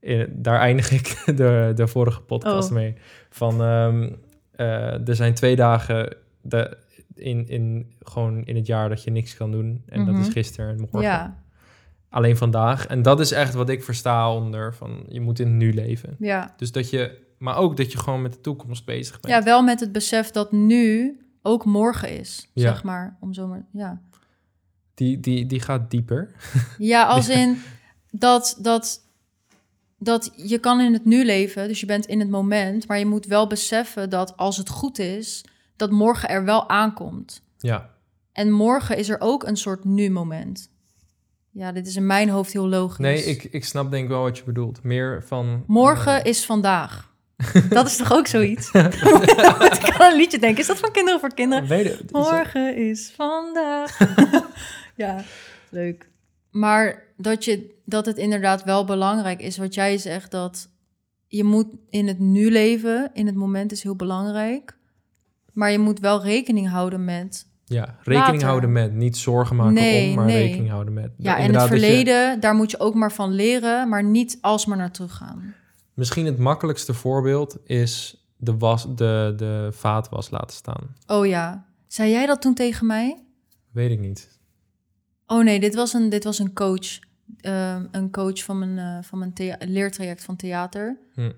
eh, 0.00 0.24
daar 0.30 0.58
eindig 0.60 0.90
ik 0.90 1.22
de, 1.36 1.72
de 1.74 1.86
vorige 1.86 2.20
podcast 2.20 2.68
Oh. 2.68 2.74
mee. 2.74 2.94
Van 3.30 3.62
ehm, 3.62 4.08
eh, 4.56 5.08
er 5.08 5.14
zijn 5.16 5.34
twee 5.34 5.56
dagen 5.56 6.16
de, 6.40 6.76
in, 7.16 7.48
in, 7.48 7.92
gewoon 8.02 8.44
in 8.44 8.56
het 8.56 8.66
jaar 8.66 8.88
dat 8.88 9.02
je 9.04 9.10
niks 9.10 9.36
kan 9.36 9.50
doen. 9.50 9.82
En 9.86 10.04
dat 10.06 10.14
is 10.14 10.20
Mhm. 10.20 10.30
gisteren 10.30 10.68
en 10.70 10.80
morgen 10.80 11.00
Ja, 11.02 11.42
alleen 12.08 12.36
vandaag. 12.36 12.86
En 12.86 13.02
dat 13.02 13.20
is 13.20 13.30
echt 13.32 13.54
wat 13.54 13.68
ik 13.68 13.84
versta 13.84 14.32
onder 14.34 14.74
van 14.74 15.04
je 15.08 15.20
moet 15.20 15.38
in 15.38 15.46
het 15.46 15.56
nu 15.56 15.72
leven. 15.74 16.16
ja. 16.18 16.54
Dus 16.56 16.72
dat 16.72 16.90
je, 16.90 17.18
maar 17.38 17.56
ook 17.56 17.76
dat 17.76 17.92
je 17.92 17.98
gewoon 17.98 18.22
met 18.22 18.32
de 18.32 18.40
toekomst 18.40 18.84
bezig 18.84 19.20
bent. 19.20 19.34
ja, 19.34 19.42
wel 19.42 19.62
met 19.62 19.80
het 19.80 19.92
besef 19.92 20.30
dat 20.30 20.52
nu 20.52 21.18
ook 21.42 21.64
morgen 21.64 22.18
is, 22.18 22.50
Ja. 22.54 22.62
zeg 22.62 22.82
maar. 22.82 23.16
Om 23.20 23.32
zo 23.34 23.46
maar, 23.46 23.66
ja. 23.72 24.00
Die, 24.94 25.20
die, 25.20 25.46
die 25.46 25.60
gaat 25.60 25.90
dieper. 25.90 26.30
Ja, 26.78 27.04
als 27.14 27.28
in 27.28 27.58
dat, 28.10 28.58
dat, 28.60 29.00
dat 29.98 30.32
je 30.36 30.58
kan 30.58 30.80
in 30.80 30.92
het 30.92 31.04
nu 31.04 31.24
leven, 31.24 31.68
dus 31.68 31.80
je 31.80 31.86
bent 31.86 32.06
in 32.06 32.20
het 32.20 32.30
moment, 32.30 32.86
maar 32.88 32.98
je 32.98 33.06
moet 33.06 33.26
wel 33.26 33.46
beseffen 33.46 34.10
dat 34.10 34.36
als 34.36 34.56
het 34.56 34.68
goed 34.68 34.98
is, 34.98 35.44
dat 35.76 35.90
morgen 35.90 36.28
er 36.28 36.44
wel 36.44 36.68
aankomt. 36.68 37.42
Ja, 37.58 37.90
En 38.32 38.50
morgen 38.50 38.96
is 38.96 39.08
er 39.08 39.20
ook 39.20 39.42
een 39.46 39.56
soort 39.56 39.84
nu-moment. 39.84 40.70
Ja, 41.50 41.72
dit 41.72 41.86
is 41.86 41.96
in 41.96 42.06
mijn 42.06 42.28
hoofd 42.28 42.52
heel 42.52 42.68
logisch. 42.68 42.98
nee, 42.98 43.24
ik, 43.24 43.44
ik 43.44 43.64
snap 43.64 43.90
denk 43.90 44.02
ik 44.02 44.08
wel 44.08 44.22
wat 44.22 44.38
je 44.38 44.44
bedoelt. 44.44 44.82
Meer 44.82 45.22
van... 45.26 45.64
Morgen 45.66 46.22
eh, 46.22 46.30
is 46.30 46.44
vandaag. 46.44 47.12
Dat 47.70 47.86
is 47.86 47.96
toch 47.96 48.12
ook 48.12 48.26
zoiets? 48.26 48.70
ik 48.72 49.92
kan 49.98 50.10
een 50.10 50.16
liedje 50.16 50.38
denken. 50.38 50.60
Is 50.60 50.66
dat 50.66 50.78
van 50.78 50.92
kinderen 50.92 51.20
voor 51.20 51.34
kinderen? 51.34 51.68
weet 51.68 51.84
het, 51.84 51.92
is 52.04 52.10
dat- 52.10 52.22
Morgen 52.22 52.76
is 52.76 53.12
vandaag. 53.16 53.98
ja, 54.96 55.24
leuk. 55.70 56.08
Maar 56.50 57.02
dat, 57.16 57.44
je, 57.44 57.74
dat 57.84 58.06
het 58.06 58.16
inderdaad 58.18 58.64
wel 58.64 58.84
belangrijk 58.84 59.40
is, 59.40 59.56
wat 59.58 59.74
jij 59.74 59.98
zegt, 59.98 60.30
dat 60.30 60.68
je 61.26 61.44
moet 61.44 61.66
in 61.88 62.06
het 62.08 62.18
nu 62.18 62.50
leven, 62.50 63.10
in 63.12 63.26
het 63.26 63.34
moment 63.34 63.72
is 63.72 63.82
heel 63.82 63.96
belangrijk. 63.96 64.76
Maar 65.54 65.70
je 65.70 65.78
moet 65.78 66.00
wel 66.00 66.22
rekening 66.22 66.68
houden 66.68 67.04
met... 67.04 67.46
ja, 67.64 67.96
rekening 68.02 68.32
later. 68.32 68.46
houden 68.48 68.72
met. 68.72 68.94
Niet 68.94 69.16
zorgen 69.16 69.56
maken 69.56 69.72
Nee, 69.74 70.08
om, 70.08 70.14
maar 70.14 70.24
nee. 70.24 70.42
rekening 70.42 70.70
houden 70.70 70.94
met. 70.94 71.12
Ja, 71.16 71.36
en 71.38 71.52
het 71.52 71.62
je- 71.62 71.68
verleden, 71.68 72.40
daar 72.40 72.54
moet 72.54 72.70
je 72.70 72.78
ook 72.78 72.94
maar 72.94 73.12
van 73.12 73.32
leren, 73.32 73.88
maar 73.88 74.04
niet 74.04 74.38
alsmaar 74.40 74.76
naar 74.76 74.90
terug 74.92 75.14
gaan. 75.16 75.54
Misschien 75.94 76.26
het 76.26 76.38
makkelijkste 76.38 76.94
voorbeeld 76.94 77.58
is 77.64 78.24
de, 78.36 78.56
was, 78.56 78.82
de, 78.96 79.32
de 79.36 79.68
vaatwas 79.72 80.30
laten 80.30 80.56
staan. 80.56 80.96
Oh 81.06 81.26
ja. 81.26 81.66
Zei 81.86 82.10
jij 82.10 82.26
dat 82.26 82.40
toen 82.40 82.54
tegen 82.54 82.86
mij? 82.86 83.22
Weet 83.70 83.90
ik 83.90 84.00
niet. 84.00 84.38
Oh 85.26 85.44
nee, 85.44 85.60
dit 85.60 85.74
was 85.74 85.92
een, 85.92 86.08
dit 86.08 86.24
was 86.24 86.38
een 86.38 86.52
coach. 86.52 86.98
Ehm, 87.40 87.86
een 87.90 88.10
coach 88.10 88.44
van 88.44 88.58
mijn, 88.58 88.78
eh, 88.78 89.02
van 89.08 89.18
mijn 89.18 89.32
leertraject 89.58 90.24
van 90.24 90.36
theater. 90.36 90.98
Hm. 91.14 91.30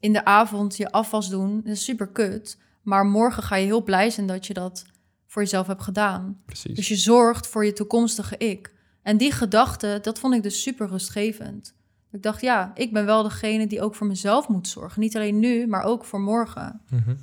In 0.00 0.12
de 0.12 0.24
avond 0.24 0.76
je 0.76 0.90
afwas 0.92 1.28
doen, 1.28 1.60
dat 1.64 1.72
is 1.72 1.84
super 1.84 2.06
kut. 2.08 2.58
Maar 2.88 3.06
morgen 3.06 3.42
ga 3.42 3.56
je 3.56 3.64
heel 3.64 3.82
blij 3.82 4.10
zijn 4.10 4.26
dat 4.26 4.46
je 4.46 4.54
dat 4.54 4.84
voor 5.26 5.42
jezelf 5.42 5.66
hebt 5.66 5.82
gedaan. 5.82 6.42
Precies. 6.44 6.76
Dus 6.76 6.88
je 6.88 6.96
zorgt 6.96 7.46
voor 7.46 7.64
je 7.64 7.72
toekomstige 7.72 8.36
ik. 8.36 8.74
En 9.02 9.16
die 9.16 9.32
gedachte, 9.32 9.98
dat 10.02 10.18
vond 10.18 10.34
ik 10.34 10.42
dus 10.42 10.62
super 10.62 10.88
rustgevend. 10.88 11.74
Ik 12.12 12.22
dacht, 12.22 12.40
ja, 12.40 12.70
ik 12.74 12.92
ben 12.92 13.04
wel 13.04 13.22
degene 13.22 13.66
die 13.66 13.82
ook 13.82 13.94
voor 13.94 14.06
mezelf 14.06 14.48
moet 14.48 14.68
zorgen. 14.68 15.00
Niet 15.00 15.16
alleen 15.16 15.38
nu, 15.38 15.66
maar 15.66 15.82
ook 15.82 16.04
voor 16.04 16.20
morgen. 16.20 16.80
Mhm. 16.88 17.14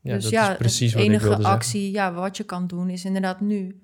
Ja, 0.00 0.14
dus 0.14 0.22
dat 0.22 0.32
ja, 0.32 0.50
is 0.50 0.56
precies 0.56 0.92
wat 0.92 1.02
ik 1.02 1.08
enige 1.08 1.28
wilde 1.28 1.44
actie, 1.44 1.90
ja, 1.90 2.12
wat 2.12 2.36
je 2.36 2.44
kan 2.44 2.66
doen, 2.66 2.90
is 2.90 3.04
inderdaad 3.04 3.40
nu. 3.40 3.82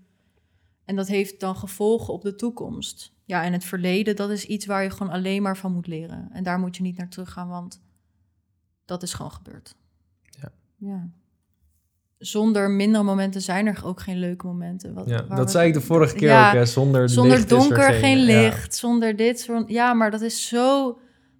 En 0.84 0.96
dat 0.96 1.08
heeft 1.08 1.40
dan 1.40 1.56
gevolgen 1.56 2.14
op 2.14 2.22
de 2.22 2.34
toekomst. 2.34 3.12
Ja, 3.24 3.44
en 3.44 3.52
het 3.52 3.64
verleden, 3.64 4.16
dat 4.16 4.30
is 4.30 4.44
iets 4.44 4.66
waar 4.66 4.82
je 4.82 4.90
gewoon 4.90 5.12
alleen 5.12 5.42
maar 5.42 5.56
van 5.56 5.72
moet 5.72 5.86
leren. 5.86 6.28
En 6.32 6.42
daar 6.42 6.58
moet 6.58 6.76
je 6.76 6.82
niet 6.82 6.96
naar 6.96 7.08
teruggaan, 7.08 7.48
want 7.48 7.80
dat 8.84 9.02
is 9.02 9.14
gewoon 9.14 9.32
gebeurd. 9.32 9.76
Ja. 10.78 11.08
Zonder 12.18 12.70
mindere 12.70 13.04
momenten 13.04 13.40
zijn 13.40 13.66
er 13.66 13.80
ook 13.84 14.00
geen 14.00 14.18
leuke 14.18 14.46
momenten. 14.46 14.94
Wat. 14.94 15.08
Ja, 15.08 15.22
dat 15.22 15.38
we- 15.44 15.50
zei 15.50 15.68
ik 15.68 15.74
de 15.74 15.80
vorige 15.80 16.14
keer 16.14 16.28
Ja, 16.28 16.48
ook. 16.48 16.54
Hè. 16.54 16.66
Zonder, 16.66 17.08
Zonder 17.08 17.36
licht 17.36 17.50
is 17.52 17.52
er 17.52 17.58
donker 17.58 17.92
geen 17.92 18.18
ja. 18.18 18.24
licht, 18.24 18.74
zonder 18.74 19.16
dit. 19.16 19.40
Zon... 19.40 19.64
Ja, 19.66 19.92
maar 19.94 20.10
dat 20.10 20.20
is 20.20 20.48
zo... 20.48 20.86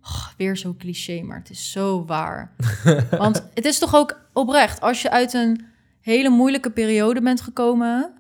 Oh, 0.03 0.27
weer 0.37 0.57
zo 0.57 0.75
cliché, 0.79 1.23
maar 1.23 1.39
het 1.39 1.51
is 1.51 1.71
zo 1.73 2.05
waar. 2.05 2.55
Want 3.11 3.49
het 3.55 3.65
is 3.65 3.79
toch 3.79 3.95
ook 3.95 4.21
oprecht, 4.33 4.81
als 4.81 5.03
je 5.03 5.11
uit 5.11 5.33
een 5.33 5.67
hele 6.01 6.29
moeilijke 6.29 6.71
periode 6.71 7.23
bent 7.23 7.41
gekomen... 7.41 8.13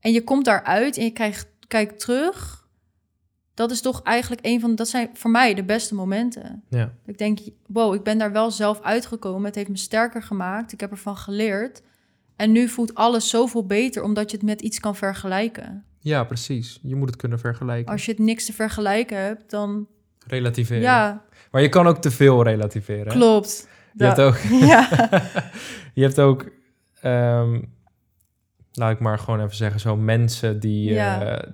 en 0.00 0.12
je 0.12 0.24
komt 0.24 0.44
daaruit 0.44 0.96
en 0.96 1.04
je 1.04 1.10
krijgt, 1.10 1.48
kijkt 1.68 2.00
terug... 2.00 2.59
dat 3.60 3.70
is 3.70 3.80
toch 3.80 4.02
eigenlijk 4.02 4.46
een 4.46 4.60
van... 4.60 4.74
dat 4.74 4.88
zijn 4.88 5.08
voor 5.12 5.30
mij 5.30 5.54
de 5.54 5.64
beste 5.64 5.94
momenten. 5.94 6.62
Ja. 6.68 6.92
Ik 7.06 7.18
denk, 7.18 7.38
wow, 7.66 7.94
ik 7.94 8.02
ben 8.02 8.18
daar 8.18 8.32
wel 8.32 8.50
zelf 8.50 8.80
uitgekomen. 8.82 9.44
Het 9.44 9.54
heeft 9.54 9.68
me 9.68 9.76
sterker 9.76 10.22
gemaakt. 10.22 10.72
Ik 10.72 10.80
heb 10.80 10.90
ervan 10.90 11.16
geleerd. 11.16 11.82
En 12.36 12.52
nu 12.52 12.68
voelt 12.68 12.94
alles 12.94 13.28
zoveel 13.28 13.66
beter... 13.66 14.02
omdat 14.02 14.30
je 14.30 14.36
het 14.36 14.46
met 14.46 14.60
iets 14.60 14.80
kan 14.80 14.96
vergelijken. 14.96 15.84
ja, 15.98 16.24
precies. 16.24 16.78
Je 16.82 16.96
moet 16.96 17.08
het 17.08 17.16
kunnen 17.16 17.38
vergelijken. 17.38 17.92
Als 17.92 18.04
je 18.04 18.10
het 18.10 18.20
niks 18.20 18.44
te 18.46 18.52
vergelijken 18.52 19.18
hebt, 19.18 19.50
dan... 19.50 19.86
Relativeren. 20.26 20.82
Ja, 20.82 21.22
Maar 21.50 21.62
je 21.62 21.68
kan 21.68 21.86
ook 21.86 21.98
te 21.98 22.10
veel 22.10 22.42
relativeren. 22.42 23.12
klopt. 23.12 23.68
Je 23.92 24.04
hebt 24.04 24.16
Da- 24.16 24.26
ook, 24.26 24.36
Ja, 24.70 24.88
je 25.94 26.02
hebt 26.02 26.18
ook 26.20 26.50
ehm, 27.00 27.60
laat 28.72 28.92
ik 28.92 29.00
maar 29.00 29.18
gewoon 29.18 29.40
even 29.40 29.56
zeggen, 29.56 29.80
zo 29.80 29.96
mensen 29.96 30.60
die, 30.60 30.92
Ja. 30.92 31.22
eh, 31.38 31.50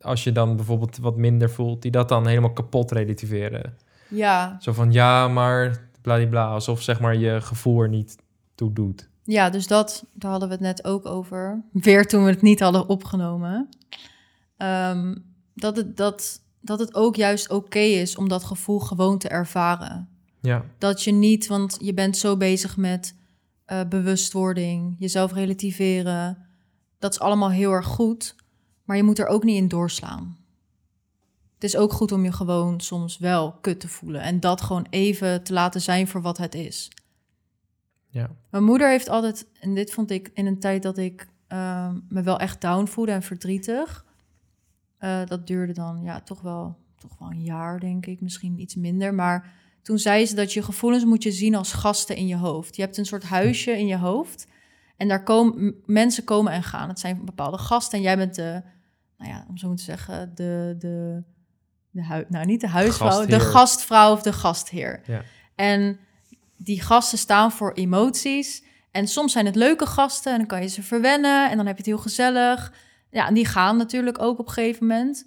als 0.00 0.24
je 0.24 0.32
dan 0.32 0.56
bijvoorbeeld 0.56 0.96
wat 0.98 1.16
minder 1.16 1.50
voelt, 1.50 1.82
die 1.82 1.90
dat 1.90 2.08
dan 2.08 2.26
helemaal 2.26 2.52
kapot 2.52 2.90
relativeren. 2.92 3.76
ja. 4.08 4.56
Zo 4.60 4.72
van, 4.72 4.92
ja, 4.92 5.28
maar 5.28 5.88
bladibla, 6.02 6.46
alsof 6.46 6.82
zeg 6.82 7.00
maar 7.00 7.16
je 7.16 7.40
gevoel 7.40 7.82
er 7.82 7.88
niet 7.88 8.16
toe 8.54 8.72
doet. 8.72 9.08
ja, 9.24 9.50
dus 9.50 9.66
dat, 9.66 10.04
daar 10.12 10.30
hadden 10.30 10.48
we 10.48 10.54
het 10.54 10.62
net 10.62 10.84
ook 10.84 11.06
over. 11.06 11.62
Weer 11.72 12.06
toen 12.06 12.24
we 12.24 12.30
het 12.30 12.42
niet 12.42 12.60
hadden 12.60 12.88
opgenomen. 12.88 13.68
Ehm, 14.56 15.14
dat, 15.54 15.76
het, 15.76 15.96
dat, 15.96 16.40
dat 16.60 16.78
het 16.78 16.94
ook 16.94 17.16
juist 17.16 17.50
oké 17.50 17.78
is 17.78 18.16
om 18.16 18.28
dat 18.28 18.44
gevoel 18.44 18.78
gewoon 18.78 19.18
te 19.18 19.28
ervaren. 19.28 20.08
Ja, 20.40 20.64
Dat 20.78 21.02
je 21.02 21.12
niet, 21.12 21.46
want 21.46 21.76
je 21.80 21.94
bent 21.94 22.16
zo 22.16 22.36
bezig 22.36 22.76
met 22.76 23.14
eh, 23.64 23.80
bewustwording, 23.88 24.96
jezelf 24.98 25.32
relativeren. 25.32 26.46
Dat 26.98 27.12
is 27.12 27.20
allemaal 27.20 27.50
heel 27.50 27.72
erg 27.72 27.86
goed, 27.86 28.34
maar 28.90 28.98
je 28.98 29.04
moet 29.04 29.18
er 29.18 29.26
ook 29.26 29.44
niet 29.44 29.56
in 29.56 29.68
doorslaan. 29.68 30.36
Het 31.54 31.64
is 31.64 31.76
ook 31.76 31.92
goed 31.92 32.12
om 32.12 32.24
je 32.24 32.32
gewoon 32.32 32.80
soms 32.80 33.18
wel 33.18 33.52
kut 33.52 33.80
te 33.80 33.88
voelen 33.88 34.20
en 34.20 34.40
dat 34.40 34.60
gewoon 34.60 34.86
even 34.90 35.42
te 35.42 35.52
laten 35.52 35.80
zijn 35.80 36.08
voor 36.08 36.22
wat 36.22 36.38
het 36.38 36.54
is. 36.54 36.90
ja, 38.08 38.30
Mijn 38.50 38.64
moeder 38.64 38.88
heeft 38.88 39.08
altijd, 39.08 39.46
en 39.60 39.74
dit 39.74 39.92
vond 39.92 40.10
ik 40.10 40.30
in 40.34 40.46
een 40.46 40.58
tijd 40.58 40.82
dat 40.82 40.98
ik 40.98 41.28
ehm, 41.46 41.98
me 42.08 42.22
wel 42.22 42.38
echt 42.38 42.60
down 42.60 42.86
voelde 42.86 43.12
en 43.12 43.22
verdrietig. 43.22 44.04
Eh, 44.98 45.26
dat 45.26 45.46
duurde 45.46 45.72
dan 45.72 46.02
ja, 46.02 46.20
toch, 46.20 46.40
wel, 46.40 46.76
toch 46.98 47.18
wel 47.18 47.30
een 47.30 47.42
jaar, 47.42 47.80
denk 47.80 48.06
ik, 48.06 48.20
misschien 48.20 48.60
iets 48.60 48.74
minder. 48.74 49.14
Maar 49.14 49.52
toen 49.82 49.98
zei 49.98 50.26
ze 50.26 50.34
dat 50.34 50.52
je 50.52 50.62
gevoelens 50.62 51.04
moet 51.04 51.22
je 51.22 51.32
zien 51.32 51.54
als 51.54 51.72
gasten 51.72 52.16
in 52.16 52.26
je 52.26 52.36
hoofd. 52.36 52.76
Je 52.76 52.82
hebt 52.82 52.96
een 52.96 53.06
soort 53.06 53.24
huisje 53.24 53.78
in 53.78 53.86
je 53.86 53.98
hoofd 53.98 54.46
en 55.00 55.08
daar 55.08 55.22
komen 55.22 55.74
mensen 55.86 56.24
komen 56.24 56.52
en 56.52 56.62
gaan. 56.62 56.88
Het 56.88 56.98
zijn 56.98 57.24
bepaalde 57.24 57.58
gasten 57.58 57.98
en 57.98 58.04
jij 58.04 58.16
bent 58.16 58.34
de, 58.34 58.62
nou 59.20 59.32
ja, 59.32 59.44
om 59.48 59.56
zo 59.56 59.74
te 59.74 59.82
zeggen, 59.82 60.34
de, 60.34 60.74
de, 60.78 61.22
de 61.90 62.24
nou 62.28 62.46
niet 62.46 62.60
de 62.60 62.68
huisvrouw, 62.68 63.26
de 63.26 63.40
gastvrouw 63.40 64.12
of 64.12 64.22
de 64.22 64.32
gastheer. 64.32 65.00
ja. 65.06 65.22
En 65.54 65.98
die 66.56 66.80
gasten 66.80 67.18
staan 67.18 67.52
voor 67.52 67.72
emoties. 67.72 68.64
En 68.90 69.08
soms 69.08 69.32
zijn 69.32 69.46
het 69.46 69.54
leuke 69.54 69.86
gasten 69.86 70.32
en 70.32 70.38
dan 70.38 70.46
kan 70.46 70.62
je 70.62 70.68
ze 70.68 70.82
verwennen 70.82 71.50
en 71.50 71.56
dan 71.56 71.66
heb 71.66 71.74
je 71.76 71.82
het 71.82 71.92
heel 71.92 72.02
gezellig. 72.02 72.72
Ja, 73.10 73.26
en 73.26 73.34
die 73.34 73.46
gaan 73.46 73.76
natuurlijk 73.76 74.22
ook 74.22 74.38
op 74.38 74.46
een 74.46 74.52
gegeven 74.52 74.86
moment. 74.86 75.24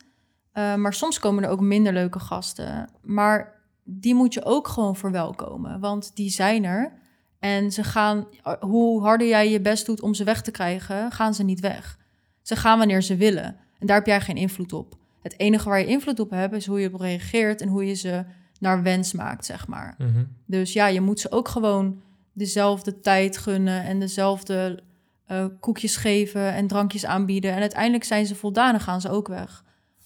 Eh, 0.52 0.76
maar 0.76 0.94
soms 0.94 1.20
komen 1.20 1.44
er 1.44 1.50
ook 1.50 1.60
minder 1.60 1.94
leuke 1.94 2.20
gasten. 2.20 2.90
Maar 3.02 3.62
die 3.84 4.16
moet 4.16 4.34
je 4.34 4.46
ook 4.46 4.68
gewoon 4.68 4.96
verwelkomen, 4.96 5.80
want 5.80 6.16
die 6.16 6.30
zijn 6.30 6.64
er. 6.64 6.94
En 7.40 7.72
ze 7.72 7.84
gaan, 7.84 8.28
hoe 8.60 9.02
harder 9.02 9.28
jij 9.28 9.50
je 9.50 9.62
best 9.62 9.86
doet 9.86 10.02
om 10.02 10.14
ze 10.14 10.24
weg 10.24 10.42
te 10.42 10.52
krijgen, 10.52 11.12
gaan 11.12 11.34
ze 11.34 11.44
niet 11.44 11.60
weg. 11.60 11.98
Ze 12.42 12.56
gaan 12.56 12.78
wanneer 12.78 13.02
ze 13.02 13.16
willen. 13.16 13.58
En 13.84 13.90
daar 13.90 13.98
heb 13.98 14.08
jij 14.08 14.22
geen 14.22 14.36
invloed 14.36 14.74
op. 14.74 14.96
Het 15.22 15.40
enige 15.40 15.70
waar 15.70 15.80
je 15.80 15.86
invloed 15.86 16.20
op 16.20 16.30
hebt, 16.30 16.54
is 16.54 16.66
hoe 16.66 16.80
je 16.80 16.94
op 16.94 17.00
reageert 17.00 17.62
en 17.62 17.68
hoe 17.68 17.86
je 17.86 17.94
ze 17.94 18.26
naar 18.60 18.84
wens 18.84 19.14
maakt, 19.14 19.46
zeg 19.46 19.68
maar. 19.68 19.96
Mhm. 19.98 20.24
Dus 20.46 20.74
ja, 20.74 20.88
je 20.88 21.02
moet 21.02 21.20
ze 21.20 21.32
ook 21.32 21.48
gewoon 21.48 22.02
dezelfde 22.34 23.00
tijd 23.00 23.38
gunnen 23.38 23.84
en 23.84 24.00
dezelfde 24.00 24.84
eh, 25.26 25.46
koekjes 25.60 25.96
geven 25.96 26.54
en 26.54 26.68
drankjes 26.68 27.06
aanbieden. 27.06 27.52
En 27.52 27.60
uiteindelijk 27.60 28.04
zijn 28.04 28.26
ze 28.26 28.36
voldaan 28.36 28.74
en 28.74 28.80
gaan 28.80 29.02
ze 29.02 29.10
ook 29.10 29.28
weg. 29.28 29.64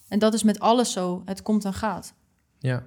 En 0.07 0.19
dat 0.19 0.33
is 0.33 0.43
met 0.43 0.59
alles 0.59 0.91
zo. 0.91 1.21
Het 1.25 1.41
komt 1.41 1.65
en 1.65 1.73
gaat. 1.73 2.13
ja. 2.59 2.83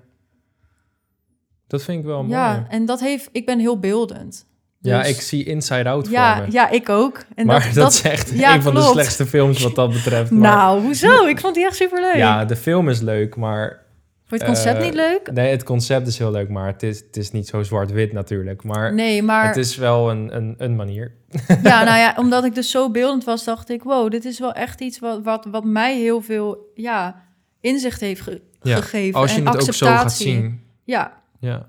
Dat 1.66 1.82
vind 1.82 1.98
ik 1.98 2.04
wel 2.04 2.22
mooi. 2.22 2.34
Ja, 2.34 2.66
en 2.68 2.84
dat 2.84 3.00
heeft. 3.00 3.28
Ik 3.32 3.46
ben 3.46 3.58
heel 3.58 3.78
beeldend. 3.78 4.46
Dus- 4.80 5.08
ik 5.08 5.20
zie 5.20 5.44
Inside 5.44 5.88
Out 5.88 6.08
Ja, 6.08 6.36
voor 6.36 6.44
me. 6.46 6.52
ja, 6.52 6.70
ik 6.70 6.88
ook. 6.88 7.22
En 7.34 7.46
maar 7.46 7.70
dat, 7.74 7.92
is 7.92 8.02
echt 8.02 8.30
ja, 8.38 8.54
een 8.54 8.62
van 8.62 8.74
de 8.74 8.82
slechtste 8.82 9.26
films 9.26 9.62
wat 9.62 9.74
dat 9.74 9.92
betreft. 9.92 10.30
Maar, 10.30 10.40
Nou, 10.56 10.80
hoezo? 10.82 11.26
Ik 11.26 11.40
vond 11.40 11.54
die 11.54 11.64
echt 11.64 11.76
superleuk. 11.76 12.16
ja, 12.16 12.44
de 12.44 12.56
film 12.56 12.88
is 12.88 13.00
leuk, 13.00 13.36
maar 13.36 13.88
Vond 14.26 14.40
je 14.42 14.46
het 14.46 14.56
concept 14.56 14.78
eh, 14.78 14.84
niet 14.84 14.94
leuk? 14.94 15.30
Nee, 15.32 15.50
het 15.50 15.62
concept 15.62 16.06
is 16.06 16.18
heel 16.18 16.30
leuk, 16.30 16.48
maar 16.48 16.66
het 16.66 16.82
is, 16.82 16.98
het 17.00 17.16
is 17.16 17.30
niet 17.30 17.48
zo 17.48 17.62
zwart-wit 17.62 18.12
natuurlijk. 18.12 18.62
Maar 18.64 18.94
Nee, 18.94 19.22
maar 19.22 19.46
het 19.46 19.56
is 19.56 19.76
wel 19.76 20.10
een, 20.10 20.36
een, 20.36 20.54
een 20.58 20.76
manier. 20.76 21.14
ja, 21.62 21.84
nou 21.84 21.98
ja, 21.98 22.14
omdat 22.24 22.44
ik 22.44 22.54
dus 22.54 22.70
zo 22.70 22.90
beeldend 22.90 23.24
was, 23.24 23.44
dacht 23.44 23.70
ik, 23.70 23.82
wow, 23.82 24.10
dit 24.10 24.24
is 24.24 24.38
wel 24.38 24.52
echt 24.52 24.80
iets 24.80 24.98
wat, 24.98 25.22
wat, 25.22 25.46
wat 25.50 25.64
mij 25.64 25.98
heel 25.98 26.20
veel 26.20 26.70
ja, 26.74 27.22
inzicht 27.60 28.00
heeft 28.00 28.20
ge- 28.20 28.40
Ja, 28.62 28.76
gegeven. 28.76 29.20
Als 29.20 29.34
je 29.34 29.40
en 29.40 29.46
het 29.46 29.68
ook 29.68 29.74
zo 29.74 29.86
gaat 29.86 30.12
zien. 30.12 30.60
Ja, 30.84 31.12
Ja. 31.40 31.66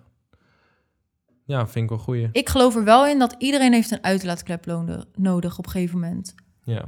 Ja, 1.52 1.68
vind 1.68 1.84
ik 1.84 1.90
wel 1.90 2.00
goeie. 2.00 2.30
ik 2.32 2.50
geloof 2.50 2.76
er 2.76 2.84
wel 2.84 3.08
in 3.08 3.20
dat 3.20 3.36
iedereen 3.38 3.74
heeft 3.74 3.92
een 3.92 4.04
uitlaatklep 4.04 4.66
nodig 5.16 5.58
op 5.58 5.66
een 5.66 5.72
gegeven 5.72 6.00
moment. 6.00 6.36
Ja, 6.64 6.86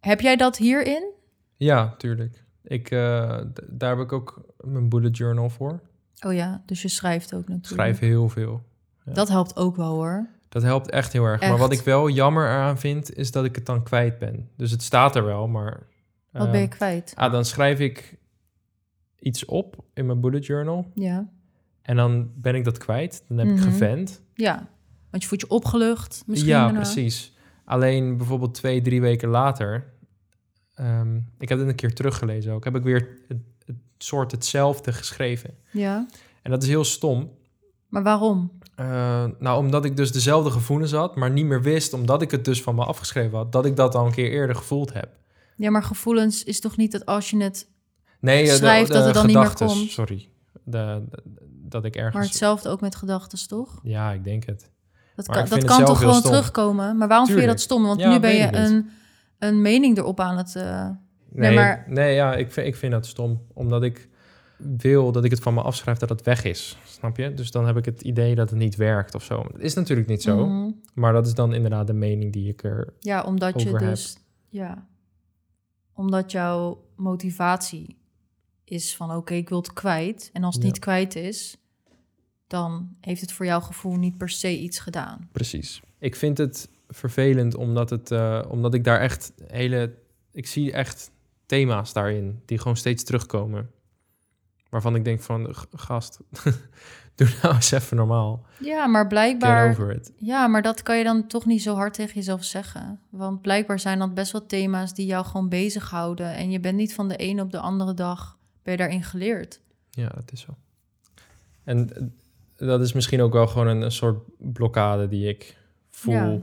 Heb 0.00 0.20
jij 0.20 0.36
dat 0.36 0.56
hierin? 0.56 1.12
ja 1.56 1.94
tuurlijk. 1.98 2.44
Ik, 2.62 2.90
eh, 2.90 3.40
daar 3.68 3.96
heb 3.96 4.04
ik 4.04 4.12
ook 4.12 4.40
mijn 4.60 4.88
bullet 4.88 5.16
journal 5.16 5.50
voor. 5.50 5.80
Oh 6.26 6.32
ja, 6.34 6.62
dus 6.66 6.82
je 6.82 6.88
schrijft 6.88 7.34
ook 7.34 7.48
natuurlijk. 7.48 7.66
schrijf 7.66 7.98
heel 7.98 8.28
veel. 8.28 8.62
ja. 9.04 9.12
Dat 9.12 9.28
helpt 9.28 9.56
ook 9.56 9.76
wel 9.76 9.92
hoor. 9.92 10.28
Dat 10.48 10.62
helpt 10.62 10.90
echt 10.90 11.12
heel 11.12 11.24
erg. 11.24 11.40
Maar 11.40 11.58
wat 11.58 11.72
ik 11.72 11.80
wel 11.80 12.08
jammer 12.08 12.44
eraan 12.44 12.78
vind, 12.78 13.16
is 13.16 13.30
dat 13.30 13.44
ik 13.44 13.54
het 13.54 13.66
dan 13.66 13.82
kwijt 13.82 14.18
ben. 14.18 14.50
Dus 14.56 14.70
het 14.70 14.82
staat 14.82 15.16
er 15.16 15.24
wel, 15.24 15.48
maar... 15.48 15.86
Wat 16.30 16.50
ben 16.50 16.60
je 16.60 16.68
kwijt? 16.68 17.12
Ah, 17.14 17.32
dan 17.32 17.44
schrijf 17.44 17.78
ik 17.78 18.18
iets 19.18 19.44
op 19.44 19.84
in 19.94 20.06
mijn 20.06 20.20
bullet 20.20 20.46
journal. 20.46 20.90
Ja. 20.94 21.28
En 21.86 21.96
dan 21.96 22.30
ben 22.34 22.54
ik 22.54 22.64
dat 22.64 22.78
kwijt. 22.78 23.24
Dan 23.28 23.38
heb 23.38 23.46
Mhm. 23.46 23.56
ik 23.56 23.62
gevent. 23.62 24.22
ja, 24.34 24.68
want 25.10 25.22
je 25.22 25.28
voelt 25.28 25.40
je 25.40 25.48
opgelucht 25.50 26.22
misschien. 26.26 26.50
ja, 26.50 26.64
daarna. 26.64 26.80
precies. 26.80 27.34
Alleen 27.64 28.16
bijvoorbeeld 28.16 28.54
twee, 28.54 28.82
drie 28.82 29.00
weken 29.00 29.28
later... 29.28 29.92
ehm, 30.74 31.16
ik 31.38 31.48
heb 31.48 31.58
dit 31.58 31.68
een 31.68 31.74
keer 31.74 31.94
teruggelezen 31.94 32.52
ook. 32.52 32.64
Heb 32.64 32.76
ik 32.76 32.82
weer 32.82 33.08
het, 33.28 33.38
het 33.66 33.76
soort 33.98 34.32
hetzelfde 34.32 34.92
geschreven. 34.92 35.50
Ja, 35.72 36.06
En 36.42 36.50
dat 36.50 36.62
is 36.62 36.68
heel 36.68 36.84
stom. 36.84 37.30
maar 37.88 38.02
waarom? 38.02 38.50
Eh, 38.74 39.24
nou, 39.38 39.58
omdat 39.58 39.84
ik 39.84 39.96
dus 39.96 40.12
dezelfde 40.12 40.50
gevoelens 40.50 40.92
had... 40.92 41.16
maar 41.16 41.30
niet 41.30 41.46
meer 41.46 41.62
wist, 41.62 41.92
omdat 41.92 42.22
ik 42.22 42.30
het 42.30 42.44
dus 42.44 42.62
van 42.62 42.74
me 42.74 42.84
afgeschreven 42.84 43.36
had... 43.38 43.52
dat 43.52 43.66
ik 43.66 43.76
dat 43.76 43.94
al 43.94 44.06
een 44.06 44.12
keer 44.12 44.30
eerder 44.30 44.56
gevoeld 44.56 44.92
heb. 44.92 45.08
Ja, 45.56 45.70
maar 45.70 45.82
gevoelens 45.82 46.44
is 46.44 46.60
toch 46.60 46.76
niet 46.76 46.92
dat 46.92 47.06
als 47.06 47.30
je 47.30 47.42
het 47.42 47.68
Nee, 48.20 48.42
eh, 48.44 48.50
de- 48.50 48.56
Schrijf 48.56 48.86
de 48.86 48.92
dat 48.92 49.04
het 49.04 49.14
dan 49.14 49.26
niet 49.26 49.36
meer 49.36 49.54
komt. 49.54 49.90
Sorry. 49.90 50.28
de, 50.64 51.04
dat 51.68 51.84
ik 51.84 51.96
ergens... 51.96 52.14
Maar 52.14 52.24
hetzelfde 52.24 52.68
ook 52.68 52.80
met 52.80 52.96
gedachten, 52.96 53.48
toch? 53.48 53.80
Ja, 53.82 54.12
ik 54.12 54.24
denk 54.24 54.44
het. 54.44 54.70
Dat 55.16 55.26
Maar 55.26 55.36
kan, 55.36 55.48
dat 55.58 55.64
kan 55.64 55.84
toch 55.84 55.98
gewoon 55.98 56.22
terugkomen? 56.22 56.96
Maar 56.96 57.08
waarom 57.08 57.26
vind 57.26 57.40
je 57.40 57.46
dat 57.46 57.60
stom? 57.60 57.82
Want 57.82 58.00
Ja, 58.00 58.12
nu 58.12 58.20
ben 58.20 58.34
je 58.34 58.54
een, 58.54 58.90
een 59.38 59.62
mening 59.62 59.96
erop 59.98 60.20
aan 60.20 60.36
het... 60.36 60.56
eh, 60.56 60.88
Nee, 61.30 61.54
maar- 61.54 61.84
nee 61.88 62.14
ja, 62.14 62.34
ik 62.34 62.52
vind, 62.52 62.66
ik 62.66 62.76
vind 62.76 62.92
dat 62.92 63.06
stom. 63.06 63.42
Omdat 63.54 63.82
ik 63.82 64.08
wil 64.56 65.12
dat 65.12 65.24
ik 65.24 65.30
het 65.30 65.40
van 65.40 65.54
me 65.54 65.62
afschrijf 65.62 65.98
dat 65.98 66.08
het 66.08 66.22
weg 66.22 66.44
is. 66.44 66.78
Snap 66.84 67.16
je? 67.16 67.34
Dus 67.34 67.50
dan 67.50 67.66
heb 67.66 67.76
ik 67.76 67.84
het 67.84 68.02
idee 68.02 68.34
dat 68.34 68.50
het 68.50 68.58
niet 68.58 68.76
werkt 68.76 69.14
of 69.14 69.22
zo. 69.24 69.42
Dat 69.52 69.60
is 69.60 69.74
natuurlijk 69.74 70.08
niet 70.08 70.22
zo. 70.22 70.46
mhm. 70.46 70.70
Maar 70.94 71.12
dat 71.12 71.26
is 71.26 71.34
dan 71.34 71.54
inderdaad 71.54 71.86
de 71.86 71.92
mening 71.92 72.32
die 72.32 72.48
ik 72.48 72.64
er... 72.64 72.92
Ja, 73.00 73.22
omdat 73.22 73.62
je 73.62 73.68
heb. 73.68 73.78
dus... 73.78 74.16
Ja, 74.48 74.86
omdat 75.92 76.30
jouw 76.32 76.84
motivatie 76.96 77.96
is 78.70 78.96
van... 78.96 79.14
Oké, 79.16 79.34
ik 79.34 79.48
wil 79.48 79.58
het 79.58 79.72
kwijt. 79.72 80.30
En 80.32 80.44
als 80.44 80.54
het 80.54 80.62
Ja. 80.64 80.68
niet 80.70 80.78
kwijt 80.78 81.16
is... 81.16 81.56
dan 82.46 82.96
heeft 83.00 83.20
het 83.20 83.32
voor 83.32 83.46
jouw 83.46 83.60
gevoel 83.60 83.94
niet 83.96 84.16
per 84.18 84.28
se 84.28 84.58
iets 84.58 84.78
gedaan. 84.78 85.28
Precies. 85.32 85.80
Ik 85.98 86.16
vind 86.16 86.38
het 86.38 86.68
vervelend 86.88 87.54
omdat, 87.54 87.90
het, 87.90 88.10
eh, 88.10 88.42
omdat 88.48 88.74
ik 88.74 88.84
daar 88.84 89.00
echt 89.00 89.32
hele... 89.46 89.94
Ik 90.32 90.46
zie 90.46 90.72
echt 90.72 91.10
thema's 91.46 91.92
daarin 91.92 92.42
die 92.44 92.58
gewoon 92.58 92.76
steeds 92.76 93.04
terugkomen. 93.04 93.70
Waarvan 94.70 94.94
ik 94.94 95.04
denk 95.04 95.20
van, 95.20 95.54
"G- 95.54 95.66
gast, 95.72 96.18
doe 97.14 97.28
nou 97.42 97.54
eens 97.54 97.70
even 97.70 97.96
normaal. 97.96 98.46
Ja, 98.60 98.86
maar 98.86 99.00
Get 99.00 99.08
blijkbaar... 99.08 99.70
over 99.70 99.90
it. 99.94 100.12
Ja, 100.16 100.46
maar 100.46 100.62
dat 100.62 100.82
kan 100.82 100.98
je 100.98 101.04
dan 101.04 101.26
toch 101.26 101.46
niet 101.46 101.62
zo 101.62 101.74
hard 101.74 101.94
tegen 101.94 102.14
jezelf 102.14 102.44
zeggen. 102.44 103.00
Want 103.10 103.40
blijkbaar 103.42 103.78
zijn 103.80 103.98
dat 103.98 104.14
best 104.14 104.32
wel 104.32 104.46
thema's 104.46 104.94
die 104.94 105.06
jou 105.06 105.24
gewoon 105.24 105.48
bezighouden. 105.48 106.34
En 106.34 106.50
je 106.50 106.60
bent 106.60 106.76
niet 106.76 106.94
van 106.94 107.08
de 107.08 107.16
ene 107.16 107.42
op 107.42 107.50
de 107.50 107.60
andere 107.60 107.94
dag 107.94 108.35
ben 108.66 108.74
je 108.74 108.80
daarin 108.80 109.02
geleerd. 109.02 109.60
Ja, 109.90 110.08
dat 110.08 110.32
is 110.32 110.40
zo. 110.40 110.54
En 111.64 111.90
eh, 111.96 112.02
dat 112.68 112.80
is 112.80 112.92
misschien 112.92 113.20
ook 113.20 113.32
wel 113.32 113.46
gewoon 113.46 113.66
een, 113.66 113.80
een 113.80 113.90
soort 113.92 114.18
blokkade 114.38 115.08
die 115.08 115.28
ik 115.28 115.56
voel. 115.90 116.14
Ja. 116.14 116.40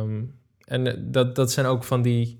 Ehm, 0.00 0.22
en 0.64 0.86
eh, 0.86 0.94
dat, 0.98 1.34
dat 1.34 1.52
zijn 1.52 1.66
ook 1.66 1.84
van 1.84 2.02
die... 2.02 2.38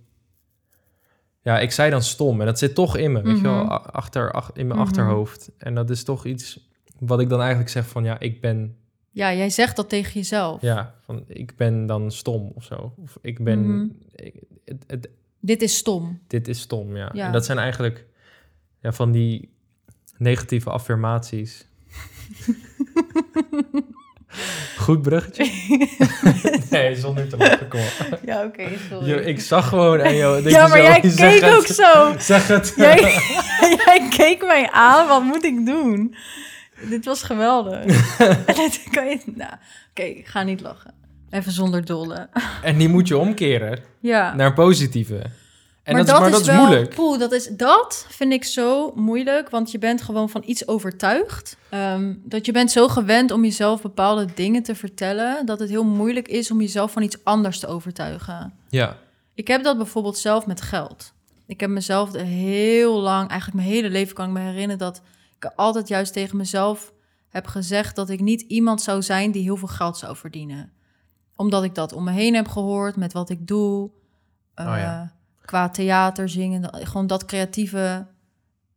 Ja, 1.43 1.59
ik 1.59 1.71
zei 1.71 1.91
dan 1.91 2.03
stom 2.03 2.41
en 2.41 2.47
dat 2.47 2.59
zit 2.59 2.75
toch 2.75 2.97
in 2.97 3.13
me, 3.13 3.23
weet 3.23 3.37
je 3.37 3.43
wel, 3.43 3.65
Mhm. 3.65 3.73
achter, 3.73 4.33
ach- 4.33 4.51
in 4.55 4.67
mijn 4.67 4.79
Mhm. 4.79 4.89
achterhoofd. 4.89 5.51
En 5.59 5.75
dat 5.75 5.91
is 5.91 6.05
toch 6.05 6.25
iets 6.27 6.69
wat 6.99 7.21
ik 7.21 7.29
dan 7.29 7.41
eigenlijk 7.41 7.71
zeg 7.71 7.87
van, 7.89 8.05
ja, 8.05 8.19
ik 8.19 8.41
ben, 8.41 8.77
Ja, 9.11 9.35
jij 9.35 9.51
zegt 9.51 9.77
dat 9.77 9.89
tegen 9.89 10.13
jezelf. 10.13 10.61
ja, 10.63 10.95
van, 11.01 11.25
ik 11.27 11.57
ben 11.57 11.87
dan 11.87 12.11
stom 12.13 12.53
of 12.55 12.65
zo. 12.65 12.95
Of 12.97 13.19
ik 13.23 13.45
ben, 13.45 13.75
Mhm. 13.77 13.87
ik- 14.15 14.43
het, 14.65 14.85
het, 14.87 15.09
Dit 15.41 15.63
is 15.63 15.77
stom. 15.77 16.21
dit 16.27 16.49
is 16.49 16.61
stom, 16.61 16.97
ja. 16.97 17.11
Ja. 17.13 17.27
En 17.27 17.33
dat 17.33 17.45
zijn 17.45 17.59
eigenlijk 17.59 18.07
ja, 18.83 18.93
van 18.93 19.13
die 19.13 19.49
negatieve 20.19 20.71
affirmaties. 20.71 21.67
Goed 24.79 25.03
bruggetje? 25.03 25.51
nee, 26.71 26.97
zonder 26.97 27.29
te 27.29 27.37
lachen, 27.37 27.69
kom. 27.69 27.81
Ja, 28.25 28.45
oké, 28.45 28.69
sorry. 28.91 29.09
Je, 29.09 29.25
ik 29.25 29.41
zag 29.41 29.69
gewoon 29.69 29.99
dat 29.99 30.11
ja, 30.51 30.69
maar 30.69 30.79
zo- 30.79 30.83
jij 30.83 31.01
keek 31.01 31.41
het. 31.41 31.55
ook 31.55 31.67
zo. 31.67 32.15
Zeg 32.19 32.47
het. 32.49 32.73
Jij, 32.77 33.01
jij 33.85 34.09
keek 34.17 34.47
mij 34.47 34.71
aan, 34.71 35.09
wat 35.09 35.23
moet 35.23 35.45
ik 35.45 35.67
doen? 35.67 36.15
Dit 36.89 37.05
was 37.05 37.23
geweldig. 37.23 37.85
En 38.47 38.71
kan 38.91 39.07
je... 39.09 39.19
Nou, 39.35 39.53
oké, 39.91 40.15
ga 40.25 40.43
niet 40.43 40.61
lachen. 40.61 40.95
Even 41.31 41.53
zonder 41.53 41.85
dolle. 41.85 42.29
En 42.63 42.79
die 42.79 42.89
moet 42.89 43.09
je 43.09 43.19
omkeren 43.19 43.79
Ja. 44.01 44.35
naar 44.35 44.55
positieve. 44.55 45.23
En 45.91 45.97
dat, 46.07 46.15
is, 46.15 46.21
maar 46.21 46.31
dat 46.31 46.41
is 46.41 46.47
wel, 46.47 46.57
moeilijk. 46.67 46.95
Poeh, 46.95 47.19
dat, 47.19 47.33
is, 47.33 47.47
dat 47.49 48.07
vind 48.09 48.33
ik 48.33 48.45
zo 48.45 48.93
moeilijk, 48.95 49.51
want 49.51 49.71
je 49.71 49.79
bent 49.79 50.03
gewoon 50.03 50.31
van 50.31 50.43
iets 50.47 50.69
overtuigd. 50.69 51.57
Ehm, 51.69 52.15
dat 52.25 52.47
je 52.47 52.53
bent 52.53 52.71
zo 52.71 52.89
gewend 52.89 53.31
om 53.31 53.45
jezelf 53.45 53.83
bepaalde 53.83 54.27
dingen 54.35 54.63
te 54.63 54.75
vertellen, 54.75 55.47
dat 55.47 55.61
het 55.61 55.69
heel 55.69 55.85
moeilijk 55.85 56.29
is 56.29 56.51
om 56.51 56.61
jezelf 56.61 56.93
van 56.93 57.03
iets 57.03 57.25
anders 57.25 57.59
te 57.59 57.67
overtuigen. 57.67 58.53
Ja, 58.69 58.97
Ik 59.35 59.49
heb 59.49 59.63
dat 59.63 59.77
bijvoorbeeld 59.77 60.19
zelf 60.19 60.47
met 60.47 60.61
geld. 60.61 61.13
Ik 61.47 61.61
heb 61.61 61.71
mezelf 61.71 62.13
heel 62.17 63.01
lang, 63.01 63.29
eigenlijk 63.31 63.61
mijn 63.61 63.75
hele 63.75 63.91
leven 63.91 64.15
kan 64.15 64.27
ik 64.27 64.33
me 64.33 64.41
herinneren 64.41 64.79
dat 64.79 65.03
ik 65.37 65.53
altijd 65.57 65.89
juist 65.89 66.13
tegen 66.13 66.37
mezelf 66.37 66.93
heb 67.29 67.47
gezegd 67.47 67.97
dat 67.97 68.11
ik 68.11 68.21
niet 68.21 68.41
iemand 68.41 68.83
zou 68.83 69.03
zijn 69.03 69.31
die 69.31 69.43
heel 69.43 69.57
veel 69.57 69.69
geld 69.69 69.97
zou 69.99 70.17
verdienen. 70.17 70.73
Omdat 71.37 71.65
ik 71.65 71.75
dat 71.75 71.93
om 71.93 72.05
me 72.05 72.11
heen 72.11 72.35
heb 72.35 72.49
gehoord 72.49 72.97
met 72.97 73.13
wat 73.13 73.31
ik 73.31 73.47
doe. 73.47 73.91
eh, 74.55 74.67
Oh 74.67 74.77
ja. 74.77 75.13
Qua 75.51 75.69
theater, 75.69 76.29
zingen, 76.29 76.87
gewoon 76.87 77.07
dat 77.07 77.25
creatieve, 77.25 78.07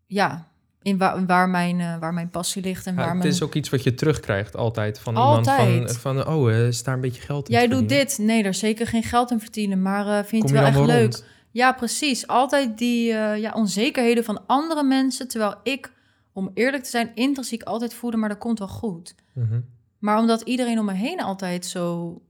ja, 0.07 0.47
in 0.81 0.97
waar, 0.97 1.25
waar, 1.25 1.49
mijn, 1.49 1.79
eh, 1.79 1.97
waar 1.97 2.13
mijn 2.13 2.29
passie 2.29 2.61
ligt 2.61 2.85
en 2.85 2.91
Ja, 2.91 2.97
waar 2.97 3.09
het 3.09 3.17
mijn... 3.17 3.29
is 3.29 3.41
ook 3.41 3.53
iets 3.53 3.69
wat 3.69 3.83
je 3.83 3.93
terugkrijgt 3.93 4.55
altijd. 4.55 4.99
Van 4.99 5.15
Altijd. 5.15 5.69
iemand 5.69 5.97
van, 5.97 6.15
van 6.15 6.27
oh, 6.27 6.51
eh, 6.51 6.67
is 6.67 6.83
daar 6.83 6.95
een 6.95 7.01
beetje 7.01 7.21
geld 7.21 7.49
in 7.49 7.55
Jij 7.55 7.67
doet 7.67 7.89
dit. 7.89 8.17
Nee, 8.17 8.41
daar 8.41 8.51
is 8.51 8.59
zeker 8.59 8.87
geen 8.87 9.03
geld 9.03 9.31
in 9.31 9.39
verdienen, 9.39 9.81
maar 9.81 10.07
eh, 10.07 10.25
vind 10.25 10.49
je 10.49 10.55
het 10.55 10.73
wel 10.73 10.83
echt 10.83 10.87
leuk? 10.87 11.01
rond? 11.01 11.25
Ja, 11.51 11.71
precies. 11.71 12.27
Altijd 12.27 12.77
die 12.77 13.05
ja, 13.13 13.51
onzekerheden 13.55 14.23
van 14.23 14.41
andere 14.47 14.83
mensen. 14.83 15.27
Terwijl 15.27 15.55
ik, 15.63 15.91
om 16.31 16.51
eerlijk 16.53 16.83
te 16.83 16.89
zijn, 16.89 17.11
intrinsiek 17.15 17.63
altijd 17.63 17.93
voelde, 17.93 18.17
maar 18.17 18.29
dat 18.29 18.37
komt 18.37 18.59
wel 18.59 18.67
goed. 18.67 19.15
Mhm. 19.33 19.59
Maar 19.99 20.17
omdat 20.17 20.41
iedereen 20.41 20.79
om 20.79 20.85
me 20.85 20.93
heen 20.93 21.21
altijd 21.21 21.65
zo 21.65 22.21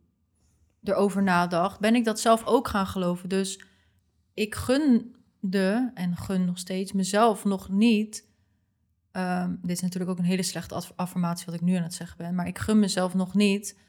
erover 0.84 1.24
nadacht, 1.24 1.80
ben 1.80 1.96
ik 1.96 2.06
dat 2.06 2.20
zelf 2.20 2.46
ook 2.46 2.68
gaan 2.68 2.88
geloven. 2.88 3.30
Dus 3.30 3.60
ik 4.34 4.56
gunde, 4.56 5.92
en 5.94 6.18
gun 6.18 6.46
nog 6.46 6.58
steeds, 6.58 6.92
mezelf 6.92 7.46
nog 7.46 7.70
niet. 7.70 8.32
ehm, 9.12 9.56
dit 9.62 9.72
is 9.72 9.82
natuurlijk 9.82 10.12
ook 10.12 10.18
een 10.18 10.24
hele 10.24 10.44
slechte 10.44 10.76
aff- 10.76 10.94
affirmatie 10.96 11.46
wat 11.46 11.56
ik 11.56 11.62
nu 11.62 11.76
aan 11.76 11.84
het 11.84 11.94
zeggen 11.94 12.18
ben. 12.18 12.36
Maar 12.36 12.48
ik 12.48 12.60
gun 12.60 12.80
mezelf 12.80 13.14
nog 13.14 13.34
niet 13.34 13.80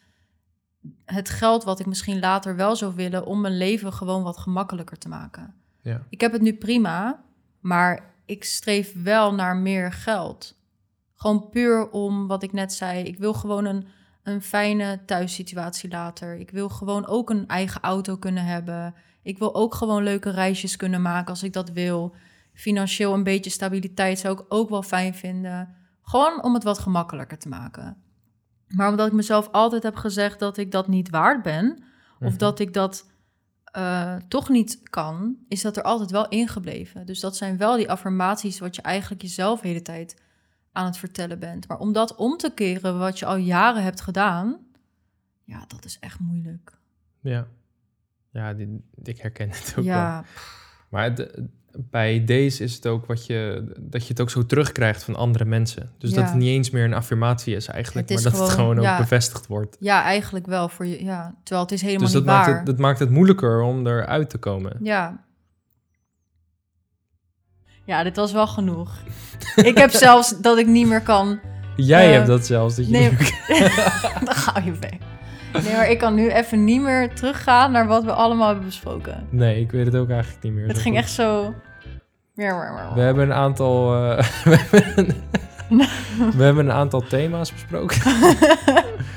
het 1.04 1.28
geld 1.28 1.64
wat 1.64 1.80
ik 1.80 1.86
misschien 1.86 2.18
later 2.18 2.56
wel 2.56 2.76
zou 2.76 2.94
willen 2.94 3.26
om 3.26 3.40
mijn 3.40 3.56
leven 3.56 3.92
gewoon 3.92 4.22
wat 4.22 4.36
gemakkelijker 4.38 4.98
te 4.98 5.08
maken. 5.08 5.54
Ja. 5.82 6.06
Ik 6.08 6.20
heb 6.20 6.32
het 6.32 6.42
nu 6.42 6.54
prima, 6.54 7.24
maar 7.60 8.14
ik 8.24 8.44
streef 8.44 9.02
wel 9.02 9.34
naar 9.34 9.56
meer 9.56 9.92
geld. 9.92 10.58
Gewoon 11.14 11.48
puur 11.48 11.90
om 11.90 12.26
wat 12.26 12.42
ik 12.42 12.52
net 12.52 12.72
zei. 12.72 13.04
Ik 13.04 13.18
wil 13.18 13.34
gewoon 13.34 13.64
een, 13.64 13.86
een 14.24 14.42
fijne 14.42 15.00
thuissituatie 15.06 15.90
later. 15.90 16.36
Ik 16.36 16.50
wil 16.50 16.68
gewoon 16.68 17.06
ook 17.06 17.30
een 17.30 17.46
eigen 17.46 17.80
auto 17.80 18.16
kunnen 18.16 18.44
hebben. 18.44 18.94
Ik 19.22 19.38
wil 19.38 19.54
ook 19.54 19.74
gewoon 19.74 20.02
leuke 20.02 20.30
reisjes 20.30 20.76
kunnen 20.76 21.02
maken 21.02 21.28
als 21.28 21.42
ik 21.42 21.52
dat 21.52 21.70
wil. 21.70 22.14
Financieel 22.52 23.12
een 23.14 23.22
beetje 23.22 23.50
stabiliteit 23.50 24.18
zou 24.18 24.38
ik 24.40 24.44
ook 24.48 24.68
wel 24.68 24.82
fijn 24.82 25.14
vinden. 25.14 25.74
Gewoon 26.02 26.42
om 26.42 26.54
het 26.54 26.62
wat 26.64 26.78
gemakkelijker 26.78 27.38
te 27.38 27.48
maken. 27.48 27.96
Maar 28.68 28.88
omdat 28.88 29.06
ik 29.06 29.12
mezelf 29.12 29.48
altijd 29.52 29.82
heb 29.82 29.96
gezegd 29.96 30.38
dat 30.38 30.56
ik 30.56 30.70
dat 30.70 30.88
niet 30.88 31.10
waard 31.10 31.42
ben, 31.42 31.82
of 32.20 32.28
Mhm. 32.28 32.38
dat 32.38 32.58
ik 32.58 32.72
dat 32.72 33.12
eh, 33.64 34.16
toch 34.28 34.48
niet 34.48 34.80
kan, 34.90 35.36
is 35.48 35.62
dat 35.62 35.76
er 35.76 35.82
altijd 35.82 36.10
wel 36.10 36.28
ingebleven. 36.28 37.06
Dus 37.06 37.20
dat 37.20 37.36
zijn 37.36 37.56
wel 37.56 37.76
die 37.76 37.90
affirmaties 37.90 38.58
wat 38.58 38.76
je 38.76 38.82
eigenlijk 38.82 39.22
jezelf 39.22 39.60
de 39.60 39.68
hele 39.68 39.82
tijd 39.82 40.22
aan 40.74 40.84
het 40.84 40.96
vertellen 40.96 41.38
bent. 41.38 41.68
Maar 41.68 41.78
om 41.78 41.92
dat 41.92 42.14
om 42.14 42.36
te 42.36 42.52
keren 42.54 42.98
wat 42.98 43.18
je 43.18 43.26
al 43.26 43.36
jaren 43.36 43.82
hebt 43.82 44.00
gedaan, 44.00 44.56
ja, 45.44 45.64
dat 45.68 45.84
is 45.84 45.96
echt 46.00 46.18
moeilijk. 46.18 46.72
Ja, 47.20 47.46
ja 48.30 48.54
die, 48.54 48.84
ik 49.02 49.18
herken 49.20 49.48
het 49.48 49.68
ook 49.78 49.84
wel. 49.84 49.94
ja, 49.94 50.24
Maar 50.88 51.04
het- 51.04 51.40
bij 51.90 52.24
deze 52.24 52.62
is 52.64 52.74
het 52.74 52.86
ook 52.86 53.06
wat 53.06 53.26
je, 53.26 53.64
dat 53.80 54.02
je 54.02 54.08
het 54.08 54.20
ook 54.20 54.30
zo 54.30 54.46
terugkrijgt 54.46 55.02
van 55.04 55.14
andere 55.16 55.44
mensen. 55.44 55.92
Dus 55.98 56.10
dat 56.12 56.24
het 56.24 56.34
niet 56.34 56.48
eens 56.48 56.70
meer 56.70 56.84
een 56.84 56.94
affirmatie 56.94 57.56
is 57.56 57.66
eigenlijk, 57.66 58.08
is 58.08 58.14
maar 58.22 58.32
dat 58.32 58.32
het 58.40 58.50
gewoon- 58.50 58.60
gewoon 58.60 58.78
ook 58.78 58.84
ja. 58.84 58.98
bevestigd 58.98 59.46
wordt. 59.46 59.76
ja, 59.80 60.02
eigenlijk 60.02 60.46
wel 60.46 60.68
voor 60.68 60.86
je. 60.86 61.04
Ja, 61.04 61.34
terwijl 61.42 61.62
het 61.66 61.74
is 61.74 61.80
helemaal 61.82 62.02
Dus 62.02 62.12
dat 62.12 62.22
niet 62.22 62.30
maakt, 62.32 62.46
waar. 62.46 62.56
het, 62.56 62.66
dat 62.66 62.78
maakt 62.78 62.98
het 62.98 63.10
moeilijker 63.10 63.60
om 63.60 63.86
eruit 63.86 64.30
te 64.30 64.38
komen. 64.38 64.76
Ja. 64.82 65.24
Ja, 67.84 68.02
dit 68.02 68.16
was 68.16 68.32
wel 68.32 68.46
genoeg. 68.46 68.90
ik 69.56 69.78
heb 69.78 69.90
zelfs 69.90 70.34
dat 70.40 70.58
ik 70.58 70.66
niet 70.66 70.86
meer 70.86 71.02
kan. 71.02 71.40
Jij 71.76 72.06
Eh, 72.06 72.12
hebt 72.12 72.26
dat 72.26 72.46
zelfs. 72.46 72.76
Dat 72.76 72.86
je 72.88 72.92
nee. 72.92 73.10
Dan 74.24 74.34
ga 74.34 74.60
je 74.64 74.72
weg. 74.72 75.62
Nee, 75.64 75.72
maar 75.76 75.90
ik 75.90 75.98
kan 75.98 76.14
nu 76.14 76.30
even 76.30 76.64
niet 76.64 76.80
meer 76.80 77.14
teruggaan 77.14 77.72
naar 77.72 77.86
wat 77.86 78.04
we 78.04 78.12
allemaal 78.12 78.46
hebben 78.46 78.64
besproken. 78.64 79.26
nee, 79.30 79.60
ik 79.60 79.70
weet 79.70 79.86
het 79.86 79.96
ook 79.96 80.10
eigenlijk 80.10 80.42
niet 80.42 80.52
meer. 80.52 80.68
Het 80.68 80.78
ging 80.78 80.94
goed. 80.94 81.04
echt 81.04 81.12
zo. 81.12 81.54
We 82.34 83.00
hebben 83.00 83.24
een 83.24 83.32
aantal, 83.36 83.94
eh, 83.94 84.24
we, 84.44 84.56
hebben 84.70 84.98
een, 85.68 85.78
we 86.36 86.42
hebben 86.44 86.64
een 86.66 86.72
aantal 86.72 87.00
thema's 87.00 87.52
besproken. 87.52 87.96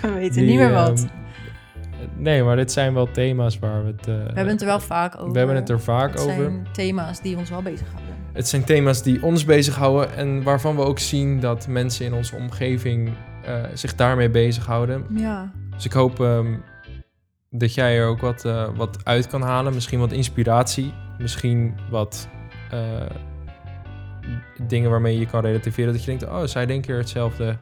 We 0.01 0.11
weten 0.13 0.33
die, 0.33 0.45
niet 0.45 0.57
meer 0.57 0.71
wat. 0.71 0.99
ehm, 0.99 2.07
nee, 2.21 2.43
maar 2.43 2.55
dit 2.55 2.71
zijn 2.71 2.93
wel 2.93 3.11
thema's 3.11 3.59
waar 3.59 3.83
we 3.83 3.87
het... 3.97 4.07
eh, 4.07 4.13
we 4.15 4.21
hebben 4.33 4.47
het 4.47 4.61
er 4.61 4.67
wel 4.67 4.79
vaak 4.79 5.15
over. 5.19 5.31
we 5.31 5.37
hebben 5.37 5.55
het 5.55 5.69
er 5.69 5.79
vaak 5.81 6.11
Het 6.11 6.21
over. 6.21 6.33
zijn 6.33 6.67
thema's 6.71 7.21
die 7.21 7.37
ons 7.37 7.49
wel 7.49 7.61
bezighouden. 7.61 8.06
Het 8.37 8.47
zijn 8.47 8.63
thema's 8.63 9.03
die 9.03 9.23
ons 9.23 9.45
bezighouden 9.45 10.15
en 10.15 10.43
waarvan 10.43 10.75
we 10.75 10.81
ook 10.81 10.99
zien 10.99 11.39
dat 11.39 11.67
mensen 11.67 12.05
in 12.05 12.13
onze 12.13 12.35
omgeving 12.35 13.09
eh, 13.45 13.63
zich 13.73 13.95
daarmee 13.95 14.29
bezighouden. 14.29 15.05
Ja. 15.15 15.51
Dus 15.75 15.85
ik 15.85 15.91
hoop 15.91 16.19
ehm, 16.19 16.55
dat 17.49 17.73
jij 17.73 17.97
er 17.97 18.07
ook 18.07 18.19
wat, 18.19 18.45
eh, 18.45 18.69
wat 18.75 19.05
uit 19.05 19.27
kan 19.27 19.41
halen. 19.41 19.73
Misschien 19.73 19.99
wat 19.99 20.11
inspiratie, 20.11 20.93
misschien 21.19 21.75
wat, 21.89 22.27
eh, 22.71 22.79
dingen 24.67 24.89
waarmee 24.89 25.19
je 25.19 25.25
kan 25.25 25.41
relativeren. 25.41 25.93
Dat 25.93 26.03
je 26.03 26.17
denkt, 26.17 26.33
oh, 26.33 26.43
zij 26.43 26.65
denken 26.65 26.93
er 26.93 26.99
hetzelfde 26.99 27.57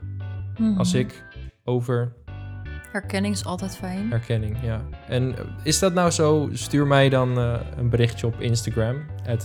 Mhm. 0.57 0.78
als 0.78 0.93
ik 0.93 1.23
over 1.63 2.13
Herkenning 2.91 3.34
is 3.34 3.45
altijd 3.45 3.78
fijn. 3.78 4.09
herkenning. 4.09 4.57
Ja. 4.61 4.82
En 5.07 5.36
is 5.63 5.80
dat 5.80 5.93
nou 5.93 6.11
zo? 6.11 6.49
Stuur 6.53 6.88
mij 6.88 7.09
dan 7.09 7.38
een 7.78 7.89
berichtje 7.89 8.28
op 8.28 8.39
Instagram, 8.39 8.95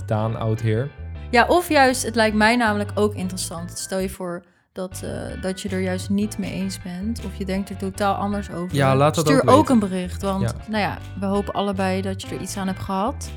Daan 0.06 0.36
Oudheer. 0.36 0.90
Ja, 1.30 1.46
of 1.48 1.68
juist, 1.68 2.02
het 2.02 2.14
lijkt 2.14 2.36
mij 2.36 2.56
namelijk 2.56 2.90
ook 2.94 3.14
interessant. 3.14 3.78
Stel 3.78 3.98
je 3.98 4.08
voor 4.10 4.44
dat, 4.72 5.00
eh, 5.04 5.42
dat 5.42 5.60
je 5.60 5.68
er 5.68 5.80
juist 5.80 6.10
niet 6.10 6.38
mee 6.38 6.52
eens 6.52 6.82
bent. 6.82 7.24
Of 7.24 7.36
je 7.36 7.44
denkt 7.44 7.70
er 7.70 7.76
totaal 7.76 8.14
anders 8.14 8.50
over. 8.50 8.76
Ja, 8.76 8.96
laat 8.96 9.14
dat 9.14 9.26
Stuur 9.26 9.42
ook 9.42 9.50
ook, 9.50 9.68
een 9.68 9.78
bericht. 9.78 10.22
Want 10.22 10.42
Ja. 10.42 10.52
nou 10.68 10.82
ja, 10.82 10.98
we 11.20 11.26
hopen 11.26 11.54
allebei 11.54 12.02
dat 12.02 12.22
je 12.22 12.28
er 12.34 12.40
iets 12.40 12.56
aan 12.56 12.66
hebt 12.66 12.80
gehad. 12.82 13.30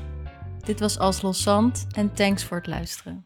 Dit 0.64 0.80
was 0.80 0.98
Als 0.98 1.22
Los 1.22 1.42
Zand 1.42 1.86
en 1.92 2.12
thanks 2.12 2.44
voor 2.44 2.56
het 2.56 2.66
luisteren. 2.66 3.24